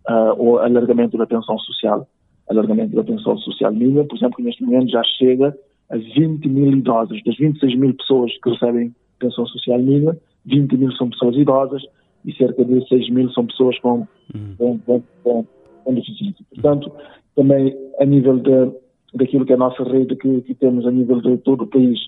uh, 0.10 0.34
o 0.38 0.58
alargamento 0.58 1.18
da 1.18 1.26
pensão 1.26 1.58
social, 1.60 2.08
alargamento 2.50 2.96
da 2.96 3.04
pensão 3.04 3.38
social 3.38 3.72
mínima, 3.72 4.04
por 4.06 4.18
exemplo, 4.18 4.38
que 4.38 4.44
neste 4.44 4.64
momento 4.64 4.92
já 4.92 5.04
chega 5.18 5.56
a 5.90 5.98
20 5.98 6.48
mil 6.48 6.72
idosos. 6.72 7.22
Das 7.24 7.38
26 7.38 7.78
mil 7.78 7.94
pessoas 7.94 8.32
que 8.42 8.50
recebem 8.50 8.96
pensão 9.20 9.46
social 9.46 9.80
mínima, 9.80 10.18
20 10.46 10.78
mil 10.78 10.92
são 10.94 11.10
pessoas 11.10 11.36
idosas 11.36 11.84
e 12.26 12.34
cerca 12.34 12.64
de 12.66 12.88
6 12.88 13.10
mil 13.10 13.32
são 13.32 13.46
pessoas 13.46 13.78
com, 13.80 14.08
uhum. 14.34 14.56
com, 14.58 14.80
com, 14.80 15.04
com, 15.24 15.46
com 15.84 15.94
deficiência. 15.94 16.46
Portanto, 16.54 16.92
também 17.36 17.76
a 18.00 18.06
nível 18.06 18.38
de, 18.38 18.72
daquilo 19.14 19.46
que 19.46 19.52
é 19.52 19.56
a 19.56 19.60
nossa 19.60 19.84
rede 19.84 20.16
que, 20.16 20.42
que 20.42 20.54
temos 20.56 20.86
a 20.86 20.92
nível 20.92 21.22
de 21.22 21.38
todo 21.38 21.64
o 21.64 21.68
país, 21.68 22.00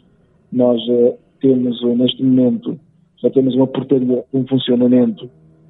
nós 0.51 0.81
uh, 0.88 1.17
temos 1.41 1.81
uh, 1.81 1.95
neste 1.95 2.23
momento, 2.23 2.79
já 3.22 3.30
temos 3.30 3.55
uma 3.55 3.68
portaria 3.68 4.24
em 4.34 4.45
funcionamento 4.47 5.30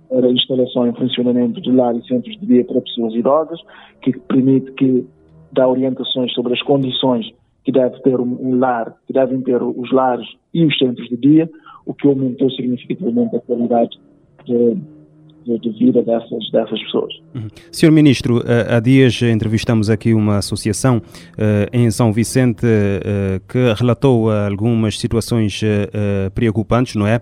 para 0.09 0.29
instalação 0.29 0.87
em 0.87 0.93
funcionamento 0.93 1.59
de 1.59 1.71
lar 1.71 1.95
e 1.95 2.05
centros 2.05 2.39
de 2.39 2.45
dia 2.45 2.63
para 2.63 2.79
pessoas 2.81 3.15
idosas, 3.15 3.59
que 4.01 4.11
permite 4.19 4.71
que 4.73 5.05
dá 5.51 5.67
orientações 5.67 6.31
sobre 6.33 6.53
as 6.53 6.61
condições 6.61 7.31
que 7.63 7.71
deve 7.71 7.99
ter 8.01 8.19
um 8.19 8.59
lar, 8.59 8.95
que 9.07 9.13
devem 9.13 9.41
ter 9.41 9.61
os 9.63 9.91
lares 9.91 10.27
e 10.53 10.65
os 10.65 10.77
centros 10.77 11.07
de 11.09 11.17
dia, 11.17 11.49
o 11.85 11.93
que 11.93 12.07
aumentou 12.07 12.49
significativamente 12.51 13.35
a 13.35 13.39
qualidade 13.39 13.97
de, 14.45 14.77
de 15.43 15.69
vida 15.71 16.01
dessas, 16.01 16.51
dessas 16.51 16.81
pessoas. 16.83 17.13
Uhum. 17.35 17.47
Senhor 17.71 17.91
Ministro, 17.91 18.41
há 18.69 18.79
dias 18.79 19.21
entrevistamos 19.21 19.89
aqui 19.89 20.13
uma 20.13 20.37
associação 20.37 20.97
uh, 20.97 21.01
em 21.71 21.89
São 21.91 22.11
Vicente 22.11 22.65
uh, 22.65 23.39
que 23.47 23.73
relatou 23.77 24.31
algumas 24.31 24.99
situações 24.99 25.61
uh, 25.61 26.31
preocupantes, 26.31 26.95
não 26.95 27.07
é? 27.07 27.21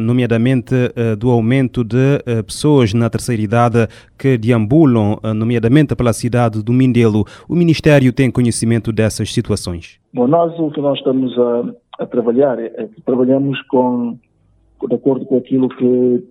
nomeadamente 0.00 0.74
do 1.18 1.30
aumento 1.30 1.84
de 1.84 2.18
pessoas 2.46 2.94
na 2.94 3.08
terceira 3.10 3.42
idade 3.42 3.88
que 4.18 4.36
deambulam, 4.38 5.18
nomeadamente 5.34 5.94
pela 5.94 6.12
cidade 6.12 6.62
do 6.62 6.72
Mindelo. 6.72 7.24
O 7.48 7.54
Ministério 7.54 8.12
tem 8.12 8.30
conhecimento 8.30 8.92
dessas 8.92 9.32
situações? 9.32 9.98
Bom, 10.12 10.26
nós 10.26 10.58
o 10.58 10.70
que 10.70 10.80
nós 10.80 10.98
estamos 10.98 11.36
a, 11.38 12.02
a 12.02 12.06
trabalhar 12.06 12.58
é, 12.58 12.72
é 12.76 12.86
que 12.86 13.00
trabalhamos 13.02 13.60
com, 13.68 14.18
de 14.88 14.94
acordo 14.94 15.24
com 15.26 15.36
aquilo 15.36 15.68
que 15.68 16.24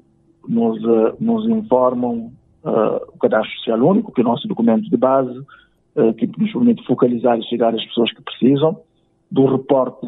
nos, 0.47 0.83
uh, 0.83 1.15
nos 1.19 1.47
informam 1.49 2.31
uh, 2.63 3.01
o 3.13 3.17
Cadastro 3.19 3.51
Social 3.57 3.79
Único, 3.79 4.11
que 4.11 4.21
é 4.21 4.23
o 4.23 4.27
nosso 4.27 4.47
documento 4.47 4.89
de 4.89 4.97
base, 4.97 5.37
uh, 5.95 6.13
que 6.13 6.27
nos 6.37 6.51
permite 6.51 6.85
focalizar 6.85 7.37
e 7.37 7.43
chegar 7.43 7.73
às 7.73 7.85
pessoas 7.85 8.11
que 8.13 8.21
precisam, 8.21 8.79
do 9.29 9.45
reporte 9.45 10.07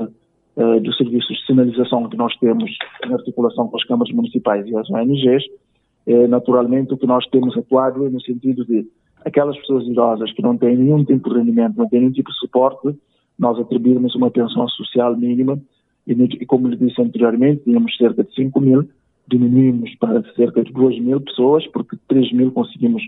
dos 0.84 0.98
serviços 0.98 1.38
de 1.38 1.46
sinalização 1.46 2.10
que 2.10 2.18
nós 2.18 2.36
temos 2.38 2.70
em 3.06 3.14
articulação 3.14 3.70
com 3.70 3.78
as 3.78 3.86
câmaras 3.86 4.14
municipais 4.14 4.68
e 4.68 4.76
as 4.76 4.90
ONGs, 4.90 5.44
naturalmente 6.28 6.94
o 6.94 6.98
que 6.98 7.08
nós 7.08 7.26
temos 7.28 7.58
atuado 7.58 8.06
é 8.06 8.10
no 8.10 8.20
sentido 8.22 8.66
de 8.66 8.86
aquelas 9.24 9.58
pessoas 9.60 9.88
idosas 9.88 10.32
que 10.34 10.42
não 10.42 10.58
têm 10.58 10.76
nenhum 10.76 11.06
tipo 11.06 11.30
de 11.30 11.38
rendimento, 11.38 11.78
não 11.78 11.88
têm 11.88 12.02
nenhum 12.02 12.12
tipo 12.12 12.30
de 12.30 12.38
suporte, 12.38 12.96
nós 13.40 13.58
atribuirmos 13.60 14.14
uma 14.14 14.30
pensão 14.30 14.68
social 14.68 15.16
mínima 15.16 15.58
e, 16.06 16.14
e 16.14 16.46
como 16.46 16.68
lhe 16.68 16.76
disse 16.76 17.02
anteriormente, 17.02 17.64
tínhamos 17.64 17.96
cerca 17.96 18.24
de 18.24 18.34
5 18.34 18.60
mil, 18.60 18.88
diminuímos 19.28 19.94
para 19.96 20.24
cerca 20.36 20.64
de 20.64 20.72
2 20.72 21.00
mil 21.00 21.22
pessoas, 21.22 21.66
porque 21.68 21.98
3 22.08 22.32
mil 22.34 22.52
conseguimos, 22.52 23.02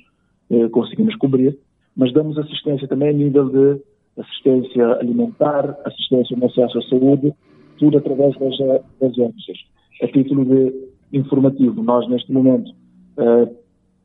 eh, 0.49 0.69
conseguimos 0.69 1.15
cobrir, 1.15 1.57
mas 1.95 2.13
damos 2.13 2.37
assistência 2.37 2.87
também 2.87 3.09
a 3.09 3.13
nível 3.13 3.49
de 3.49 3.81
assistência 4.17 4.93
alimentar, 4.93 5.77
assistência 5.85 6.37
no 6.37 6.45
acesso 6.45 6.77
à 6.77 6.81
saúde, 6.83 7.33
tudo 7.77 7.97
através 7.97 8.37
das, 8.37 8.57
das 9.01 9.17
ONGs. 9.17 9.65
A 10.01 10.07
título 10.07 10.45
de 10.45 10.73
informativo, 11.11 11.83
nós 11.83 12.07
neste 12.09 12.31
momento 12.31 12.71
eh, 13.17 13.49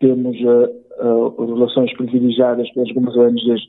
temos 0.00 0.36
uh, 0.40 1.44
relações 1.44 1.92
privilegiadas 1.96 2.70
com 2.72 2.80
algumas 2.80 3.16
ONGs 3.16 3.68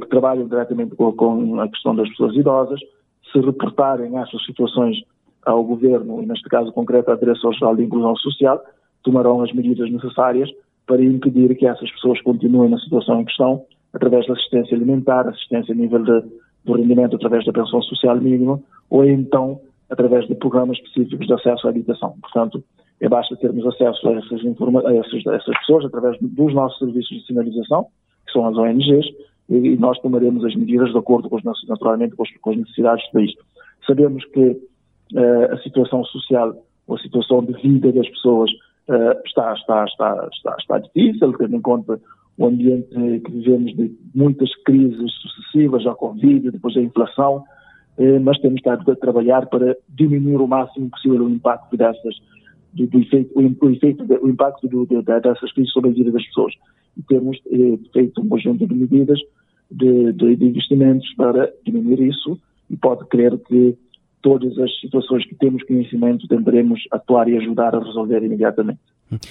que 0.00 0.08
trabalham 0.08 0.48
diretamente 0.48 0.96
com, 0.96 1.12
com 1.12 1.60
a 1.60 1.68
questão 1.68 1.94
das 1.94 2.08
pessoas 2.08 2.34
idosas, 2.34 2.80
se 3.32 3.38
reportarem 3.38 4.16
essas 4.18 4.44
situações 4.44 4.96
ao 5.44 5.64
Governo, 5.64 6.22
e 6.22 6.26
neste 6.26 6.48
caso 6.48 6.72
concreto 6.72 7.10
à 7.10 7.16
Direção-Geral 7.16 7.76
de 7.76 7.84
Inclusão 7.84 8.14
Social, 8.16 8.62
tomarão 9.02 9.42
as 9.42 9.52
medidas 9.52 9.90
necessárias 9.90 10.50
para 10.86 11.02
impedir 11.02 11.54
que 11.56 11.66
essas 11.66 11.90
pessoas 11.92 12.20
continuem 12.22 12.70
na 12.70 12.78
situação 12.78 13.20
em 13.20 13.24
questão, 13.24 13.64
através 13.92 14.26
da 14.26 14.34
assistência 14.34 14.76
alimentar, 14.76 15.28
assistência 15.28 15.72
a 15.72 15.76
nível 15.76 16.02
de, 16.02 16.22
do 16.64 16.72
rendimento 16.74 17.16
através 17.16 17.44
da 17.44 17.52
pensão 17.52 17.80
social 17.82 18.16
mínima, 18.16 18.60
ou 18.90 19.04
então 19.04 19.60
através 19.90 20.26
de 20.26 20.34
programas 20.34 20.78
específicos 20.78 21.26
de 21.26 21.32
acesso 21.32 21.66
à 21.66 21.70
habitação. 21.70 22.14
Portanto, 22.20 22.62
é 23.00 23.08
basta 23.08 23.36
termos 23.36 23.66
acesso 23.66 24.08
a 24.08 24.12
essas, 24.12 24.40
a 24.44 24.94
essas, 24.94 25.26
a 25.26 25.36
essas 25.36 25.58
pessoas 25.60 25.84
através 25.84 26.16
dos 26.20 26.54
nossos 26.54 26.78
serviços 26.78 27.16
de 27.16 27.26
sinalização, 27.26 27.86
que 28.26 28.32
são 28.32 28.46
as 28.46 28.56
ONGs, 28.56 29.06
e 29.48 29.76
nós 29.76 29.98
tomaremos 30.00 30.44
as 30.44 30.54
medidas 30.54 30.90
de 30.90 30.98
acordo 30.98 31.30
com 31.30 31.36
os, 31.36 31.42
naturalmente 31.66 32.14
com 32.16 32.50
as 32.50 32.56
necessidades 32.56 33.04
do 33.06 33.12
país. 33.12 33.32
Sabemos 33.86 34.24
que 34.26 34.60
uh, 35.14 35.52
a 35.52 35.58
situação 35.58 36.04
social 36.04 36.54
ou 36.86 36.96
a 36.96 36.98
situação 36.98 37.44
de 37.44 37.52
vida 37.60 37.92
das 37.92 38.08
pessoas 38.08 38.50
uh, 38.88 39.20
está, 39.24 39.52
está, 39.54 39.84
está, 39.84 40.28
está, 40.32 40.56
está 40.58 40.78
difícil, 40.78 41.32
tendo 41.34 41.56
em 41.56 41.60
conta 41.60 42.00
o 42.36 42.46
ambiente 42.46 42.88
que 43.24 43.32
vivemos 43.32 43.74
de 43.74 43.92
muitas 44.14 44.54
crises 44.64 45.12
sucessivas, 45.14 45.86
a 45.86 45.94
Covid, 45.94 46.50
depois 46.50 46.76
a 46.76 46.80
inflação, 46.80 47.44
uh, 47.98 48.20
mas 48.20 48.38
temos 48.38 48.56
estado 48.56 48.90
a 48.90 48.96
trabalhar 48.96 49.46
para 49.46 49.76
diminuir 49.88 50.40
o 50.40 50.46
máximo 50.46 50.90
possível 50.90 51.24
o 51.24 51.30
impacto 51.30 51.76
dessas, 51.76 52.16
do, 52.72 52.86
do 52.86 53.00
efeito, 53.00 53.38
o, 53.38 53.70
efeito, 53.70 54.04
o 54.22 54.28
impacto 54.28 54.68
do, 54.68 54.86
de, 54.86 55.02
dessas 55.02 55.52
crises 55.52 55.72
sobre 55.72 55.90
a 55.90 55.92
vida 55.92 56.12
das 56.12 56.24
pessoas. 56.26 56.54
E 56.96 57.02
temos 57.02 57.38
feito 57.92 58.20
um 58.20 58.28
conjunto 58.28 58.66
de 58.66 58.74
medidas 58.74 59.20
de, 59.70 60.12
de, 60.12 60.36
de 60.36 60.44
investimentos 60.46 61.12
para 61.14 61.52
diminuir 61.64 62.00
isso 62.00 62.38
e 62.70 62.76
pode 62.76 63.06
crer 63.06 63.38
que 63.38 63.76
todas 64.22 64.58
as 64.58 64.80
situações 64.80 65.24
que 65.26 65.34
temos 65.34 65.62
conhecimento 65.64 66.26
tentaremos 66.28 66.80
atuar 66.90 67.28
e 67.28 67.36
ajudar 67.36 67.74
a 67.74 67.78
resolver 67.78 68.22
imediatamente. 68.22 68.80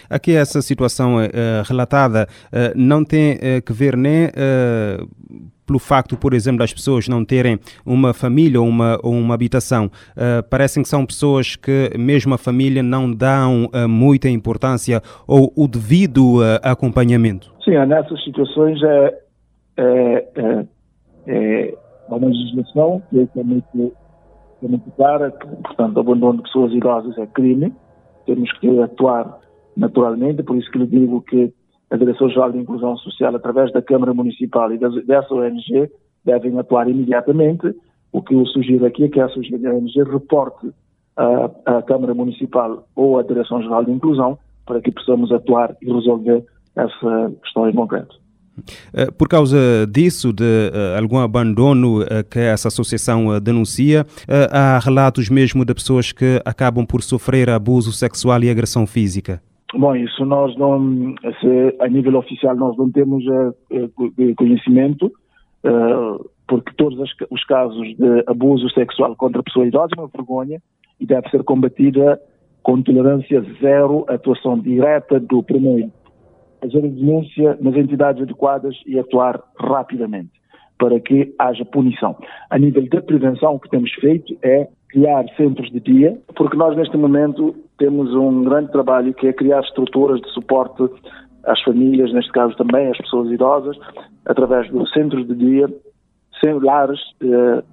Aqui 0.09 0.31
essa 0.33 0.61
situação 0.61 1.17
uh, 1.17 1.29
relatada 1.67 2.27
uh, 2.47 2.73
não 2.75 3.03
tem 3.03 3.35
uh, 3.35 3.61
que 3.63 3.73
ver 3.73 3.95
nem 3.95 4.27
pelo 5.65 5.79
facto, 5.79 6.15
por 6.15 6.33
exemplo, 6.33 6.59
das 6.59 6.73
pessoas 6.73 7.09
não 7.09 7.25
terem 7.25 7.59
uma 7.85 8.13
família 8.13 8.59
ou 8.61 8.67
uma, 8.67 8.97
ou 9.03 9.11
uma 9.11 9.33
habitação. 9.33 9.91
parecem 10.49 10.81
que 10.81 10.87
são 10.87 11.05
pessoas 11.05 11.57
que 11.57 11.91
mesmo 11.97 12.33
a 12.33 12.37
família 12.37 12.81
não 12.81 13.11
dão 13.11 13.69
muita 13.89 14.29
importância 14.29 15.01
ou 15.27 15.51
o 15.57 15.67
devido 15.67 16.39
acompanhamento. 16.63 17.53
Sim, 17.65 17.73
nessas 17.85 18.23
situações 18.23 18.81
é, 18.81 19.19
é, 19.75 20.27
é, 20.37 20.65
é 21.27 21.77
uma 22.07 22.27
legislação 22.27 23.01
que 23.09 23.27
é 23.37 23.43
muito 23.43 23.93
é 24.65 24.67
muito 24.67 24.89
clara, 24.91 25.31
que, 25.31 25.47
portanto, 25.47 25.97
o 25.97 25.99
abandono 25.99 26.37
de 26.37 26.43
pessoas 26.43 26.73
idosas 26.73 27.17
é 27.17 27.27
crime, 27.27 27.73
temos 28.25 28.51
que 28.59 28.79
atuar 28.81 29.39
naturalmente, 29.75 30.43
por 30.43 30.57
isso 30.57 30.69
que 30.71 30.79
lhe 30.79 30.87
digo 30.87 31.21
que 31.21 31.53
a 31.89 31.95
Direção-Geral 31.95 32.51
de 32.51 32.59
Inclusão 32.59 32.97
Social, 32.97 33.35
através 33.35 33.71
da 33.71 33.81
Câmara 33.81 34.13
Municipal 34.13 34.71
e 34.73 34.77
dessa 34.77 35.33
ONG, 35.33 35.89
devem 36.25 36.57
atuar 36.59 36.89
imediatamente. 36.89 37.73
O 38.11 38.21
que 38.21 38.33
eu 38.33 38.45
sugiro 38.47 38.85
aqui 38.85 39.05
é 39.05 39.09
que 39.09 39.19
essa 39.19 39.39
ONG 39.39 40.03
reporte 40.03 40.71
à, 41.15 41.49
à 41.65 41.81
Câmara 41.83 42.13
Municipal 42.13 42.85
ou 42.95 43.17
à 43.17 43.23
Direção-Geral 43.23 43.85
de 43.85 43.91
Inclusão 43.91 44.37
para 44.65 44.81
que 44.81 44.91
possamos 44.91 45.31
atuar 45.31 45.75
e 45.81 45.91
resolver 45.91 46.43
essa 46.75 47.33
questão 47.41 47.69
em 47.69 47.73
concreto. 47.73 48.19
Eh, 48.93 49.11
por 49.17 49.27
causa 49.27 49.57
disso, 49.89 50.33
de 50.33 50.43
uh, 50.43 50.99
algum 50.99 51.19
abandono 51.19 52.01
uh, 52.01 52.05
que 52.29 52.39
essa 52.39 52.67
associação 52.67 53.39
denuncia, 53.39 54.05
há 54.51 54.79
relatos 54.79 55.29
mesmo 55.29 55.63
de 55.65 55.73
pessoas 55.73 56.11
que 56.11 56.41
acabam 56.45 56.85
por 56.85 57.01
sofrer 57.01 57.49
abuso 57.49 57.91
sexual 57.91 58.43
e 58.43 58.49
agressão 58.49 58.85
física. 58.87 59.41
Bom, 59.73 59.95
isso 59.95 60.25
nós 60.25 60.55
não, 60.57 61.15
a 61.79 61.87
nível 61.87 62.17
oficial 62.17 62.55
nós 62.55 62.77
não 62.77 62.89
temos 62.89 63.23
conhecimento, 64.37 65.11
porque 66.47 66.71
todos 66.77 66.97
os 67.29 67.43
casos 67.45 67.87
de 67.97 68.23
abuso 68.27 68.69
sexual 68.69 69.15
contra 69.15 69.41
a 69.41 69.43
pessoa 69.43 69.67
idosa 69.67 69.89
é 69.97 69.99
uma 69.99 70.07
vergonha 70.07 70.61
e 70.99 71.05
deve 71.05 71.29
ser 71.29 71.43
combatida 71.43 72.19
com 72.63 72.81
tolerância 72.81 73.41
zero, 73.61 74.05
atuação 74.07 74.59
direta 74.59 75.19
do 75.19 75.43
primeiro 75.43 75.91
fazer 76.59 76.79
a 76.79 76.87
denúncia 76.87 77.57
nas 77.61 77.75
entidades 77.75 78.21
adequadas 78.21 78.75
e 78.85 78.99
atuar 78.99 79.41
rapidamente 79.59 80.31
para 80.77 80.99
que 80.99 81.33
haja 81.39 81.65
punição. 81.65 82.15
A 82.49 82.57
nível 82.57 82.83
de 82.83 83.01
prevenção, 83.01 83.55
o 83.55 83.59
que 83.59 83.69
temos 83.69 83.91
feito 83.95 84.37
é 84.43 84.67
criar 84.89 85.25
centros 85.35 85.69
de 85.71 85.79
dia, 85.79 86.19
porque 86.35 86.55
nós 86.55 86.75
neste 86.75 86.95
momento 86.97 87.55
temos 87.77 88.13
um 88.13 88.43
grande 88.43 88.71
trabalho 88.71 89.13
que 89.13 89.27
é 89.27 89.33
criar 89.33 89.61
estruturas 89.61 90.21
de 90.21 90.29
suporte 90.31 90.83
às 91.43 91.61
famílias, 91.63 92.13
neste 92.13 92.31
caso 92.31 92.55
também 92.55 92.89
às 92.89 92.97
pessoas 92.97 93.31
idosas, 93.31 93.77
através 94.25 94.69
dos 94.69 94.91
centros 94.91 95.27
de 95.27 95.35
dia, 95.35 95.67
sem 96.43 96.53
lares 96.59 96.99
uh, 97.23 97.63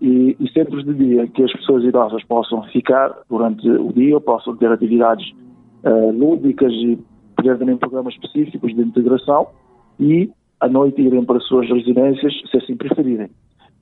e, 0.00 0.36
e, 0.38 0.52
centros 0.52 0.84
de 0.84 0.94
dia 0.94 1.26
que 1.28 1.42
as 1.42 1.52
pessoas 1.52 1.84
idosas 1.84 2.22
possam 2.24 2.62
ficar 2.64 3.14
durante 3.28 3.68
o 3.68 3.92
dia, 3.92 4.20
possam 4.20 4.56
ter 4.56 4.70
atividades 4.70 5.26
uh, 5.84 6.10
lúdicas 6.10 6.72
e 6.72 6.98
ter 7.42 7.58
também 7.58 7.76
programas 7.76 8.14
específicos 8.14 8.74
de 8.74 8.82
integração 8.82 9.48
e 9.98 10.30
à 10.60 10.68
noite 10.68 11.00
irem 11.00 11.24
para 11.24 11.38
as 11.38 11.46
suas 11.46 11.68
residências, 11.68 12.32
se 12.50 12.56
assim 12.58 12.76
preferirem. 12.76 13.30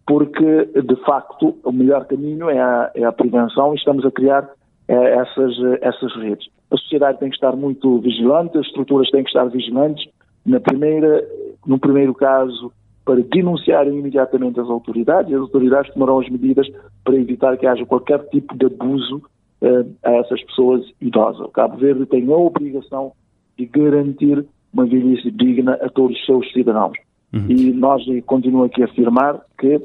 Porque, 0.07 0.65
de 0.65 0.97
facto, 1.05 1.57
o 1.65 1.73
melhor 1.73 2.07
caminho 2.07 2.49
é 2.49 2.61
a, 2.61 2.91
é 2.95 3.05
a 3.05 3.13
prevenção 3.13 3.75
e 3.75 3.77
estamos 3.77 4.05
a 4.07 4.11
criar 4.11 4.49
é, 4.87 4.95
essas, 4.95 5.55
essas 5.83 6.15
redes. 6.17 6.49
A 6.71 6.77
sociedade 6.77 7.19
tem 7.19 7.29
que 7.29 7.35
estar 7.35 7.55
muito 7.55 8.01
vigilante, 8.01 8.57
as 8.57 8.67
estruturas 8.67 9.11
têm 9.11 9.23
que 9.23 9.29
estar 9.29 9.45
vigilantes. 9.47 10.09
Na 10.47 10.61
primeira, 10.61 11.27
no 11.67 11.79
primeiro 11.79 12.15
caso, 12.15 12.73
para 13.05 13.21
denunciarem 13.23 13.99
imediatamente 13.99 14.61
as 14.61 14.69
autoridades, 14.69 15.31
e 15.31 15.35
as 15.35 15.41
autoridades 15.41 15.93
tomarão 15.93 16.21
as 16.21 16.29
medidas 16.29 16.67
para 17.05 17.17
evitar 17.17 17.57
que 17.57 17.67
haja 17.67 17.85
qualquer 17.85 18.21
tipo 18.29 18.57
de 18.57 18.67
abuso 18.67 19.23
eh, 19.61 19.85
a 20.05 20.13
essas 20.17 20.43
pessoas 20.45 20.85
idosas. 21.01 21.41
O 21.41 21.51
Cabo 21.51 21.77
Verde 21.79 22.07
tem 22.07 22.31
a 22.31 22.37
obrigação 22.37 23.13
de 23.59 23.67
garantir 23.67 24.45
uma 24.73 24.87
velhice 24.87 25.31
digna 25.31 25.75
a 25.75 25.89
todos 25.89 26.17
os 26.17 26.27
seus 26.27 26.53
cidadãos. 26.53 26.97
Uhum. 27.33 27.51
E 27.51 27.73
nós 27.73 28.03
continuo 28.25 28.65
aqui 28.65 28.83
a 28.83 28.87
afirmar 28.87 29.41
que, 29.59 29.81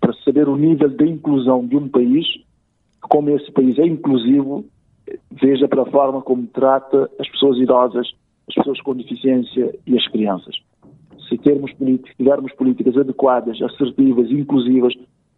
para 0.00 0.12
saber 0.24 0.48
o 0.48 0.56
nível 0.56 0.88
de 0.88 1.04
inclusão 1.04 1.66
de 1.66 1.76
um 1.76 1.88
país, 1.88 2.26
como 3.02 3.30
esse 3.30 3.50
país 3.52 3.78
é 3.78 3.86
inclusivo, 3.86 4.64
veja 5.30 5.66
para 5.68 5.82
a 5.82 5.90
forma 5.90 6.22
como 6.22 6.46
trata 6.46 7.10
as 7.18 7.28
pessoas 7.28 7.58
idosas, 7.58 8.08
as 8.48 8.54
pessoas 8.54 8.80
com 8.80 8.94
deficiência 8.94 9.74
e 9.86 9.96
as 9.96 10.06
crianças. 10.08 10.56
Se 11.28 11.36
termos 11.38 11.72
tivermos 12.16 12.52
políticas 12.52 12.96
adequadas, 12.96 13.60
assertivas, 13.60 14.30
inclusivas 14.30 14.94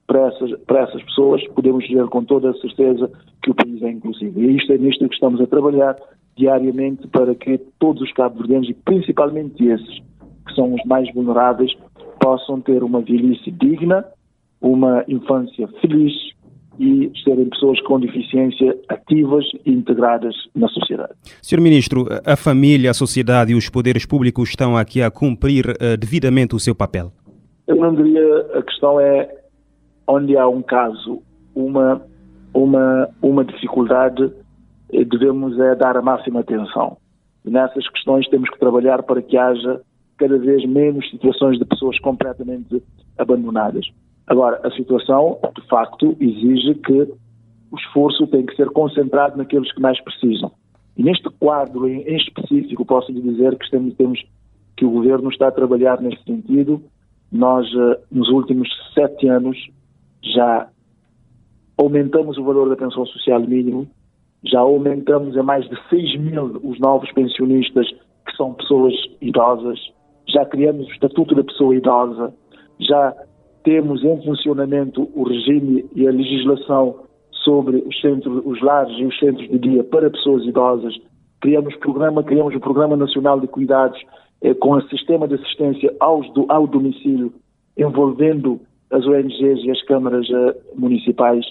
para 0.07 0.28
essas, 0.28 0.53
para 0.61 0.81
essas 0.83 1.03
pessoas, 1.03 1.47
podemos 1.49 1.85
dizer 1.87 2.07
com 2.07 2.24
toda 2.24 2.51
a 2.51 2.55
certeza 2.55 3.11
que 3.43 3.51
o 3.51 3.55
país 3.55 3.83
é 3.83 3.91
inclusivo. 3.91 4.41
E 4.41 4.57
isto 4.57 4.72
é 4.72 4.78
nisto 4.78 5.09
que 5.09 5.14
estamos 5.14 5.41
a 5.41 5.47
trabalhar 5.47 5.97
diariamente 6.37 7.07
para 7.09 7.35
que 7.35 7.59
todos 7.78 8.03
os 8.03 8.12
cabo-verdianos, 8.12 8.68
e 8.68 8.74
principalmente 8.74 9.64
esses 9.64 9.99
que 10.47 10.55
são 10.55 10.74
os 10.74 10.85
mais 10.85 11.12
vulneráveis, 11.12 11.72
possam 12.20 12.61
ter 12.61 12.83
uma 12.83 13.01
velhice 13.01 13.51
digna, 13.51 14.05
uma 14.61 15.05
infância 15.09 15.68
feliz 15.81 16.12
e 16.78 17.12
serem 17.24 17.49
pessoas 17.51 17.78
com 17.83 18.01
deficiência 18.01 18.74
ativas 18.89 19.45
e 19.66 19.70
integradas 19.72 20.35
na 20.55 20.66
sociedade. 20.68 21.12
Senhor 21.43 21.61
Ministro, 21.61 22.07
a 22.24 22.37
família, 22.37 22.91
a 22.91 22.95
sociedade 22.95 23.53
e 23.53 23.55
os 23.55 23.68
poderes 23.68 24.07
públicos 24.07 24.49
estão 24.49 24.76
aqui 24.76 25.03
a 25.03 25.11
cumprir 25.11 25.66
uh, 25.68 25.97
devidamente 25.99 26.55
o 26.55 26.59
seu 26.59 26.74
papel? 26.74 27.12
Eu 27.66 27.76
não 27.76 27.95
diria, 27.95 28.47
a 28.55 28.62
questão 28.62 28.99
é 28.99 29.28
onde 30.07 30.37
há 30.37 30.49
um 30.49 30.62
caso, 30.62 31.22
uma, 31.55 32.01
uma, 32.55 33.09
uma 33.20 33.45
dificuldade, 33.45 34.33
devemos 34.91 35.59
é 35.59 35.74
dar 35.74 35.97
a 35.97 36.03
máxima 36.03 36.41
atenção. 36.41 36.97
E 37.45 37.51
nessas 37.51 37.88
questões 37.88 38.28
temos 38.28 38.51
que 38.51 38.59
trabalhar 38.59 39.03
para 39.03 39.22
que 39.22 39.36
haja 39.36 39.80
cada 40.18 40.38
vez 40.38 40.64
menos 40.68 41.09
situações 41.11 41.59
de 41.59 41.64
pessoas 41.64 41.99
completamente 42.01 42.82
abandonadas. 43.16 43.86
Agora, 44.26 44.61
a 44.62 44.70
situação, 44.72 45.38
de 45.57 45.66
facto, 45.66 46.16
exige 46.20 46.74
que 46.74 47.09
o 47.70 47.76
esforço 47.76 48.26
tem 48.26 48.45
que 48.45 48.55
ser 48.55 48.68
concentrado 48.70 49.38
naqueles 49.38 49.72
que 49.72 49.80
mais 49.80 50.01
precisam. 50.03 50.53
E 50.97 51.03
neste 51.03 51.28
quadro 51.30 51.88
em, 51.88 52.03
específico, 52.16 52.84
posso 52.84 53.11
lhe 53.11 53.22
dizer 53.22 53.57
que 53.57 53.70
temos, 53.70 54.22
que 54.76 54.84
o 54.84 54.91
Governo 54.91 55.30
está 55.30 55.49
a 55.49 55.53
trabalhar 55.53 56.01
neste 56.01 56.22
sentido. 56.24 56.82
Nós, 57.32 57.66
uh, 57.74 57.97
nos 58.11 58.28
últimos 58.28 58.68
sete 58.93 59.26
anos, 59.28 59.57
já 60.22 60.68
aumentamos 61.78 62.36
o 62.36 62.45
valor 62.45 62.68
da 62.68 62.76
pensão 62.76 63.07
social 63.07 63.41
mínimo, 63.41 63.88
já 64.45 64.61
aumentamos 64.61 65.36
a 65.36 65.43
mais 65.43 65.68
de 65.68 65.76
6 65.88 66.20
mil 66.20 66.61
os 66.62 66.78
novos 66.78 67.11
pensionistas 67.12 67.86
que 68.26 68.36
são 68.36 68.55
pessoas 68.55 68.95
idosas, 69.20 69.78
já 70.28 70.45
criamos 70.45 70.86
o 70.86 70.93
Estatuto 70.93 71.34
da 71.34 71.45
Pessoa 71.45 71.74
Idosa, 71.74 72.32
já 72.78 73.14
temos 73.64 74.03
em 74.03 74.22
funcionamento 74.22 75.11
o 75.14 75.24
regime 75.24 75.84
e 75.95 76.07
a 76.07 76.11
legislação 76.11 77.05
sobre 77.45 77.78
os 77.78 78.01
centros, 78.01 78.43
os 78.45 78.61
lares 78.62 78.97
e 78.99 79.05
os 79.05 79.18
centros 79.18 79.49
de 79.49 79.59
dia 79.59 79.84
para 79.84 80.11
pessoas 80.11 80.45
idosas. 80.45 80.95
Criamos 81.41 81.74
programa, 81.76 82.22
criamos 82.22 82.55
o 82.55 82.61
Programa 82.61 82.97
Nacional 82.97 83.41
de 83.41 83.47
Cuidados 83.47 84.01
eh, 84.43 84.55
com 84.55 84.72
o 84.72 84.82
sistema 84.88 85.26
de 85.26 85.34
assistência 85.34 85.95
aos 86.01 86.30
do, 86.32 86.47
ao 86.49 86.66
domicílio, 86.66 87.32
envolvendo 87.76 88.61
as 88.91 89.07
ONGs 89.07 89.64
e 89.64 89.70
as 89.70 89.82
câmaras 89.84 90.28
eh, 90.30 90.57
municipais. 90.76 91.45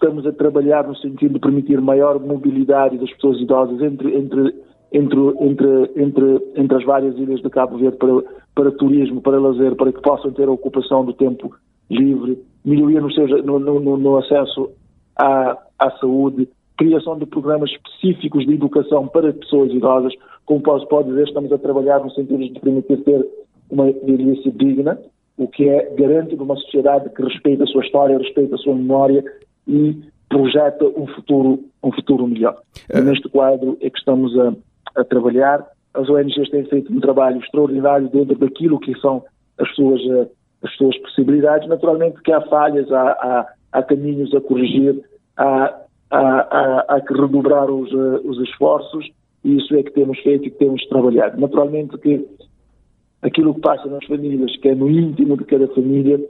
Estamos 0.00 0.24
a 0.26 0.32
trabalhar 0.32 0.86
no 0.86 0.94
sentido 0.96 1.34
de 1.34 1.40
permitir 1.40 1.80
maior 1.80 2.20
mobilidade 2.20 2.98
das 2.98 3.10
pessoas 3.14 3.40
idosas 3.40 3.82
entre, 3.82 4.16
entre 4.16 4.54
entre, 4.92 5.20
entre, 5.40 5.90
entre, 5.96 6.40
entre 6.54 6.76
as 6.76 6.84
várias 6.84 7.16
ilhas 7.18 7.42
de 7.42 7.50
Cabo 7.50 7.76
Verde 7.78 7.96
para, 7.98 8.22
para 8.54 8.70
turismo, 8.70 9.20
para 9.20 9.40
lazer, 9.40 9.74
para 9.74 9.92
que 9.92 10.00
possam 10.00 10.32
ter 10.32 10.48
a 10.48 10.52
ocupação 10.52 11.04
do 11.04 11.12
tempo 11.12 11.54
livre, 11.90 12.38
melhoria 12.64 13.00
no, 13.00 13.58
no, 13.58 13.80
no, 13.80 13.96
no 13.96 14.16
acesso 14.18 14.70
à, 15.16 15.58
à 15.78 15.90
saúde, 15.98 16.48
criação 16.76 17.18
de 17.18 17.26
programas 17.26 17.68
específicos 17.70 18.46
de 18.46 18.54
educação 18.54 19.08
para 19.08 19.32
pessoas 19.32 19.72
idosas, 19.72 20.14
como 20.46 20.62
posso 20.62 20.86
pode 20.86 21.08
dizer, 21.08 21.26
estamos 21.26 21.52
a 21.52 21.58
trabalhar 21.58 21.98
no 21.98 22.10
sentido 22.12 22.38
de 22.38 22.60
permitir 22.60 23.02
ter 23.02 23.28
uma 23.68 23.84
velhice 23.84 24.50
digna, 24.52 24.96
o 25.36 25.46
que 25.48 25.68
é 25.68 25.92
garante 25.96 26.36
de 26.36 26.42
uma 26.42 26.56
sociedade 26.56 27.10
que 27.10 27.22
respeita 27.22 27.64
a 27.64 27.66
sua 27.66 27.84
história, 27.84 28.16
respeita 28.16 28.54
a 28.54 28.58
sua 28.58 28.74
memória 28.74 29.24
e 29.68 30.00
projeta 30.28 30.84
um 30.84 31.06
futuro, 31.06 31.64
um 31.82 31.92
futuro 31.92 32.26
melhor. 32.26 32.56
E 32.92 33.00
neste 33.00 33.28
quadro 33.28 33.76
é 33.80 33.90
que 33.90 33.98
estamos 33.98 34.36
a, 34.38 34.52
a 34.96 35.04
trabalhar. 35.04 35.64
As 35.94 36.08
ONGs 36.08 36.50
têm 36.50 36.64
feito 36.64 36.92
um 36.92 37.00
trabalho 37.00 37.38
extraordinário 37.38 38.08
dentro 38.08 38.36
daquilo 38.36 38.78
que 38.80 38.98
são 39.00 39.24
as 39.58 39.74
suas, 39.74 40.00
eh, 40.00 40.28
as 40.62 40.74
suas 40.76 40.96
possibilidades. 40.98 41.68
Naturalmente 41.68 42.20
que 42.22 42.32
há 42.32 42.40
falhas, 42.42 42.90
há, 42.92 43.10
há, 43.10 43.46
há 43.72 43.82
caminhos 43.82 44.34
a 44.34 44.40
corrigir, 44.40 45.02
há, 45.36 45.74
há, 46.10 46.84
há, 46.88 47.00
que 47.00 47.14
redobrar 47.14 47.70
os, 47.70 47.90
eh, 47.92 48.20
os 48.24 48.38
esforços 48.40 49.10
e 49.44 49.56
isso 49.56 49.74
é 49.76 49.82
que 49.82 49.92
temos 49.92 50.18
feito 50.20 50.46
e 50.46 50.50
que 50.50 50.58
temos 50.58 50.84
trabalhado. 50.86 51.40
Naturalmente 51.40 51.96
que 51.98 52.26
aquilo 53.22 53.54
que 53.54 53.60
passa 53.60 53.86
nas 53.88 54.04
famílias, 54.04 54.56
que 54.58 54.68
é 54.68 54.74
no 54.74 54.90
íntimo 54.90 55.36
de 55.36 55.44
cada 55.44 55.66
família, 55.68 56.20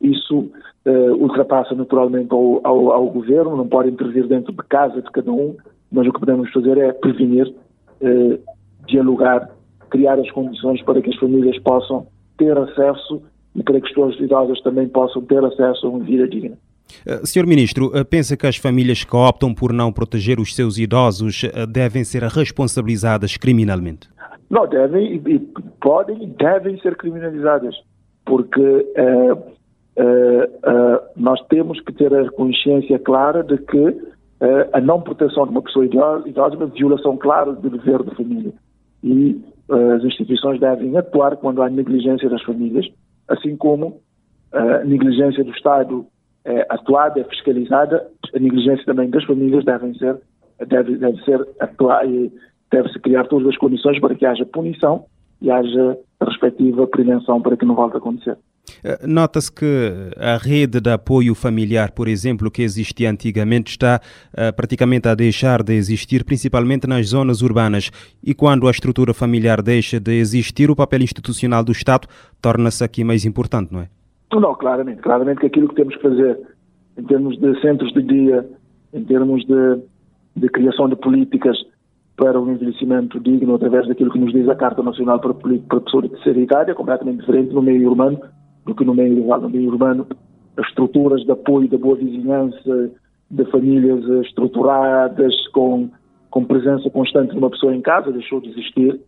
isso 0.00 0.50
uh, 0.86 1.14
ultrapassa 1.16 1.74
naturalmente 1.74 2.32
ao, 2.32 2.60
ao, 2.64 2.92
ao, 2.92 3.06
governo, 3.10 3.56
não 3.56 3.68
pode 3.68 3.90
intervir 3.90 4.26
dentro 4.26 4.52
de 4.52 4.62
casa 4.68 5.02
de 5.02 5.10
cada 5.10 5.30
um, 5.30 5.56
mas 5.90 6.06
o 6.06 6.12
que 6.12 6.20
podemos 6.20 6.50
fazer 6.52 6.78
é 6.78 6.92
prevenir 6.92 7.52
eh, 8.00 8.38
dialogar, 8.86 9.50
criar 9.90 10.18
as 10.18 10.30
condições 10.30 10.82
para 10.82 11.00
que 11.00 11.10
as 11.10 11.16
famílias 11.16 11.58
possam 11.60 12.06
ter 12.36 12.56
acesso 12.56 13.22
e 13.54 13.62
para 13.62 13.80
que 13.80 13.86
as 13.86 13.92
pessoas 13.92 14.20
idosas 14.20 14.60
também 14.62 14.88
possam 14.88 15.22
ter 15.22 15.44
acesso 15.44 15.86
a 15.86 15.90
uma 15.90 16.04
vida 16.04 16.28
digna. 16.28 16.56
Uh, 17.06 17.26
Senhor 17.26 17.46
Ministro, 17.46 17.86
uh, 17.86 18.04
pensa 18.04 18.36
que 18.36 18.46
as 18.46 18.56
famílias 18.56 19.04
que 19.04 19.14
optam 19.14 19.52
por 19.52 19.72
não 19.72 19.92
proteger 19.92 20.40
os 20.40 20.54
seus 20.54 20.78
idosos 20.78 21.42
uh, 21.42 21.66
devem 21.66 22.04
ser 22.04 22.22
responsabilizadas 22.22 23.36
criminalmente? 23.36 24.08
Não, 24.48 24.66
devem 24.66 25.16
e, 25.26 25.38
podem 25.80 26.22
e 26.22 26.26
devem 26.26 26.80
ser 26.80 26.96
criminalizadas, 26.96 27.74
porque 28.24 28.86
nós 31.16 31.40
temos 31.48 31.80
que 31.80 31.92
ter 31.92 32.14
a 32.14 32.30
consciência 32.30 32.98
clara 32.98 33.42
de 33.42 33.58
que 33.58 33.78
uh, 33.78 34.68
a 34.72 34.80
não 34.80 35.00
proteção 35.00 35.44
de 35.44 35.50
uma 35.50 35.62
pessoa 35.62 35.84
idosa 35.84 36.24
é 36.28 36.56
uma 36.56 36.66
violação 36.66 37.16
clara 37.16 37.52
do 37.52 37.70
dever 37.70 38.02
da 38.02 38.14
família. 38.14 38.52
E 39.02 39.40
as 39.68 40.02
instituições 40.02 40.58
devem 40.60 40.96
atuar 40.96 41.36
quando 41.36 41.62
há 41.62 41.68
negligência 41.68 42.28
das 42.28 42.42
famílias, 42.42 42.86
assim 43.28 43.56
como 43.56 44.00
a 44.52 44.84
negligência 44.84 45.44
do 45.44 45.50
Estado 45.50 46.06
é 46.44 46.66
atuada, 46.70 47.20
é 47.20 47.24
fiscalizada, 47.24 48.08
a 48.34 48.38
negligência 48.38 48.84
também 48.86 49.10
das 49.10 49.24
famílias 49.24 49.64
devem 49.64 49.94
ser, 49.94 50.18
deve, 50.66 50.96
deve 50.96 51.22
ser 51.24 51.46
atuar 51.60 52.08
e 52.08 52.32
deve-se 52.70 52.98
criar 53.00 53.24
todas 53.24 53.48
as 53.48 53.56
condições 53.58 54.00
para 54.00 54.14
que 54.14 54.24
haja 54.24 54.46
punição 54.46 55.04
e 55.40 55.50
haja 55.50 55.98
a 56.20 56.24
respectiva 56.24 56.86
prevenção 56.86 57.40
para 57.42 57.56
que 57.56 57.66
não 57.66 57.74
volte 57.74 57.96
a 57.96 57.98
acontecer. 57.98 58.36
Eh, 58.84 59.06
nota-se 59.06 59.50
que 59.52 60.10
a 60.16 60.36
rede 60.36 60.80
de 60.80 60.90
apoio 60.90 61.34
familiar, 61.34 61.92
por 61.92 62.08
exemplo, 62.08 62.50
que 62.50 62.62
existia 62.62 63.10
antigamente, 63.10 63.70
está 63.70 64.00
uh, 64.32 64.54
praticamente 64.54 65.08
a 65.08 65.14
deixar 65.14 65.62
de 65.62 65.74
existir, 65.74 66.24
principalmente 66.24 66.86
nas 66.86 67.08
zonas 67.08 67.42
urbanas. 67.42 67.90
E 68.22 68.34
quando 68.34 68.68
a 68.68 68.70
estrutura 68.70 69.12
familiar 69.14 69.62
deixa 69.62 69.98
de 69.98 70.12
existir, 70.12 70.70
o 70.70 70.76
papel 70.76 71.02
institucional 71.02 71.64
do 71.64 71.72
Estado 71.72 72.08
torna-se 72.40 72.84
aqui 72.84 73.04
mais 73.04 73.24
importante, 73.24 73.72
não 73.72 73.80
é? 73.80 73.88
Não, 74.32 74.54
claramente. 74.54 75.00
Claramente 75.00 75.40
que 75.40 75.46
aquilo 75.46 75.68
que 75.68 75.74
temos 75.74 75.96
que 75.96 76.02
fazer 76.02 76.38
em 76.96 77.04
termos 77.04 77.38
de 77.38 77.60
centros 77.60 77.92
de 77.92 78.02
dia, 78.02 78.46
em 78.92 79.04
termos 79.04 79.44
de, 79.46 79.82
de 80.36 80.48
criação 80.48 80.88
de 80.88 80.96
políticas 80.96 81.56
para 82.16 82.38
o 82.38 82.50
envelhecimento 82.50 83.20
digno 83.20 83.54
através 83.54 83.86
daquilo 83.86 84.10
que 84.10 84.18
nos 84.18 84.32
diz 84.32 84.48
a 84.48 84.56
Carta 84.56 84.82
Nacional 84.82 85.20
para, 85.20 85.32
para 85.32 85.78
a 85.78 85.80
Pessoa 85.80 86.02
de 86.02 86.08
Terceira 86.10 86.40
Idade 86.40 86.70
é 86.72 86.74
completamente 86.74 87.20
diferente 87.20 87.54
no 87.54 87.62
meio 87.62 87.88
urbano 87.88 88.20
do 88.68 88.74
que 88.74 88.84
no 88.84 88.94
meio 88.94 89.22
rural, 89.22 89.40
no 89.40 89.50
meio 89.50 89.68
urbano. 89.68 90.06
As 90.56 90.66
estruturas 90.68 91.22
de 91.24 91.32
apoio 91.32 91.68
da 91.68 91.78
boa 91.78 91.96
vizinhança, 91.96 92.90
de 93.30 93.44
famílias 93.46 94.04
estruturadas, 94.26 95.34
com, 95.48 95.88
com 96.30 96.44
presença 96.44 96.88
constante 96.90 97.32
de 97.32 97.38
uma 97.38 97.50
pessoa 97.50 97.74
em 97.74 97.80
casa, 97.80 98.12
deixou 98.12 98.40
de 98.40 98.50
existir, 98.50 99.00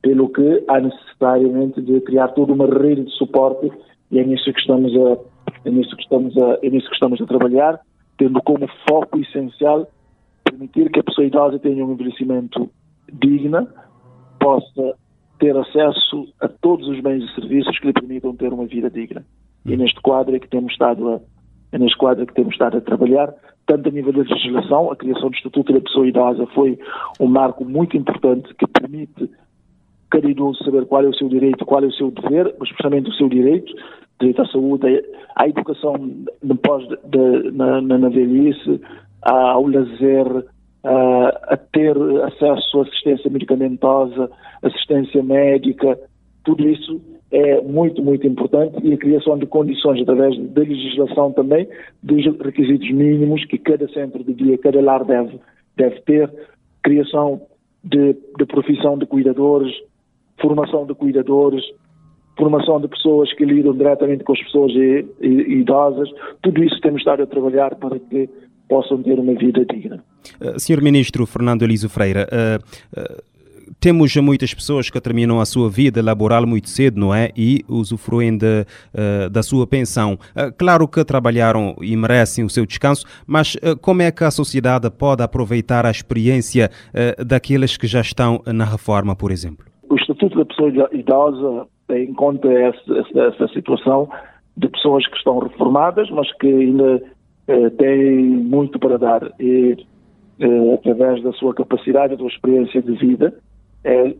pelo 0.00 0.28
que 0.28 0.64
há 0.68 0.80
necessariamente 0.80 1.82
de 1.82 2.00
criar 2.02 2.28
toda 2.28 2.52
uma 2.52 2.66
rede 2.66 3.04
de 3.04 3.10
suporte 3.12 3.70
e 4.10 4.18
é 4.18 4.24
nisso 4.24 4.52
que 4.52 4.60
estamos 4.60 4.92
a, 4.96 5.18
é 5.64 5.70
nisso 5.70 5.94
que 5.96 6.02
estamos 6.02 6.36
a, 6.38 6.58
é 6.62 6.70
nisso 6.70 6.88
que 6.88 6.94
estamos 6.94 7.20
a 7.20 7.26
trabalhar, 7.26 7.80
tendo 8.16 8.40
como 8.42 8.66
foco 8.88 9.18
essencial 9.18 9.88
permitir 10.44 10.90
que 10.90 11.00
a 11.00 11.04
pessoa 11.04 11.26
idosa 11.26 11.58
tenha 11.58 11.84
um 11.84 11.92
envelhecimento 11.92 12.70
digno, 13.12 13.68
possa 14.40 14.94
ter 15.38 15.56
acesso 15.56 16.28
a 16.40 16.48
todos 16.48 16.88
os 16.88 17.00
bens 17.00 17.22
e 17.22 17.34
serviços 17.34 17.78
que 17.78 17.86
lhe 17.86 17.92
permitam 17.92 18.34
ter 18.34 18.52
uma 18.52 18.66
vida 18.66 18.90
digna. 18.90 19.24
E 19.64 19.74
é 19.74 19.76
neste 19.76 20.00
quadro 20.00 20.34
é 20.34 20.38
que 20.38 20.48
temos 20.48 20.72
estado 20.72 21.08
a, 21.08 21.20
é 21.72 21.78
neste 21.78 21.96
quadro 21.96 22.22
é 22.22 22.26
que 22.26 22.34
temos 22.34 22.52
estado 22.52 22.78
a 22.78 22.80
trabalhar, 22.80 23.32
tanto 23.66 23.88
a 23.88 23.92
nível 23.92 24.12
da 24.12 24.22
legislação, 24.22 24.90
a 24.90 24.96
criação 24.96 25.28
do 25.28 25.36
Estatuto 25.36 25.72
da 25.72 25.80
Pessoa 25.80 26.08
Idosa 26.08 26.46
foi 26.54 26.78
um 27.20 27.26
marco 27.26 27.64
muito 27.64 27.96
importante 27.96 28.52
que 28.54 28.66
permite 28.66 29.30
cada 30.10 30.28
idoso 30.28 30.64
saber 30.64 30.86
qual 30.86 31.04
é 31.04 31.08
o 31.08 31.14
seu 31.14 31.28
direito, 31.28 31.66
qual 31.66 31.84
é 31.84 31.86
o 31.86 31.92
seu 31.92 32.10
dever, 32.10 32.54
mas 32.58 32.70
especialmente 32.70 33.10
o 33.10 33.14
seu 33.14 33.28
direito, 33.28 33.70
direito 34.18 34.42
à 34.42 34.46
saúde, 34.46 35.04
à 35.36 35.46
educação 35.46 35.94
depois 36.42 36.88
de, 36.88 36.96
de, 37.04 37.50
na, 37.52 37.80
na 37.80 38.08
velhice, 38.08 38.80
ao 39.22 39.66
lazer, 39.66 40.46
a, 40.84 41.54
a 41.54 41.56
ter 41.56 41.96
acesso 42.24 42.80
à 42.80 42.82
assistência 42.82 43.30
medicamentosa, 43.30 44.30
assistência 44.62 45.22
médica, 45.22 45.98
tudo 46.44 46.68
isso 46.68 47.00
é 47.30 47.60
muito, 47.60 48.02
muito 48.02 48.26
importante 48.26 48.78
e 48.82 48.94
a 48.94 48.96
criação 48.96 49.38
de 49.38 49.46
condições 49.46 50.00
através 50.00 50.38
da 50.50 50.62
legislação 50.62 51.32
também 51.32 51.68
dos 52.02 52.24
requisitos 52.24 52.90
mínimos 52.90 53.44
que 53.44 53.58
cada 53.58 53.86
centro 53.88 54.24
de 54.24 54.32
dia, 54.32 54.56
cada 54.58 54.80
lar 54.80 55.04
deve, 55.04 55.38
deve 55.76 56.00
ter, 56.02 56.32
criação 56.82 57.42
de, 57.84 58.14
de 58.38 58.46
profissão 58.46 58.96
de 58.96 59.04
cuidadores, 59.04 59.74
formação 60.40 60.86
de 60.86 60.94
cuidadores, 60.94 61.62
formação 62.36 62.80
de 62.80 62.88
pessoas 62.88 63.32
que 63.34 63.44
lidam 63.44 63.74
diretamente 63.74 64.24
com 64.24 64.32
as 64.32 64.42
pessoas 64.42 64.72
idosas, 65.20 66.08
tudo 66.40 66.62
isso 66.62 66.80
temos 66.80 67.00
estado 67.00 67.24
a 67.24 67.26
trabalhar 67.26 67.74
para 67.74 67.98
que 67.98 68.30
possam 68.68 69.02
ter 69.02 69.18
uma 69.18 69.34
vida 69.34 69.64
digna. 69.64 70.02
Uh, 70.40 70.58
Senhor 70.58 70.82
Ministro 70.82 71.26
Fernando 71.26 71.62
Eliso 71.62 71.88
Freira, 71.88 72.28
uh, 72.30 73.00
uh, 73.00 73.22
temos 73.80 74.14
muitas 74.16 74.52
pessoas 74.52 74.90
que 74.90 75.00
terminam 75.00 75.40
a 75.40 75.46
sua 75.46 75.70
vida 75.70 76.02
laboral 76.02 76.46
muito 76.46 76.68
cedo, 76.68 76.98
não 76.98 77.14
é? 77.14 77.30
E 77.36 77.64
usufruem 77.68 78.36
de, 78.36 78.64
da 79.30 79.42
sua 79.42 79.66
pensão. 79.66 80.18
claro 80.56 80.88
que 80.88 81.04
trabalharam 81.04 81.76
e 81.82 81.94
merecem 81.94 82.44
o 82.44 82.48
seu 82.48 82.64
descanso, 82.64 83.04
mas 83.26 83.56
como 83.82 84.00
é 84.00 84.10
que 84.10 84.24
a 84.24 84.30
sociedade 84.30 84.90
pode 84.90 85.22
aproveitar 85.22 85.84
a 85.84 85.90
experiência 85.90 86.70
daqueles 87.24 87.76
que 87.76 87.86
já 87.86 88.00
estão 88.00 88.40
na 88.46 88.64
reforma, 88.64 89.14
por 89.14 89.30
exemplo? 89.30 89.66
O 89.88 89.96
Estatuto 89.96 90.38
da 90.38 90.46
Pessoa 90.46 90.88
Idosa 90.90 91.66
tem 91.86 92.04
em 92.04 92.14
conta 92.14 92.48
essa, 92.50 92.98
essa, 92.98 93.20
essa 93.20 93.48
situação 93.48 94.08
de 94.56 94.68
pessoas 94.68 95.06
que 95.06 95.16
estão 95.16 95.38
reformadas, 95.38 96.10
mas 96.10 96.30
que 96.38 96.48
ainda 96.48 97.02
eh, 97.48 97.70
têm 97.70 98.28
muito 98.28 98.78
para 98.78 98.98
dar. 98.98 99.32
E, 99.40 99.76
eh, 100.38 100.74
através 100.74 101.22
da 101.22 101.32
sua 101.32 101.54
capacidade, 101.54 102.12
da 102.12 102.18
sua 102.18 102.28
experiência 102.28 102.82
de 102.82 102.92
vida, 102.92 103.34
é 103.82 104.14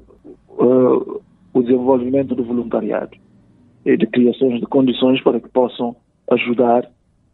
uh, 0.49 1.21
o 1.53 1.63
desenvolvimento 1.63 2.35
do 2.35 2.43
voluntariado 2.43 3.17
e 3.85 3.97
de 3.97 4.07
criações 4.07 4.61
de 4.61 4.67
condições 4.67 5.23
para 5.23 5.41
que 5.41 5.49
possam 5.49 5.95
ajudar 6.31 6.89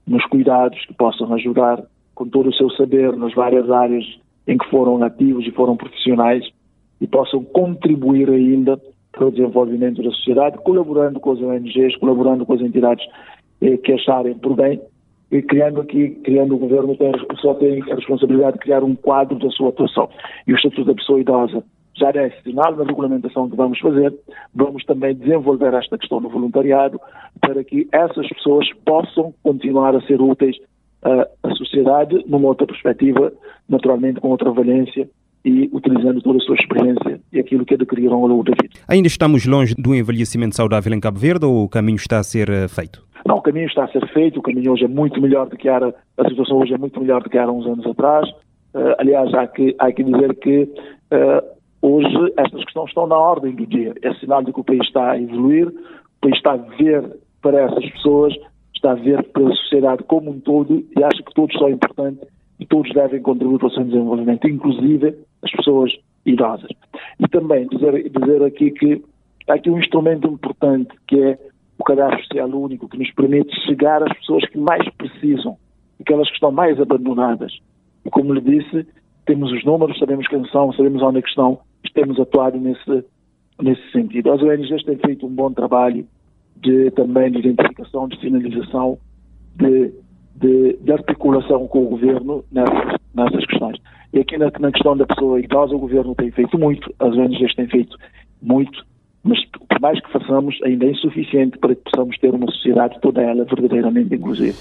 nos 0.06 0.24
cuidados, 0.26 0.84
que 0.86 0.94
possam 0.94 1.32
ajudar 1.34 1.82
com 2.14 2.28
todo 2.28 2.48
o 2.48 2.54
seu 2.54 2.70
saber 2.70 3.16
nas 3.16 3.34
várias 3.34 3.70
áreas 3.70 4.04
em 4.46 4.58
que 4.58 4.68
foram 4.70 5.02
ativos 5.02 5.46
e 5.46 5.50
foram 5.50 5.76
profissionais 5.76 6.44
e 7.00 7.06
possam 7.06 7.42
contribuir 7.42 8.30
ainda 8.30 8.80
para 9.10 9.26
o 9.26 9.30
desenvolvimento 9.30 10.02
da 10.02 10.10
sociedade, 10.10 10.58
colaborando 10.58 11.20
com 11.20 11.32
as 11.32 11.40
ONGs, 11.40 11.96
colaborando 11.96 12.44
com 12.44 12.52
as 12.52 12.60
entidades 12.60 13.06
eh, 13.60 13.76
que 13.76 13.92
acharem 13.92 14.34
por 14.34 14.54
bem, 14.54 14.80
e 15.30 15.42
criando 15.42 15.80
aqui, 15.80 16.10
criando 16.24 16.54
o 16.54 16.58
governo 16.58 16.96
tem, 16.96 17.12
só 17.40 17.54
tem 17.54 17.82
a 17.82 17.94
responsabilidade 17.94 18.54
de 18.54 18.60
criar 18.60 18.84
um 18.84 18.94
quadro 18.94 19.38
da 19.38 19.50
sua 19.50 19.70
atuação. 19.70 20.08
E 20.46 20.52
o 20.52 20.56
Estatuto 20.56 20.84
da 20.84 20.94
Pessoa 20.94 21.20
Idosa 21.20 21.64
já 21.96 22.10
é 22.10 22.30
sinal 22.42 22.74
na 22.74 22.84
regulamentação 22.84 23.48
que 23.48 23.56
vamos 23.56 23.78
fazer, 23.78 24.12
vamos 24.54 24.84
também 24.84 25.14
desenvolver 25.14 25.72
esta 25.74 25.96
questão 25.96 26.20
do 26.20 26.28
voluntariado 26.28 27.00
para 27.40 27.62
que 27.62 27.88
essas 27.92 28.28
pessoas 28.28 28.68
possam 28.84 29.32
continuar 29.42 29.94
a 29.94 30.00
ser 30.02 30.20
úteis 30.20 30.56
uh, 31.04 31.26
à 31.42 31.54
sociedade 31.54 32.24
numa 32.26 32.48
outra 32.48 32.66
perspectiva, 32.66 33.32
naturalmente 33.68 34.20
com 34.20 34.28
outra 34.28 34.50
valência 34.50 35.08
e 35.44 35.68
utilizando 35.72 36.22
toda 36.22 36.38
a 36.38 36.40
sua 36.40 36.56
experiência 36.56 37.20
e 37.32 37.38
aquilo 37.38 37.64
que 37.66 37.74
adquiriram 37.74 38.14
ao 38.14 38.26
longo 38.26 38.44
da 38.44 38.52
vida. 38.60 38.74
Ainda 38.88 39.08
estamos 39.08 39.46
longe 39.46 39.74
do 39.74 39.94
envelhecimento 39.94 40.56
saudável 40.56 40.92
em 40.94 41.00
Cabo 41.00 41.18
Verde 41.18 41.44
ou 41.44 41.64
o 41.64 41.68
caminho 41.68 41.96
está 41.96 42.18
a 42.18 42.22
ser 42.22 42.48
eh, 42.48 42.66
feito? 42.66 43.04
Não, 43.26 43.36
o 43.36 43.42
caminho 43.42 43.66
está 43.66 43.84
a 43.84 43.88
ser 43.88 44.06
feito, 44.08 44.38
o 44.38 44.42
caminho 44.42 44.72
hoje 44.72 44.84
é 44.84 44.88
muito 44.88 45.20
melhor 45.20 45.48
do 45.48 45.56
que 45.56 45.68
era, 45.68 45.94
a 46.16 46.28
situação 46.28 46.58
hoje 46.58 46.74
é 46.74 46.78
muito 46.78 46.98
melhor 47.00 47.22
do 47.22 47.28
que 47.28 47.36
era 47.36 47.50
uns 47.52 47.66
anos 47.66 47.86
atrás. 47.86 48.28
Uh, 48.74 48.96
aliás, 48.98 49.32
há 49.34 49.46
que, 49.46 49.74
há 49.78 49.92
que 49.92 50.02
dizer 50.02 50.34
que 50.36 50.62
uh, 50.64 51.42
hoje 51.80 52.32
estas 52.36 52.64
questões 52.64 52.88
estão 52.88 53.06
na 53.06 53.16
ordem 53.16 53.54
do 53.54 53.66
dia. 53.66 53.94
É 54.02 54.12
sinal 54.14 54.42
de 54.42 54.52
que 54.52 54.60
o 54.60 54.64
país 54.64 54.82
está 54.82 55.12
a 55.12 55.20
evoluir, 55.20 55.68
o 55.68 56.20
país 56.20 56.36
está 56.36 56.52
a 56.52 56.56
ver 56.56 57.18
para 57.40 57.60
essas 57.60 57.88
pessoas, 57.92 58.34
está 58.74 58.92
a 58.92 58.94
ver 58.94 59.22
para 59.24 59.46
a 59.46 59.54
sociedade 59.54 60.02
como 60.04 60.30
um 60.30 60.40
todo 60.40 60.84
e 60.96 61.04
acha 61.04 61.22
que 61.22 61.34
todos 61.34 61.56
são 61.56 61.70
importantes 61.70 62.26
e 62.58 62.66
todos 62.66 62.92
devem 62.92 63.20
contribuir 63.20 63.58
para 63.58 63.68
o 63.68 63.70
seu 63.70 63.84
desenvolvimento, 63.84 64.48
inclusive 64.48 65.14
as 65.42 65.50
pessoas 65.50 65.92
idosas. 66.24 66.70
E 67.18 67.28
também 67.28 67.66
dizer, 67.68 68.10
dizer 68.10 68.42
aqui 68.42 68.70
que 68.70 69.02
há 69.48 69.54
aqui 69.54 69.70
um 69.70 69.78
instrumento 69.78 70.28
importante 70.28 70.90
que 71.06 71.20
é 71.20 71.38
o 71.78 71.84
cadastro 71.84 72.22
social 72.22 72.48
único, 72.48 72.88
que 72.88 72.98
nos 72.98 73.10
permite 73.12 73.54
chegar 73.66 74.02
às 74.02 74.16
pessoas 74.18 74.48
que 74.48 74.58
mais 74.58 74.88
precisam, 74.96 75.56
aquelas 76.00 76.28
que 76.28 76.34
estão 76.34 76.52
mais 76.52 76.80
abandonadas. 76.80 77.52
E 78.04 78.10
como 78.10 78.32
lhe 78.32 78.40
disse, 78.40 78.86
temos 79.26 79.50
os 79.52 79.64
números, 79.64 79.98
sabemos 79.98 80.26
quem 80.28 80.44
são, 80.48 80.72
sabemos 80.72 81.02
onde 81.02 81.18
é 81.18 81.22
que 81.22 81.28
estão, 81.28 81.58
temos 81.94 82.18
atuado 82.20 82.58
nesse, 82.58 83.04
nesse 83.62 83.92
sentido. 83.92 84.32
As 84.32 84.42
ONGs 84.42 84.84
têm 84.84 84.98
feito 84.98 85.26
um 85.26 85.34
bom 85.34 85.50
trabalho 85.52 86.06
de, 86.56 86.90
também 86.90 87.30
de 87.30 87.38
identificação, 87.38 88.08
de 88.08 88.18
finalização, 88.18 88.98
de, 89.56 89.92
de, 90.34 90.76
de 90.80 90.92
articulação 90.92 91.66
com 91.68 91.84
o 91.84 91.88
governo 91.88 92.44
nessas, 92.50 93.00
nessas 93.14 93.46
questões. 93.46 93.78
E 94.12 94.20
aqui 94.20 94.36
na, 94.36 94.50
na 94.58 94.72
questão 94.72 94.96
da 94.96 95.06
pessoa 95.06 95.40
idosa, 95.40 95.74
o 95.74 95.78
governo 95.78 96.14
tem 96.14 96.30
feito 96.30 96.58
muito, 96.58 96.92
as 96.98 97.16
ONGs 97.16 97.54
têm 97.54 97.66
feito 97.66 97.96
muito, 98.40 98.84
mas 99.22 99.38
por 99.68 99.80
mais 99.80 100.00
que 100.00 100.12
façamos, 100.12 100.58
ainda 100.64 100.86
é 100.86 100.90
insuficiente 100.90 101.58
para 101.58 101.74
que 101.74 101.82
possamos 101.90 102.16
ter 102.18 102.34
uma 102.34 102.50
sociedade 102.50 103.00
toda 103.00 103.22
ela 103.22 103.44
verdadeiramente 103.44 104.14
inclusiva. 104.14 104.56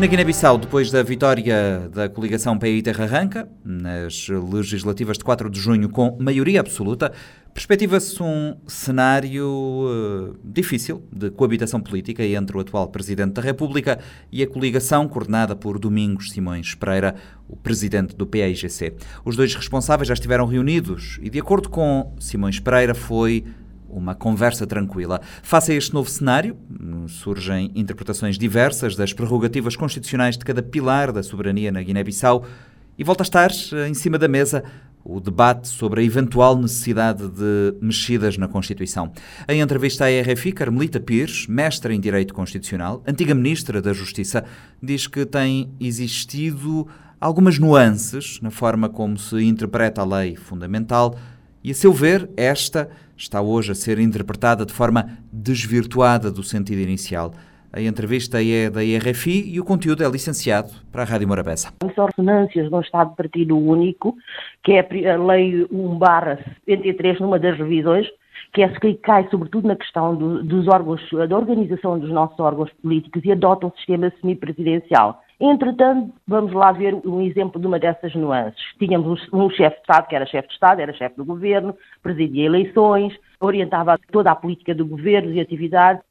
Na 0.00 0.06
Guiné-Bissau, 0.06 0.56
depois 0.56 0.90
da 0.90 1.02
vitória 1.02 1.90
da 1.92 2.08
coligação 2.08 2.58
PI 2.58 2.80
Terra 2.80 3.04
Arranca, 3.04 3.46
nas 3.62 4.28
legislativas 4.50 5.18
de 5.18 5.24
4 5.24 5.50
de 5.50 5.60
junho 5.60 5.90
com 5.90 6.16
maioria 6.18 6.58
absoluta, 6.58 7.12
perspectiva-se 7.52 8.22
um 8.22 8.56
cenário 8.66 9.46
uh, 9.46 10.38
difícil 10.42 11.06
de 11.12 11.28
coabitação 11.30 11.82
política 11.82 12.24
entre 12.24 12.56
o 12.56 12.60
atual 12.60 12.88
Presidente 12.88 13.34
da 13.34 13.42
República 13.42 13.98
e 14.32 14.42
a 14.42 14.46
coligação 14.46 15.06
coordenada 15.06 15.54
por 15.54 15.78
Domingos 15.78 16.30
Simões 16.30 16.74
Pereira, 16.74 17.14
o 17.46 17.54
Presidente 17.54 18.16
do 18.16 18.26
PAIGC. 18.26 18.94
Os 19.22 19.36
dois 19.36 19.54
responsáveis 19.54 20.08
já 20.08 20.14
estiveram 20.14 20.46
reunidos 20.46 21.18
e, 21.20 21.28
de 21.28 21.38
acordo 21.38 21.68
com 21.68 22.16
Simões 22.18 22.58
Pereira, 22.58 22.94
foi 22.94 23.44
uma 23.90 24.14
conversa 24.14 24.66
tranquila. 24.66 25.20
Face 25.42 25.72
a 25.72 25.74
este 25.74 25.92
novo 25.92 26.08
cenário, 26.08 26.56
surgem 27.08 27.70
interpretações 27.74 28.38
diversas 28.38 28.96
das 28.96 29.12
prerrogativas 29.12 29.76
constitucionais 29.76 30.36
de 30.36 30.44
cada 30.44 30.62
pilar 30.62 31.12
da 31.12 31.22
soberania 31.22 31.72
na 31.72 31.82
Guiné-Bissau 31.82 32.44
e 32.98 33.04
volta 33.04 33.22
a 33.22 33.24
estar 33.24 33.50
eh, 33.50 33.88
em 33.88 33.94
cima 33.94 34.18
da 34.18 34.28
mesa 34.28 34.62
o 35.04 35.18
debate 35.18 35.68
sobre 35.68 36.02
a 36.02 36.04
eventual 36.04 36.56
necessidade 36.56 37.26
de 37.28 37.74
mexidas 37.80 38.36
na 38.36 38.46
Constituição. 38.46 39.10
Em 39.48 39.60
entrevista 39.60 40.04
à 40.04 40.08
RFI, 40.08 40.52
Carmelita 40.52 41.00
Pires, 41.00 41.46
mestra 41.46 41.94
em 41.94 42.00
Direito 42.00 42.34
Constitucional, 42.34 43.02
antiga 43.06 43.34
Ministra 43.34 43.80
da 43.80 43.92
Justiça, 43.92 44.44
diz 44.82 45.06
que 45.06 45.24
tem 45.24 45.72
existido 45.80 46.86
algumas 47.20 47.58
nuances 47.58 48.38
na 48.40 48.50
forma 48.50 48.88
como 48.88 49.18
se 49.18 49.42
interpreta 49.42 50.02
a 50.02 50.04
lei 50.04 50.36
fundamental 50.36 51.16
E 51.62 51.72
a 51.72 51.74
seu 51.74 51.92
ver, 51.92 52.30
esta 52.38 52.90
está 53.14 53.42
hoje 53.42 53.72
a 53.72 53.74
ser 53.74 53.98
interpretada 53.98 54.64
de 54.64 54.72
forma 54.72 55.18
desvirtuada 55.30 56.30
do 56.30 56.42
sentido 56.42 56.80
inicial. 56.80 57.32
A 57.70 57.82
entrevista 57.82 58.42
é 58.42 58.70
da 58.70 58.82
IRFI 58.82 59.52
e 59.52 59.60
o 59.60 59.64
conteúdo 59.64 60.02
é 60.02 60.08
licenciado 60.08 60.70
para 60.90 61.02
a 61.02 61.04
Rádio 61.04 61.28
Morabeza. 61.28 61.68
São 61.94 62.06
ressonâncias 62.06 62.68
de 62.68 62.74
um 62.74 62.80
Estado 62.80 63.10
de 63.10 63.16
partido 63.16 63.58
único, 63.58 64.16
que 64.64 64.72
é 64.72 65.10
a 65.10 65.18
Lei 65.22 65.66
1-73, 65.66 67.20
numa 67.20 67.38
das 67.38 67.58
revisões, 67.58 68.06
que 68.54 68.62
é 68.62 68.68
que 68.68 68.94
cai 68.94 69.28
sobretudo 69.30 69.68
na 69.68 69.76
questão 69.76 70.16
do, 70.16 70.42
dos 70.42 70.66
órgãos, 70.66 71.02
da 71.28 71.36
organização 71.36 71.98
dos 71.98 72.10
nossos 72.10 72.40
órgãos 72.40 72.70
políticos 72.82 73.22
e 73.22 73.32
adota 73.32 73.66
um 73.66 73.72
sistema 73.72 74.10
semipresidencial. 74.22 75.22
Entretanto, 75.40 76.12
vamos 76.28 76.52
lá 76.52 76.70
ver 76.70 76.94
um 76.94 77.22
exemplo 77.22 77.58
de 77.58 77.66
uma 77.66 77.78
dessas 77.78 78.14
nuances. 78.14 78.60
Tínhamos 78.78 79.26
um, 79.32 79.48
chefe 79.48 79.76
de 79.76 79.82
Estado, 79.82 80.06
que 80.06 80.14
era 80.14 80.26
chefe 80.26 80.48
de 80.48 80.54
Estado, 80.54 80.80
era 80.80 80.92
chefe 80.92 81.16
do 81.16 81.24
governo, 81.24 81.74
presidia 82.02 82.44
eleições, 82.44 83.18
orientava 83.40 83.98
toda 84.12 84.30
a 84.30 84.36
política 84.36 84.74
do 84.74 84.86
governo 84.86 85.32
e 85.32 85.40
atividades, 85.40 86.02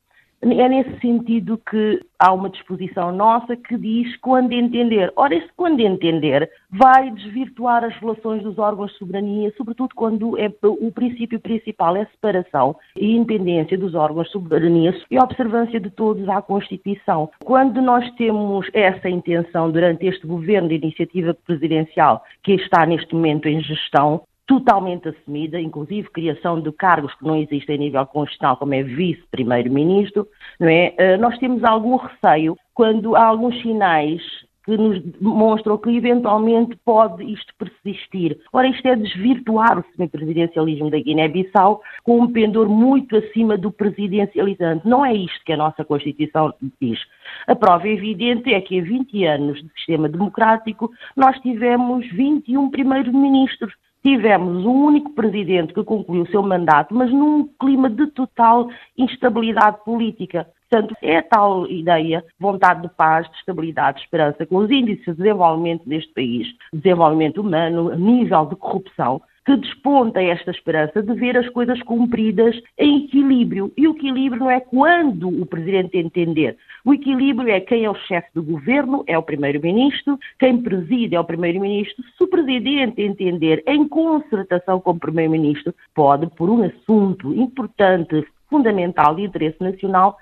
é 0.42 0.70
nesse 0.70 1.00
sentido 1.00 1.60
que 1.70 2.02
há 2.18 2.34
uma 2.34 2.50
disposição 2.50 3.12
nossa 3.12 3.56
que 3.56 3.78
diz 3.78 4.16
quando 4.18 4.54
entender. 4.54 5.12
Ora, 5.16 5.36
esse 5.36 5.50
quando 5.56 5.80
entender 5.80 6.50
vai 6.70 7.12
desvirtuar 7.12 7.84
as 7.84 7.96
relações 7.96 8.44
dos 8.44 8.58
órgãos 8.58 8.92
de 8.92 8.98
soberania, 8.98 9.54
sobretudo 9.58 9.94
quando 9.96 10.38
é, 10.40 10.52
o 10.64 10.92
princípio 10.92 11.40
principal 11.40 11.96
é 11.96 12.02
a 12.02 12.08
separação 12.08 12.76
e 12.96 13.16
independência 13.16 13.78
dos 13.78 13.96
órgãos 13.96 14.28
de 14.28 14.34
soberania 14.34 14.96
e 15.12 15.18
a 15.18 15.24
observância 15.24 15.80
de 15.80 15.90
todos 15.90 16.28
à 16.30 16.42
Constituição. 16.42 17.30
Quando 17.44 17.82
nós 17.82 18.10
temos 18.16 18.68
essa 18.74 19.10
intenção 19.10 19.72
durante 19.72 20.06
este 20.06 20.26
governo 20.26 20.70
de 20.70 20.76
iniciativa 20.76 21.34
presidencial 21.34 22.24
que 22.44 22.54
está 22.54 22.86
neste 22.86 23.14
momento 23.14 23.48
em 23.48 23.62
gestão, 23.62 24.22
totalmente 24.50 25.08
assumida, 25.08 25.62
inclusive 25.62 26.10
criação 26.10 26.60
de 26.60 26.72
cargos 26.72 27.14
que 27.14 27.24
não 27.24 27.36
existem 27.36 27.76
a 27.76 27.78
nível 27.78 28.06
constitucional, 28.08 28.58
como 28.58 28.74
é 28.74 28.82
vice-primeiro-ministro, 28.82 30.28
não 30.60 30.68
é? 30.68 30.96
Eh, 30.98 31.18
nós 31.18 31.38
temos 31.38 31.64
algum 31.64 31.98
receio 31.98 32.58
quando 32.74 33.16
há 33.16 33.26
alguns 33.26 33.62
sinais 33.62 34.20
que 34.66 34.76
nos 34.76 35.00
demonstram 35.20 35.78
que 35.78 35.96
eventualmente 35.96 36.76
pode 36.84 37.24
isto 37.32 37.54
persistir. 37.60 38.40
Ora, 38.52 38.68
isto 38.68 38.88
é 38.88 38.96
desvirtuar 38.96 39.78
o 39.78 39.86
semipresidencialismo 39.96 40.90
da 40.90 41.00
Guiné-Bissau 41.00 41.82
com 42.04 42.20
um 42.20 42.32
pendor 42.32 42.68
muito 42.68 43.18
acima 43.18 43.56
do 43.56 43.72
presidencializante. 43.72 44.88
Não 44.88 45.06
é 45.06 45.14
isto 45.14 45.46
que 45.46 45.54
a 45.54 45.58
nossa 45.58 45.86
Constituição 45.86 46.52
diz. 46.82 47.00
A 47.48 47.56
prova 47.56 47.88
evidente 47.88 48.52
é 48.52 48.60
que 48.62 48.78
em 48.78 48.82
20 48.82 49.26
anos 49.26 49.62
de 49.62 49.70
sistema 49.74 50.10
democrático 50.10 50.92
nós 51.16 51.40
tivemos 51.40 52.08
21 52.12 52.72
primeiros-ministros 52.72 53.74
tivemos 54.04 54.66
um 54.66 54.86
único 54.86 55.12
presidente 55.14 55.74
que 55.74 55.84
concluiu 55.84 56.24
o 56.24 56.28
seu 56.28 56.42
mandato, 56.42 56.94
mas 56.94 57.12
num 57.12 57.48
clima 57.60 57.90
de 57.90 58.08
total 58.08 58.70
instabilidade 58.98 59.84
política. 59.84 60.48
Portanto, 60.70 60.96
é 61.02 61.22
tal 61.22 61.66
ideia, 61.68 62.24
vontade 62.40 62.84
de 62.84 62.90
paz, 62.90 63.28
de 63.30 63.36
estabilidade, 63.38 63.98
de 63.98 64.04
esperança, 64.04 64.46
com 64.46 64.58
os 64.58 64.70
índices 64.70 65.06
de 65.06 65.16
desenvolvimento 65.16 65.88
deste 65.90 66.14
país, 66.14 66.48
desenvolvimento 66.72 67.42
humano, 67.42 67.96
nível 67.96 68.46
de 68.46 68.56
corrupção, 68.56 69.20
que 69.50 69.58
desponta 69.58 70.22
esta 70.22 70.52
esperança 70.52 71.02
de 71.02 71.12
ver 71.16 71.36
as 71.36 71.50
coisas 71.50 71.82
cumpridas 71.82 72.56
em 72.78 73.06
equilíbrio. 73.06 73.74
E 73.76 73.88
o 73.88 73.96
equilíbrio 73.96 74.42
não 74.42 74.52
é 74.52 74.60
quando 74.60 75.28
o 75.28 75.44
Presidente 75.44 75.98
entender. 75.98 76.56
O 76.86 76.94
equilíbrio 76.94 77.50
é 77.50 77.60
quem 77.60 77.84
é 77.84 77.90
o 77.90 77.96
chefe 77.96 78.28
do 78.36 78.44
governo, 78.44 79.04
é 79.08 79.18
o 79.18 79.24
Primeiro-Ministro, 79.24 80.20
quem 80.38 80.62
preside 80.62 81.16
é 81.16 81.20
o 81.20 81.24
Primeiro-Ministro. 81.24 82.04
Se 82.16 82.24
o 82.24 82.28
Presidente 82.28 83.02
entender 83.02 83.64
em 83.66 83.88
concertação 83.88 84.80
com 84.80 84.92
o 84.92 85.00
Primeiro-Ministro, 85.00 85.74
pode, 85.96 86.28
por 86.28 86.48
um 86.48 86.62
assunto 86.62 87.34
importante, 87.34 88.24
fundamental 88.52 89.16
de 89.16 89.24
interesse 89.24 89.60
nacional, 89.60 90.16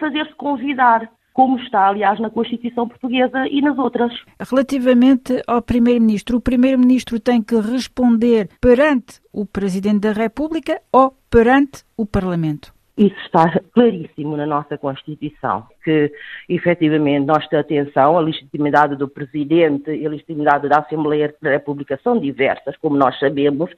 fazer-se 0.00 0.34
convidar 0.36 1.10
como 1.34 1.58
está, 1.58 1.88
aliás, 1.88 2.18
na 2.20 2.30
Constituição 2.30 2.88
Portuguesa 2.88 3.46
e 3.48 3.60
nas 3.60 3.76
outras. 3.76 4.12
Relativamente 4.40 5.42
ao 5.46 5.60
Primeiro-Ministro, 5.60 6.38
o 6.38 6.40
Primeiro-Ministro 6.40 7.20
tem 7.20 7.42
que 7.42 7.56
responder 7.56 8.48
perante 8.60 9.20
o 9.32 9.44
Presidente 9.44 10.00
da 10.00 10.12
República 10.12 10.80
ou 10.92 11.14
perante 11.28 11.84
o 11.96 12.06
Parlamento? 12.06 12.72
Isso 12.96 13.16
está 13.26 13.50
claríssimo 13.74 14.36
na 14.36 14.46
nossa 14.46 14.78
Constituição, 14.78 15.66
que 15.82 16.12
efetivamente 16.48 17.26
nós 17.26 17.44
temos 17.48 17.64
atenção, 17.64 18.16
a 18.16 18.20
legitimidade 18.20 18.94
do 18.94 19.08
Presidente 19.08 19.90
e 19.90 20.06
a 20.06 20.10
legitimidade 20.10 20.68
da 20.68 20.78
Assembleia 20.78 21.34
da 21.42 21.50
República 21.50 21.98
são 22.04 22.20
diversas, 22.20 22.76
como 22.76 22.96
nós 22.96 23.18
sabemos, 23.18 23.68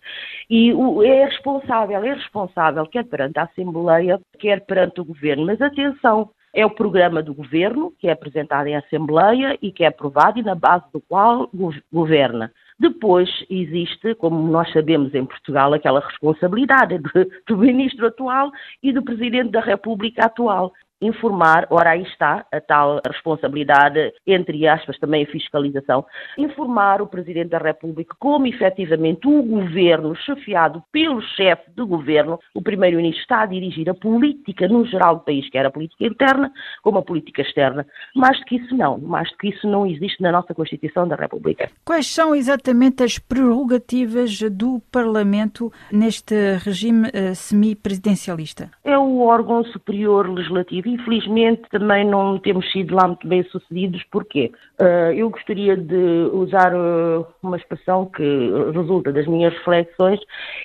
e 0.51 0.71
é 1.03 1.25
responsável, 1.25 2.05
é 2.05 2.13
responsável 2.13 2.85
quer 2.87 3.07
perante 3.07 3.39
a 3.39 3.45
Assembleia, 3.45 4.21
quer 4.39 4.61
perante 4.67 5.01
o 5.01 5.05
Governo. 5.07 5.47
Mas 5.47 5.63
atenção, 5.63 6.29
é 6.57 6.65
o 6.65 6.71
programa 6.71 7.23
do 7.23 7.35
governo, 7.35 7.93
que 7.99 8.09
é 8.09 8.13
apresentado 8.13 8.67
em 8.67 8.75
Assembleia 8.75 9.59
e 9.61 9.71
que 9.71 9.85
é 9.85 9.89
aprovado 9.89 10.39
e 10.39 10.43
na 10.43 10.55
base 10.55 10.87
do 10.91 11.03
qual 11.03 11.51
governa. 11.93 12.51
Depois 12.79 13.29
existe, 13.51 14.15
como 14.15 14.51
nós 14.51 14.73
sabemos 14.73 15.15
em 15.15 15.27
Portugal, 15.27 15.75
aquela 15.75 16.01
responsabilidade 16.01 16.97
do, 16.99 17.11
do 17.47 17.59
ministro 17.59 18.07
atual 18.07 18.51
e 18.83 18.91
do 18.91 19.03
presidente 19.03 19.51
da 19.51 19.61
República 19.61 20.25
atual 20.25 20.73
informar, 21.01 21.67
ora 21.71 21.91
aí 21.91 22.03
está 22.03 22.47
a 22.51 22.61
tal 22.61 23.01
responsabilidade, 23.07 24.13
entre 24.27 24.67
aspas, 24.67 24.99
também 24.99 25.25
a 25.25 25.27
fiscalização, 25.27 26.05
informar 26.39 27.03
o 27.03 27.07
Presidente 27.07 27.51
da 27.51 27.59
República 27.59 28.15
como 28.19 28.47
efetivamente 28.47 29.27
o 29.27 29.43
governo, 29.43 30.15
chefiado 30.17 30.83
pelo 30.91 31.21
chefe 31.21 31.71
do 31.73 31.87
governo, 31.87 32.39
o 32.55 32.63
Primeiro-Ministro 32.63 33.23
está 33.23 33.43
a 33.43 33.47
dirigir 33.47 33.89
a 33.91 33.95
política 33.95 34.67
no 34.69 34.87
geral 34.87 35.17
do 35.17 35.25
país, 35.25 35.49
quer 35.51 35.67
a 35.67 35.71
política 35.71 36.05
interna 36.07 36.51
como 36.83 36.99
a 36.99 37.03
política 37.03 37.43
externa. 37.43 37.87
Mais 38.15 38.39
do 38.39 38.45
que 38.47 38.57
isso 38.57 38.75
não, 38.77 38.99
mais 38.99 39.31
do 39.31 39.37
que 39.37 39.49
isso 39.49 39.69
não 39.69 39.87
existe 39.87 40.23
na 40.23 40.33
nossa 40.33 40.55
Constituição 40.55 41.07
da 41.07 41.17
República. 41.17 41.71
Quais 41.85 42.07
são 42.07 42.35
exatamente 42.35 43.03
as 43.03 43.19
prerrogativas 43.19 44.41
do 44.51 44.81
Parlamento 44.91 45.73
neste 45.93 46.35
regime 46.65 47.09
uh, 47.09 47.35
semipresidencialista? 47.35 48.71
É 48.85 48.97
o 48.97 49.21
órgão 49.21 49.65
superior 49.65 50.29
legislativo 50.29 50.86
Infelizmente 50.87 51.63
também 51.71 52.05
não 52.05 52.39
temos 52.39 52.71
sido 52.71 52.95
lá 52.95 53.09
muito 53.09 53.27
bem 53.27 53.43
sucedidos. 53.45 54.03
Porquê? 54.05 54.53
Uh, 54.79 55.13
eu 55.15 55.29
gostaria 55.31 55.77
de 55.77 56.31
usar 56.33 56.73
uh, 56.75 57.27
uma 57.43 57.57
expressão 57.57 58.07
que 58.07 58.23
resulta 58.73 59.13
das 59.13 59.27
minhas 59.27 59.53
reflexões, 59.55 60.21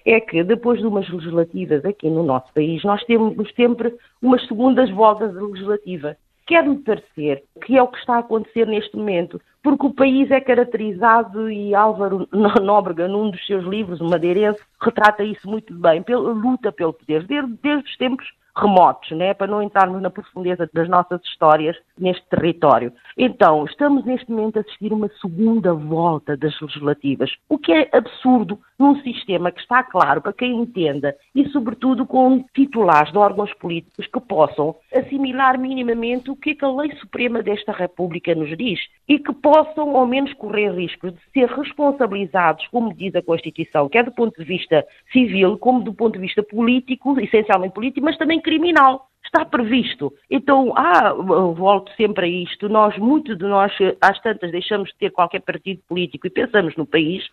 é 0.05 0.19
que 0.19 0.43
depois 0.43 0.79
de 0.79 0.85
umas 0.85 1.09
legislativas 1.09 1.83
aqui 1.85 2.09
no 2.09 2.23
nosso 2.23 2.53
país, 2.53 2.83
nós 2.83 3.03
temos 3.05 3.51
sempre 3.55 3.93
umas 4.21 4.45
segundas 4.47 4.89
voltas 4.91 5.33
legislativas. 5.33 6.15
Quer-me 6.45 6.77
parecer 6.79 7.43
que 7.65 7.77
é 7.77 7.81
o 7.81 7.87
que 7.87 7.97
está 7.97 8.15
a 8.15 8.19
acontecer 8.19 8.67
neste 8.67 8.95
momento, 8.95 9.39
porque 9.63 9.85
o 9.85 9.93
país 9.93 10.29
é 10.29 10.41
caracterizado, 10.41 11.49
e 11.49 11.73
Álvaro 11.73 12.27
Nóbrega, 12.61 13.07
num 13.07 13.31
dos 13.31 13.45
seus 13.45 13.63
livros, 13.65 14.01
o 14.01 14.09
Madeirense, 14.09 14.61
retrata 14.81 15.23
isso 15.23 15.49
muito 15.49 15.73
bem, 15.73 16.03
pela 16.03 16.31
luta 16.31 16.71
pelo 16.71 16.93
poder, 16.93 17.23
desde, 17.23 17.53
desde 17.63 17.89
os 17.89 17.97
tempos 17.97 18.27
remotos, 18.55 19.11
né, 19.11 19.33
para 19.33 19.47
não 19.47 19.61
entrarmos 19.61 20.01
na 20.01 20.09
profundeza 20.09 20.69
das 20.73 20.89
nossas 20.89 21.21
histórias 21.23 21.77
neste 21.97 22.23
território. 22.29 22.91
Então, 23.17 23.65
estamos 23.65 24.05
neste 24.05 24.29
momento 24.29 24.57
a 24.57 24.61
assistir 24.61 24.91
uma 24.91 25.09
segunda 25.21 25.73
volta 25.73 26.35
das 26.35 26.59
legislativas, 26.59 27.31
o 27.47 27.57
que 27.57 27.71
é 27.71 27.89
absurdo 27.91 28.59
num 28.77 28.99
sistema 29.01 29.51
que 29.51 29.61
está 29.61 29.83
claro 29.83 30.21
para 30.21 30.33
quem 30.33 30.57
entenda 30.57 31.15
e, 31.35 31.47
sobretudo, 31.49 32.05
com 32.05 32.43
titulares 32.53 33.11
de 33.11 33.17
órgãos 33.17 33.53
políticos 33.53 34.07
que 34.07 34.19
possam 34.19 34.75
assimilar 34.93 35.59
minimamente 35.59 36.31
o 36.31 36.35
que, 36.35 36.51
é 36.51 36.55
que 36.55 36.65
a 36.65 36.71
lei 36.71 36.91
suprema 36.95 37.43
desta 37.43 37.71
República 37.71 38.33
nos 38.33 38.57
diz 38.57 38.79
e 39.07 39.19
que 39.19 39.33
possam, 39.33 39.95
ao 39.95 40.07
menos, 40.07 40.33
correr 40.33 40.71
riscos 40.71 41.13
de 41.13 41.19
ser 41.31 41.47
responsabilizados, 41.49 42.67
como 42.67 42.93
diz 42.93 43.15
a 43.15 43.21
Constituição, 43.21 43.87
quer 43.87 44.03
do 44.03 44.11
ponto 44.11 44.37
de 44.37 44.45
vista 44.45 44.85
civil, 45.11 45.57
como 45.57 45.83
do 45.83 45.93
ponto 45.93 46.13
de 46.13 46.19
vista 46.19 46.41
político, 46.41 47.19
essencialmente 47.19 47.73
político, 47.73 48.05
mas 48.05 48.17
também 48.17 48.40
criminal. 48.41 49.07
Está 49.23 49.45
previsto. 49.45 50.11
Então, 50.29 50.73
ah, 50.75 51.13
volto 51.13 51.91
sempre 51.95 52.25
a 52.25 52.29
isto. 52.29 52.67
Nós, 52.67 52.97
muito 52.97 53.35
de 53.35 53.45
nós, 53.45 53.71
às 54.01 54.19
tantas, 54.21 54.51
deixamos 54.51 54.89
de 54.89 54.97
ter 54.97 55.11
qualquer 55.11 55.39
partido 55.41 55.81
político 55.87 56.27
e 56.27 56.29
pensamos 56.29 56.75
no 56.75 56.85
país, 56.85 57.23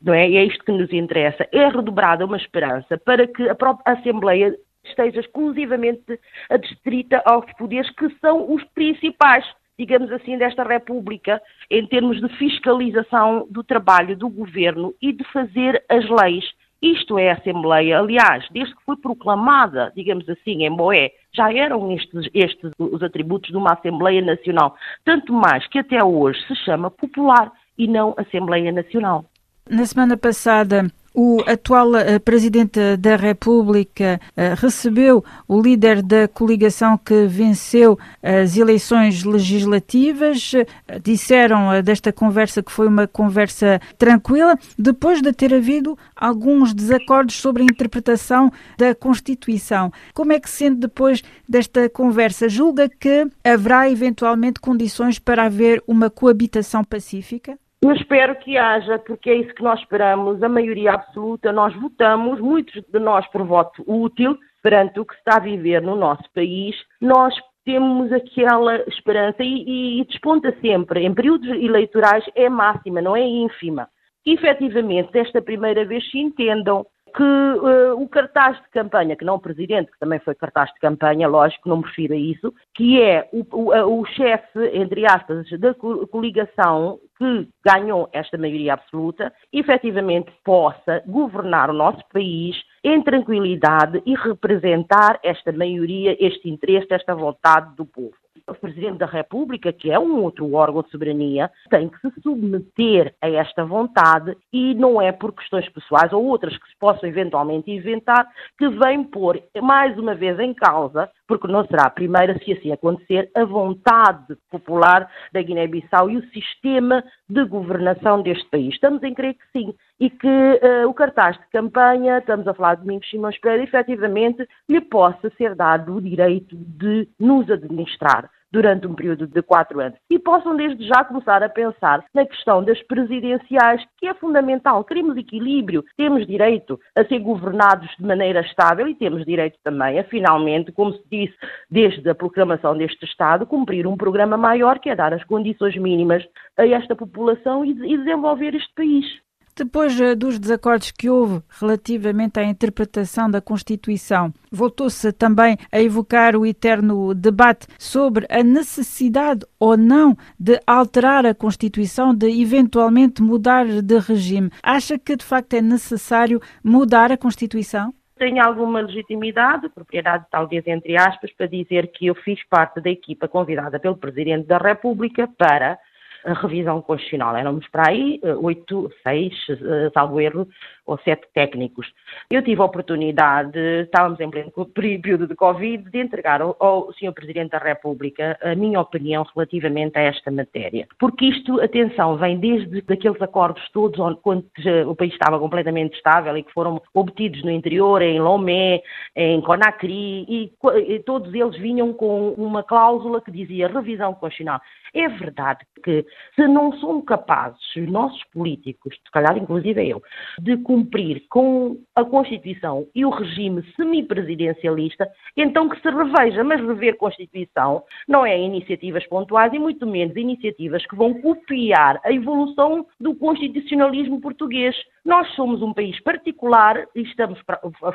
não 0.00 0.14
é? 0.14 0.28
E 0.28 0.36
é 0.36 0.44
isto 0.44 0.64
que 0.64 0.70
nos 0.70 0.92
interessa. 0.92 1.48
É 1.50 1.66
redobrada 1.66 2.24
uma 2.24 2.36
esperança 2.36 2.96
para 2.98 3.26
que 3.26 3.48
a 3.48 3.54
própria 3.56 3.94
Assembleia 3.94 4.56
esteja 4.84 5.20
exclusivamente 5.20 6.20
adstrita 6.48 7.22
aos 7.24 7.50
poderes 7.54 7.90
que 7.90 8.08
são 8.20 8.52
os 8.52 8.62
principais 8.74 9.44
digamos 9.78 10.12
assim, 10.12 10.38
desta 10.38 10.62
República, 10.62 11.42
em 11.70 11.84
termos 11.86 12.20
de 12.20 12.28
fiscalização 12.36 13.48
do 13.50 13.64
trabalho 13.64 14.16
do 14.16 14.28
governo 14.28 14.94
e 15.00 15.12
de 15.12 15.24
fazer 15.32 15.82
as 15.88 16.08
leis. 16.08 16.44
Isto 16.82 17.16
é 17.16 17.30
a 17.30 17.34
Assembleia, 17.34 18.00
aliás, 18.00 18.44
desde 18.50 18.74
que 18.74 18.84
foi 18.84 18.96
proclamada, 18.96 19.92
digamos 19.94 20.28
assim, 20.28 20.64
em 20.64 20.70
Boé, 20.70 21.12
já 21.32 21.52
eram 21.52 21.92
estes, 21.92 22.28
estes 22.34 22.72
os 22.76 23.02
atributos 23.04 23.50
de 23.50 23.56
uma 23.56 23.74
Assembleia 23.74 24.20
Nacional. 24.20 24.76
Tanto 25.04 25.32
mais 25.32 25.64
que 25.68 25.78
até 25.78 26.02
hoje 26.02 26.40
se 26.48 26.56
chama 26.56 26.90
popular 26.90 27.52
e 27.78 27.86
não 27.86 28.14
Assembleia 28.16 28.72
Nacional. 28.72 29.24
Na 29.70 29.86
semana 29.86 30.16
passada, 30.16 30.90
O 31.14 31.42
atual 31.46 31.90
uh, 31.90 32.20
Presidente 32.24 32.96
da 32.96 33.16
República 33.16 34.18
uh, 34.30 34.58
recebeu 34.58 35.22
o 35.46 35.60
líder 35.60 36.00
da 36.02 36.26
coligação 36.26 36.96
que 36.96 37.26
venceu 37.26 37.98
as 38.22 38.56
eleições 38.56 39.22
legislativas. 39.22 40.52
Uh, 40.54 41.00
disseram 41.02 41.82
desta 41.82 42.12
conversa 42.12 42.62
que 42.62 42.72
foi 42.72 42.88
uma 42.88 43.06
conversa 43.06 43.78
tranquila, 43.98 44.58
depois 44.78 45.20
de 45.20 45.32
ter 45.34 45.52
havido 45.52 45.98
alguns 46.16 46.72
desacordos 46.72 47.36
sobre 47.36 47.62
a 47.62 47.66
interpretação 47.66 48.50
da 48.78 48.94
Constituição. 48.94 49.92
Como 50.14 50.32
é 50.32 50.40
que 50.40 50.48
sente 50.48 50.80
depois 50.80 51.22
desta 51.46 51.90
conversa? 51.90 52.48
Julga 52.48 52.88
que 52.88 53.26
haverá 53.44 53.90
eventualmente 53.90 54.60
condições 54.60 55.18
para 55.18 55.44
haver 55.44 55.82
uma 55.86 56.08
coabitação 56.08 56.82
pacífica? 56.82 57.58
Eu 57.84 57.90
espero 57.92 58.36
que 58.36 58.56
haja, 58.56 58.96
porque 59.00 59.28
é 59.28 59.34
isso 59.34 59.52
que 59.54 59.62
nós 59.62 59.80
esperamos. 59.80 60.40
A 60.40 60.48
maioria 60.48 60.92
absoluta, 60.92 61.50
nós 61.50 61.74
votamos, 61.74 62.38
muitos 62.38 62.80
de 62.80 62.98
nós 63.00 63.26
por 63.32 63.44
voto 63.44 63.82
útil, 63.86 64.38
perante 64.62 65.00
o 65.00 65.04
que 65.04 65.14
se 65.14 65.18
está 65.18 65.38
a 65.38 65.40
viver 65.40 65.82
no 65.82 65.96
nosso 65.96 66.22
país. 66.32 66.76
Nós 67.00 67.34
temos 67.64 68.12
aquela 68.12 68.76
esperança 68.88 69.42
e, 69.42 70.00
e 70.00 70.04
desponta 70.04 70.56
sempre, 70.60 71.04
em 71.04 71.12
períodos 71.12 71.48
eleitorais 71.48 72.24
é 72.36 72.48
máxima, 72.48 73.02
não 73.02 73.16
é 73.16 73.22
ínfima. 73.22 73.88
Que 74.22 74.34
efetivamente, 74.34 75.10
desta 75.10 75.42
primeira 75.42 75.84
vez, 75.84 76.08
se 76.08 76.18
entendam 76.20 76.86
que 77.14 77.22
uh, 77.22 78.00
o 78.00 78.08
cartaz 78.08 78.56
de 78.56 78.68
campanha, 78.70 79.16
que 79.16 79.24
não 79.24 79.34
o 79.34 79.40
presidente, 79.40 79.90
que 79.90 79.98
também 79.98 80.18
foi 80.20 80.34
cartaz 80.34 80.72
de 80.72 80.80
campanha, 80.80 81.28
lógico, 81.28 81.68
não 81.68 81.78
me 81.78 81.84
refiro 81.84 82.14
a 82.14 82.16
isso, 82.16 82.54
que 82.74 83.00
é 83.00 83.28
o, 83.32 83.44
o, 83.52 84.00
o 84.00 84.04
chefe, 84.06 84.58
entre 84.72 85.06
aspas, 85.06 85.48
da 85.58 85.74
coligação 85.74 86.98
que 87.18 87.48
ganhou 87.64 88.08
esta 88.12 88.36
maioria 88.36 88.74
absoluta, 88.74 89.32
efetivamente 89.52 90.32
possa 90.44 91.02
governar 91.06 91.70
o 91.70 91.74
nosso 91.74 92.02
país 92.12 92.56
em 92.82 93.00
tranquilidade 93.02 94.02
e 94.04 94.14
representar 94.14 95.20
esta 95.22 95.52
maioria, 95.52 96.16
este 96.18 96.48
interesse, 96.48 96.88
esta 96.90 97.14
vontade 97.14 97.76
do 97.76 97.84
povo 97.86 98.21
o 98.46 98.54
Presidente 98.54 98.98
da 98.98 99.06
República, 99.06 99.72
que 99.72 99.90
é 99.90 99.98
um 99.98 100.22
outro 100.22 100.52
órgão 100.54 100.82
de 100.82 100.90
soberania, 100.90 101.50
tem 101.70 101.88
que 101.88 101.98
se 102.00 102.20
submeter 102.22 103.14
a 103.20 103.28
esta 103.28 103.64
vontade 103.64 104.36
e 104.52 104.74
não 104.74 105.00
é 105.00 105.12
por 105.12 105.32
questões 105.32 105.68
pessoais 105.68 106.12
ou 106.12 106.24
outras 106.24 106.56
que 106.56 106.68
se 106.68 106.76
possam 106.78 107.08
eventualmente 107.08 107.70
inventar 107.70 108.26
que 108.58 108.68
vem 108.68 109.04
pôr 109.04 109.42
mais 109.60 109.98
uma 109.98 110.14
vez 110.14 110.38
em 110.38 110.52
causa, 110.54 111.10
porque 111.26 111.46
não 111.46 111.64
será 111.66 111.84
a 111.84 111.90
primeira, 111.90 112.38
se 112.38 112.52
assim 112.52 112.72
acontecer, 112.72 113.30
a 113.34 113.44
vontade 113.44 114.36
popular 114.50 115.08
da 115.32 115.42
Guiné-Bissau 115.42 116.10
e 116.10 116.16
o 116.16 116.30
sistema 116.30 117.02
de 117.28 117.44
governação 117.44 118.22
deste 118.22 118.48
país. 118.50 118.74
Estamos 118.74 119.02
em 119.02 119.14
crer 119.14 119.34
que 119.34 119.44
sim 119.52 119.74
e 120.00 120.10
que 120.10 120.26
uh, 120.26 120.88
o 120.88 120.94
cartaz 120.94 121.36
de 121.36 121.46
campanha, 121.50 122.18
estamos 122.18 122.46
a 122.48 122.54
falar 122.54 122.74
de 122.74 122.82
Domingos 122.82 123.08
Simões 123.08 123.38
Pereira, 123.38 123.64
efetivamente 123.64 124.46
lhe 124.68 124.80
possa 124.80 125.30
ser 125.36 125.54
dado 125.54 125.94
o 125.94 126.00
direito 126.00 126.56
de 126.56 127.08
nos 127.18 127.50
administrar 127.50 128.28
durante 128.52 128.86
um 128.86 128.94
período 128.94 129.26
de 129.26 129.42
quatro 129.42 129.80
anos. 129.80 129.98
E 130.10 130.18
possam 130.18 130.54
desde 130.54 130.86
já 130.86 131.02
começar 131.02 131.42
a 131.42 131.48
pensar 131.48 132.04
na 132.14 132.26
questão 132.26 132.62
das 132.62 132.80
presidenciais, 132.82 133.82
que 133.96 134.06
é 134.06 134.14
fundamental. 134.14 134.84
Queremos 134.84 135.16
equilíbrio, 135.16 135.82
temos 135.96 136.26
direito 136.26 136.78
a 136.94 137.04
ser 137.04 137.18
governados 137.20 137.88
de 137.98 138.04
maneira 138.04 138.40
estável 138.40 138.86
e 138.86 138.94
temos 138.94 139.24
direito 139.24 139.58
também 139.64 139.98
a, 139.98 140.04
finalmente, 140.04 140.70
como 140.70 140.92
se 140.92 141.02
disse 141.10 141.34
desde 141.70 142.08
a 142.08 142.14
proclamação 142.14 142.76
deste 142.76 143.06
Estado, 143.06 143.46
cumprir 143.46 143.86
um 143.86 143.96
programa 143.96 144.36
maior 144.36 144.78
que 144.78 144.90
é 144.90 144.94
dar 144.94 145.14
as 145.14 145.24
condições 145.24 145.76
mínimas 145.76 146.22
a 146.58 146.66
esta 146.66 146.94
população 146.94 147.64
e 147.64 147.72
desenvolver 147.72 148.54
este 148.54 148.72
país. 148.74 149.06
Depois 149.54 150.00
eh, 150.00 150.14
dos 150.14 150.38
desacordos 150.38 150.90
que 150.90 151.10
houve 151.10 151.42
relativamente 151.60 152.40
à 152.40 152.44
interpretação 152.44 153.30
da 153.30 153.40
Constituição, 153.40 154.32
voltou-se 154.50 155.12
também 155.12 155.58
a 155.70 155.78
evocar 155.78 156.34
o 156.36 156.46
eterno 156.46 157.12
debate 157.12 157.66
sobre 157.78 158.26
a 158.30 158.42
necessidade 158.42 159.44
ou 159.60 159.76
não 159.76 160.16
de 160.40 160.58
alterar 160.66 161.26
a 161.26 161.34
Constituição, 161.34 162.14
de 162.14 162.28
eventualmente 162.40 163.22
mudar 163.22 163.66
de 163.66 163.98
regime. 163.98 164.50
Acha 164.62 164.98
que 164.98 165.16
de 165.16 165.24
facto 165.24 165.52
é 165.52 165.60
necessário 165.60 166.40
mudar 166.64 167.12
a 167.12 167.18
Constituição? 167.18 167.92
Tenho 168.16 168.42
alguma 168.42 168.80
legitimidade, 168.80 169.68
propriedade 169.68 170.24
talvez 170.30 170.66
entre 170.66 170.96
aspas, 170.96 171.30
para 171.32 171.46
dizer 171.46 171.90
que 171.92 172.06
eu 172.06 172.14
fiz 172.14 172.38
parte 172.48 172.80
da 172.80 172.88
equipa 172.88 173.28
convidada 173.28 173.78
pelo 173.78 173.98
Presidente 173.98 174.46
da 174.46 174.56
República 174.56 175.28
para 175.36 175.78
a 176.24 176.32
revisão 176.34 176.80
constitucional. 176.80 177.36
Éramos 177.36 177.66
para 177.68 177.90
aí 177.90 178.20
eh, 178.22 178.34
oito, 178.34 178.90
seis, 179.02 179.34
eh, 179.48 179.90
salvo 179.92 180.20
erro, 180.20 180.48
ou 180.86 180.98
sete 180.98 181.26
técnicos. 181.32 181.86
Eu 182.30 182.42
tive 182.42 182.60
a 182.60 182.64
oportunidade, 182.64 183.58
estávamos 183.82 184.18
em 184.20 184.30
pleno 184.30 184.50
período 184.74 185.26
de 185.26 185.34
Covid, 185.34 185.90
de 185.90 185.98
entregar 185.98 186.40
ao, 186.40 186.92
Sr. 186.92 187.12
Presidente 187.12 187.50
da 187.50 187.58
República 187.58 188.38
a 188.42 188.54
minha 188.54 188.80
opinião 188.80 189.24
relativamente 189.34 189.98
a 189.98 190.02
esta 190.02 190.30
matéria. 190.30 190.86
Porque 190.98 191.26
isto, 191.26 191.60
atenção, 191.60 192.16
vem 192.16 192.38
desde 192.38 192.82
aqueles 192.92 193.20
acordos 193.22 193.62
todos 193.72 193.98
onde, 194.00 194.18
quando 194.20 194.44
o 194.88 194.96
país 194.96 195.12
estava 195.12 195.38
completamente 195.38 195.96
estável 195.96 196.36
e 196.36 196.42
que 196.42 196.52
foram 196.52 196.82
obtidos 196.94 197.42
no 197.44 197.50
interior, 197.50 198.02
em 198.02 198.20
Lomé, 198.20 198.82
em 199.14 199.40
Conakry, 199.40 200.26
e, 200.28 200.52
e 200.88 200.98
todos 201.00 201.32
eles 201.32 201.56
vinham 201.56 201.92
com 201.92 202.30
uma 202.32 202.62
cláusula 202.62 203.20
que 203.20 203.30
dizia 203.30 203.68
revisão 203.68 204.14
constitucional. 204.14 204.60
É 204.94 205.08
verdade 205.08 205.64
que 205.82 206.04
se 206.34 206.46
não 206.46 206.72
são 206.78 207.00
capazes 207.00 207.60
os 207.76 207.90
nossos 207.90 208.22
políticos, 208.24 208.94
se 208.94 209.10
calhar 209.10 209.36
inclusive 209.36 209.88
eu, 209.88 210.02
de 210.38 210.56
cumprir 210.58 211.24
com 211.28 211.78
a 211.94 212.04
Constituição 212.04 212.86
e 212.94 213.04
o 213.04 213.10
regime 213.10 213.62
semipresidencialista, 213.74 215.08
então 215.36 215.68
que 215.68 215.80
se 215.80 215.90
reveja, 215.90 216.44
mas 216.44 216.60
rever 216.60 216.96
Constituição 216.96 217.82
não 218.06 218.24
é 218.24 218.38
iniciativas 218.38 219.06
pontuais 219.06 219.52
e 219.52 219.58
muito 219.58 219.86
menos 219.86 220.14
iniciativas 220.16 220.86
que 220.86 220.96
vão 220.96 221.14
copiar 221.14 222.00
a 222.04 222.12
evolução 222.12 222.86
do 223.00 223.14
constitucionalismo 223.14 224.20
português. 224.20 224.76
Nós 225.04 225.28
somos 225.34 225.62
um 225.62 225.72
país 225.72 225.98
particular 226.02 226.86
e 226.94 227.02
estamos 227.02 227.40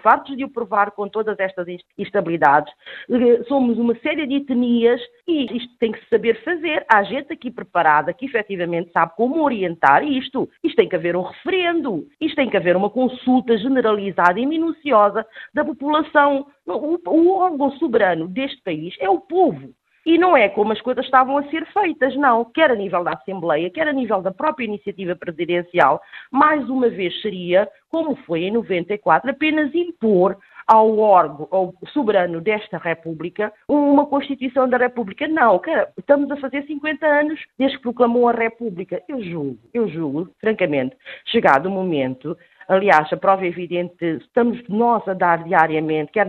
fartos 0.02 0.36
de 0.36 0.43
o 0.43 0.50
provar 0.50 0.91
com 0.91 1.08
todas 1.08 1.39
estas 1.39 1.68
instabilidades. 1.98 2.74
Eh, 3.10 3.43
somos 3.48 3.78
uma 3.78 3.95
série 4.00 4.26
de 4.26 4.36
etnias 4.36 5.02
e 5.28 5.58
isto 5.58 5.78
tem 5.80 5.91
que 5.91 6.00
se 6.00 6.10
saber 6.10 6.43
fazer. 6.43 6.86
Há 6.89 7.03
gente 7.03 7.33
aqui 7.33 7.51
preparada 7.51 8.13
que 8.13 8.25
efetivamente 8.25 8.91
sabe 8.91 9.13
como 9.15 9.43
orientar 9.43 10.03
isto. 10.03 10.49
Isto 10.63 10.75
tem 10.77 10.89
que 10.89 10.95
haver 10.95 11.15
um 11.15 11.21
referendo. 11.21 12.07
Isto 12.19 12.35
tem 12.35 12.49
que 12.49 12.57
haver 12.57 12.75
uma 12.75 12.89
consulta 12.89 13.57
generalizada 13.57 14.39
e 14.39 14.45
minuciosa 14.45 15.25
da 15.53 15.65
população. 15.65 16.47
O, 16.65 16.97
o 17.09 17.38
órgão 17.38 17.71
soberano 17.71 18.27
deste 18.27 18.61
país 18.63 18.95
é 18.99 19.09
o 19.09 19.19
povo. 19.19 19.73
E 20.07 20.17
não 20.17 20.38
é 20.38 20.47
como 20.47 20.71
as 20.71 20.79
coisas 20.79 21.03
estavam 21.03 21.38
a 21.38 21.43
ser 21.49 21.65
feitas, 21.73 22.15
não. 22.15 22.45
Quer 22.45 22.71
a 22.71 22.75
nível 22.75 23.03
da 23.03 23.11
Assembleia, 23.11 23.69
quer 23.69 23.89
a 23.89 23.91
nível 23.91 24.21
da 24.21 24.31
própria 24.31 24.63
iniciativa 24.63 25.17
presidencial, 25.17 26.01
mais 26.31 26.69
uma 26.69 26.88
vez 26.88 27.21
seria, 27.21 27.67
como 27.89 28.15
foi 28.15 28.43
em 28.43 28.51
94, 28.51 29.29
apenas 29.29 29.75
impor 29.75 30.38
ao 30.68 30.99
órgão, 30.99 31.47
ao 31.49 31.74
soberano 31.93 32.41
desta 32.41 32.78
República, 32.78 33.53
uma 33.68 34.05
Constituição 34.05 34.68
da 34.70 34.78
República. 34.78 35.28
Não, 35.28 35.57
cara, 35.59 35.89
estamos 35.97 36.30
a 36.30 36.38
fazer 36.38 36.63
50 36.65 37.05
anos 37.05 37.39
desde 37.57 37.78
que 37.78 37.84
proclamou 37.84 38.28
a 38.28 38.34
República. 38.34 39.01
Eu 39.07 39.24
julgo, 39.24 39.57
eu 39.74 39.88
julgo, 39.88 40.30
francamente, 40.41 40.95
chegado 41.26 41.68
o 41.68 41.72
momento 41.72 42.38
Aliás, 42.68 43.11
a 43.13 43.18
prova 43.18 43.45
é 43.45 43.47
evidente, 43.47 44.03
estamos 44.03 44.61
nós 44.68 45.07
a 45.07 45.13
dar 45.13 45.43
diariamente, 45.43 46.11
quer 46.11 46.28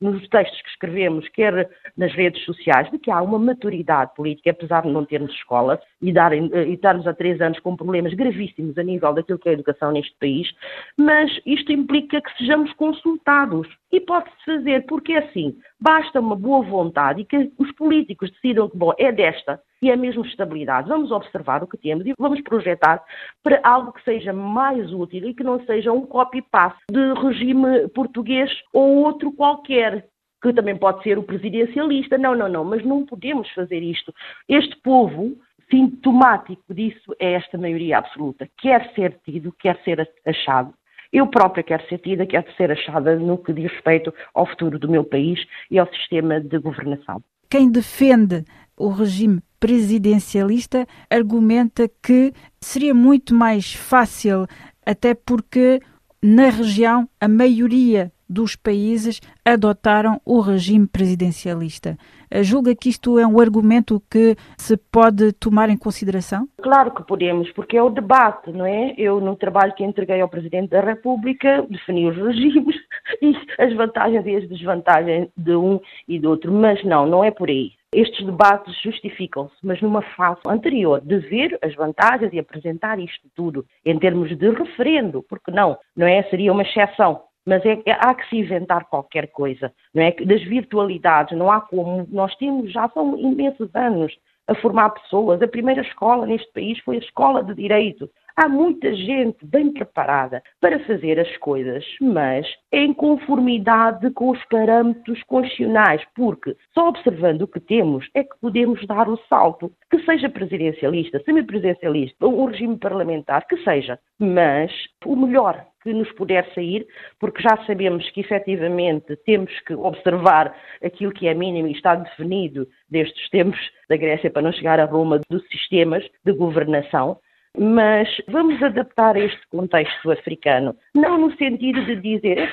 nos 0.00 0.28
textos 0.28 0.60
que 0.62 0.68
escrevemos, 0.68 1.28
quer 1.28 1.70
nas 1.96 2.12
redes 2.12 2.44
sociais, 2.44 2.90
de 2.90 2.98
que 2.98 3.10
há 3.10 3.22
uma 3.22 3.38
maturidade 3.38 4.12
política, 4.16 4.50
apesar 4.50 4.82
de 4.82 4.90
não 4.90 5.04
termos 5.04 5.32
escola 5.32 5.80
e, 6.02 6.12
dar, 6.12 6.32
e 6.32 6.72
estarmos 6.72 7.06
há 7.06 7.14
três 7.14 7.40
anos 7.40 7.60
com 7.60 7.76
problemas 7.76 8.14
gravíssimos 8.14 8.76
a 8.76 8.82
nível 8.82 9.12
daquilo 9.12 9.38
que 9.38 9.48
é 9.48 9.52
a 9.52 9.54
educação 9.54 9.92
neste 9.92 10.14
país, 10.18 10.48
mas 10.96 11.30
isto 11.46 11.70
implica 11.70 12.20
que 12.20 12.36
sejamos 12.36 12.72
consultados. 12.72 13.68
E 13.92 14.00
pode-se 14.00 14.44
fazer, 14.44 14.84
porque 14.86 15.12
é 15.12 15.18
assim, 15.18 15.56
basta 15.80 16.20
uma 16.20 16.34
boa 16.34 16.62
vontade 16.62 17.20
e 17.20 17.24
que 17.24 17.52
os 17.56 17.70
políticos 17.72 18.30
decidam 18.30 18.68
que, 18.68 18.76
bom, 18.76 18.92
é 18.98 19.12
desta 19.12 19.60
e 19.80 19.90
é 19.90 19.96
mesmo 19.96 20.24
estabilidade. 20.24 20.88
Vamos 20.88 21.10
observar 21.12 21.62
o 21.62 21.66
que 21.66 21.76
temos 21.76 22.04
e 22.06 22.12
vamos 22.18 22.40
projetar 22.42 23.02
para 23.42 23.60
algo 23.62 23.92
que 23.92 24.02
seja 24.02 24.32
mais 24.32 24.92
útil 24.92 25.28
e 25.28 25.34
que 25.34 25.44
não 25.44 25.64
seja 25.64 25.92
um 25.92 26.04
copy-paste 26.04 26.82
de 26.90 27.12
regime 27.14 27.88
português 27.88 28.50
ou 28.72 29.04
outro 29.04 29.32
qualquer 29.32 30.08
que 30.42 30.52
também 30.52 30.76
pode 30.76 31.02
ser 31.02 31.18
o 31.18 31.22
presidencialista. 31.22 32.18
Não, 32.18 32.34
não, 32.34 32.48
não, 32.48 32.64
mas 32.64 32.84
não 32.84 33.04
podemos 33.04 33.48
fazer 33.52 33.80
isto. 33.82 34.12
Este 34.48 34.76
povo, 34.82 35.36
sintomático 35.70 36.74
disso, 36.74 37.14
é 37.18 37.32
esta 37.32 37.58
maioria 37.58 37.98
absoluta. 37.98 38.48
Quer 38.58 38.92
ser 38.94 39.18
tido, 39.24 39.52
quer 39.58 39.80
ser 39.82 40.08
achado. 40.24 40.72
Eu 41.12 41.26
própria 41.26 41.62
quero 41.62 41.86
ser 41.88 41.98
tida, 41.98 42.26
quero 42.26 42.46
ser 42.56 42.70
achada 42.70 43.16
no 43.16 43.38
que 43.38 43.52
diz 43.52 43.70
respeito 43.72 44.12
ao 44.34 44.46
futuro 44.46 44.78
do 44.78 44.88
meu 44.88 45.04
país 45.04 45.40
e 45.70 45.78
ao 45.78 45.86
sistema 45.94 46.40
de 46.40 46.58
governação. 46.58 47.22
Quem 47.48 47.70
defende 47.70 48.44
o 48.76 48.88
regime 48.88 49.40
presidencialista 49.58 50.86
argumenta 51.08 51.88
que 52.02 52.32
seria 52.60 52.92
muito 52.92 53.34
mais 53.34 53.72
fácil, 53.72 54.46
até 54.84 55.14
porque 55.14 55.80
na 56.22 56.48
região, 56.48 57.08
a 57.20 57.28
maioria 57.28 58.10
dos 58.28 58.56
países 58.56 59.20
adotaram 59.44 60.20
o 60.24 60.40
regime 60.40 60.86
presidencialista. 60.86 61.96
Eh, 62.30 62.42
julga 62.42 62.74
que 62.74 62.88
isto 62.88 63.18
é 63.18 63.26
um 63.26 63.40
argumento 63.40 64.02
que 64.10 64.36
se 64.56 64.76
pode 64.76 65.32
tomar 65.32 65.70
em 65.70 65.76
consideração? 65.76 66.48
Claro 66.60 66.92
que 66.92 67.02
podemos, 67.04 67.50
porque 67.52 67.76
é 67.76 67.82
o 67.82 67.90
debate, 67.90 68.50
não 68.50 68.66
é? 68.66 68.94
Eu, 68.96 69.20
no 69.20 69.36
trabalho 69.36 69.74
que 69.74 69.84
entreguei 69.84 70.20
ao 70.20 70.28
Presidente 70.28 70.70
da 70.70 70.80
República, 70.80 71.64
defini 71.68 72.08
os 72.08 72.16
regimes 72.16 72.76
e 73.22 73.34
as 73.58 73.74
vantagens 73.74 74.26
e 74.26 74.36
as 74.36 74.48
desvantagens 74.48 75.28
de 75.36 75.54
um 75.54 75.80
e 76.08 76.18
do 76.18 76.30
outro, 76.30 76.52
mas 76.52 76.82
não, 76.84 77.06
não 77.06 77.24
é 77.24 77.30
por 77.30 77.48
aí. 77.48 77.72
Estes 77.92 78.26
debates 78.26 78.78
justificam-se, 78.82 79.54
mas 79.62 79.80
numa 79.80 80.02
fase 80.02 80.40
anterior 80.46 81.00
de 81.00 81.18
ver 81.18 81.58
as 81.62 81.74
vantagens 81.74 82.32
e 82.32 82.38
apresentar 82.38 82.98
isto 82.98 83.28
tudo 83.34 83.64
em 83.84 83.98
termos 83.98 84.36
de 84.36 84.50
referendo, 84.50 85.24
porque 85.28 85.50
não, 85.50 85.78
não 85.96 86.06
é? 86.06 86.22
Seria 86.24 86.52
uma 86.52 86.62
exceção 86.62 87.22
mas 87.46 87.64
é, 87.64 87.80
é, 87.86 87.92
há 87.92 88.12
que 88.14 88.28
se 88.28 88.36
inventar 88.36 88.86
qualquer 88.86 89.28
coisa, 89.28 89.72
não 89.94 90.02
é? 90.02 90.10
Das 90.10 90.42
virtualidades, 90.42 91.38
não 91.38 91.50
há 91.50 91.60
como. 91.60 92.06
Nós 92.10 92.34
temos, 92.36 92.72
já 92.72 92.88
são 92.88 93.16
imensos 93.16 93.72
anos 93.74 94.12
a 94.48 94.54
formar 94.56 94.90
pessoas. 94.90 95.40
A 95.40 95.48
primeira 95.48 95.82
escola 95.82 96.26
neste 96.26 96.52
país 96.52 96.78
foi 96.80 96.96
a 96.96 97.00
escola 97.00 97.42
de 97.42 97.54
Direito. 97.54 98.10
Há 98.36 98.48
muita 98.50 98.94
gente 98.94 99.46
bem 99.46 99.72
preparada 99.72 100.42
para 100.60 100.78
fazer 100.80 101.18
as 101.18 101.36
coisas, 101.38 101.84
mas 102.02 102.46
em 102.70 102.92
conformidade 102.92 104.10
com 104.10 104.30
os 104.30 104.44
parâmetros 104.50 105.22
constitucionais, 105.22 106.02
porque 106.14 106.54
só 106.74 106.88
observando 106.88 107.42
o 107.42 107.48
que 107.48 107.60
temos 107.60 108.06
é 108.12 108.22
que 108.22 108.38
podemos 108.38 108.84
dar 108.86 109.08
o 109.08 109.18
salto. 109.28 109.72
Que 109.90 110.04
seja 110.04 110.28
presidencialista, 110.28 111.22
semipresidencialista, 111.24 112.26
um 112.26 112.44
regime 112.44 112.76
parlamentar, 112.76 113.46
que 113.46 113.56
seja, 113.64 113.98
mas 114.18 114.70
o 115.06 115.16
melhor 115.16 115.64
que 115.86 115.94
nos 115.94 116.10
puder 116.12 116.44
sair, 116.52 116.84
porque 117.20 117.40
já 117.40 117.56
sabemos 117.64 118.10
que 118.10 118.20
efetivamente 118.20 119.14
temos 119.24 119.52
que 119.60 119.74
observar 119.74 120.52
aquilo 120.84 121.12
que 121.12 121.28
é 121.28 121.34
mínimo 121.34 121.68
e 121.68 121.72
está 121.72 121.94
definido 121.94 122.66
destes 122.90 123.30
tempos 123.30 123.60
da 123.88 123.96
Grécia 123.96 124.28
para 124.28 124.42
não 124.42 124.52
chegar 124.52 124.80
a 124.80 124.84
Roma 124.84 125.20
dos 125.30 125.46
sistemas 125.46 126.04
de 126.24 126.32
governação, 126.32 127.18
mas 127.56 128.08
vamos 128.28 128.60
adaptar 128.62 129.16
este 129.16 129.40
contexto 129.48 130.10
africano, 130.10 130.76
não 130.92 131.18
no 131.18 131.36
sentido 131.36 131.84
de 131.86 131.96
dizer, 131.96 132.52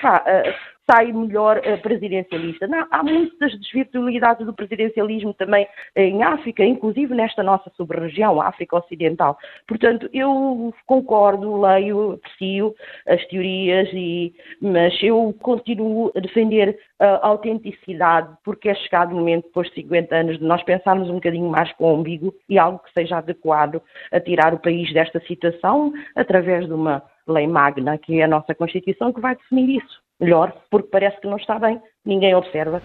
sai 0.90 1.12
melhor 1.12 1.62
a 1.66 1.78
presidencialista. 1.78 2.68
Não, 2.68 2.86
há 2.92 3.04
muitas 3.04 3.58
desvirtualidades 3.60 4.46
do 4.46 4.54
presidencialismo 4.54 5.34
também 5.34 5.68
em 5.96 6.24
África, 6.24 6.64
inclusive 6.64 7.14
nesta 7.16 7.42
nossa 7.42 7.72
sub-região, 7.76 8.42
África 8.42 8.78
Ocidental. 8.78 9.38
Portanto, 9.68 10.10
eu 10.14 10.74
concordo, 10.86 11.62
leio, 11.62 12.14
aprecio 12.14 12.76
as 13.08 13.26
teorias, 13.28 13.90
e, 13.94 14.34
mas 14.62 14.94
eu 15.02 15.34
continuo 15.42 16.12
a 16.16 16.20
defender 16.20 16.78
a 17.00 17.28
autenticidade, 17.28 18.36
porque 18.44 18.70
é 18.70 18.76
chegado 18.76 19.12
o 19.12 19.16
momento, 19.16 19.46
depois 19.46 19.68
de 19.70 19.76
50 19.76 20.16
anos, 20.16 20.38
de 20.38 20.44
nós 20.44 20.64
pensarmos 20.64 21.10
um 21.10 21.16
bocadinho 21.16 21.50
mais 21.50 21.72
com 21.74 21.94
o 21.94 22.00
umbigo 22.00 22.34
e 22.50 22.58
algo 22.58 22.80
que 22.80 22.94
seja 22.94 23.18
adequado 23.18 23.82
a 24.12 24.20
tirar 24.20 24.54
o 24.54 24.60
país 24.60 24.92
desta 24.94 25.20
situação 25.22 25.94
através 26.16 26.66
de 26.68 26.74
uma 26.74 27.04
lei 27.28 27.48
magna, 27.48 27.98
que 27.98 28.20
é 28.20 28.24
a 28.24 28.28
nossa 28.28 28.54
Constituição, 28.54 29.14
que 29.14 29.22
vai 29.22 29.36
definir 29.36 29.78
isso 29.78 30.03
melhor, 30.20 30.54
porque 30.70 30.90
parece 30.92 31.20
que 31.22 31.28
não 31.28 31.38
está 31.38 31.60
bem, 31.60 31.82
ninguém 32.06 32.36
observa. 32.36 32.82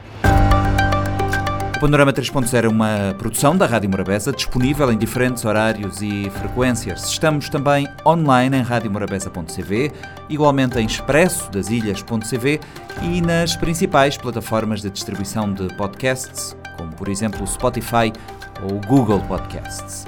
O 1.78 1.80
Panorama 1.80 2.12
3.0 2.12 2.64
é 2.64 2.68
uma 2.68 3.14
produção 3.16 3.56
da 3.56 3.64
Rádio 3.64 3.88
Morabeza, 3.88 4.32
disponível 4.32 4.90
em 4.90 4.98
diferentes 4.98 5.44
horários 5.44 6.02
e 6.02 6.28
frequências. 6.30 7.04
Estamos 7.04 7.48
também 7.48 7.86
online 8.04 8.56
em 8.56 8.62
radiomorabeza.cv, 8.62 9.92
igualmente 10.28 10.76
em 10.76 10.86
expresso 10.86 11.48
das 11.52 11.70
ilhas.cv 11.70 12.58
e 13.00 13.20
nas 13.20 13.54
principais 13.54 14.16
plataformas 14.16 14.82
de 14.82 14.90
distribuição 14.90 15.52
de 15.52 15.72
podcasts, 15.76 16.56
como 16.76 16.92
por 16.96 17.08
exemplo 17.08 17.44
o 17.44 17.46
Spotify 17.46 18.12
ou 18.60 18.78
o 18.78 18.80
Google 18.80 19.20
Podcasts. 19.28 20.04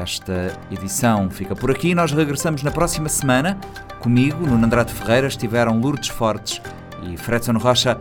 Esta 0.00 0.56
edição 0.70 1.28
fica 1.28 1.56
por 1.56 1.70
aqui. 1.70 1.94
Nós 1.94 2.12
regressamos 2.12 2.62
na 2.62 2.70
próxima 2.70 3.08
semana. 3.08 3.58
Comigo, 4.00 4.46
no 4.46 4.64
Andrade 4.64 4.92
Ferreira, 4.92 5.26
estiveram 5.26 5.80
Lourdes 5.80 6.08
Fortes 6.08 6.62
e 7.02 7.16
Fredson 7.16 7.58
Rocha. 7.58 7.98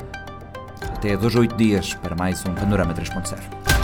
Até 0.94 1.18
dois 1.18 1.34
ou 1.34 1.42
oito 1.42 1.56
dias 1.56 1.96
para 1.96 2.16
mais 2.16 2.46
um 2.46 2.54
Panorama 2.54 2.94
3.0. 2.94 3.77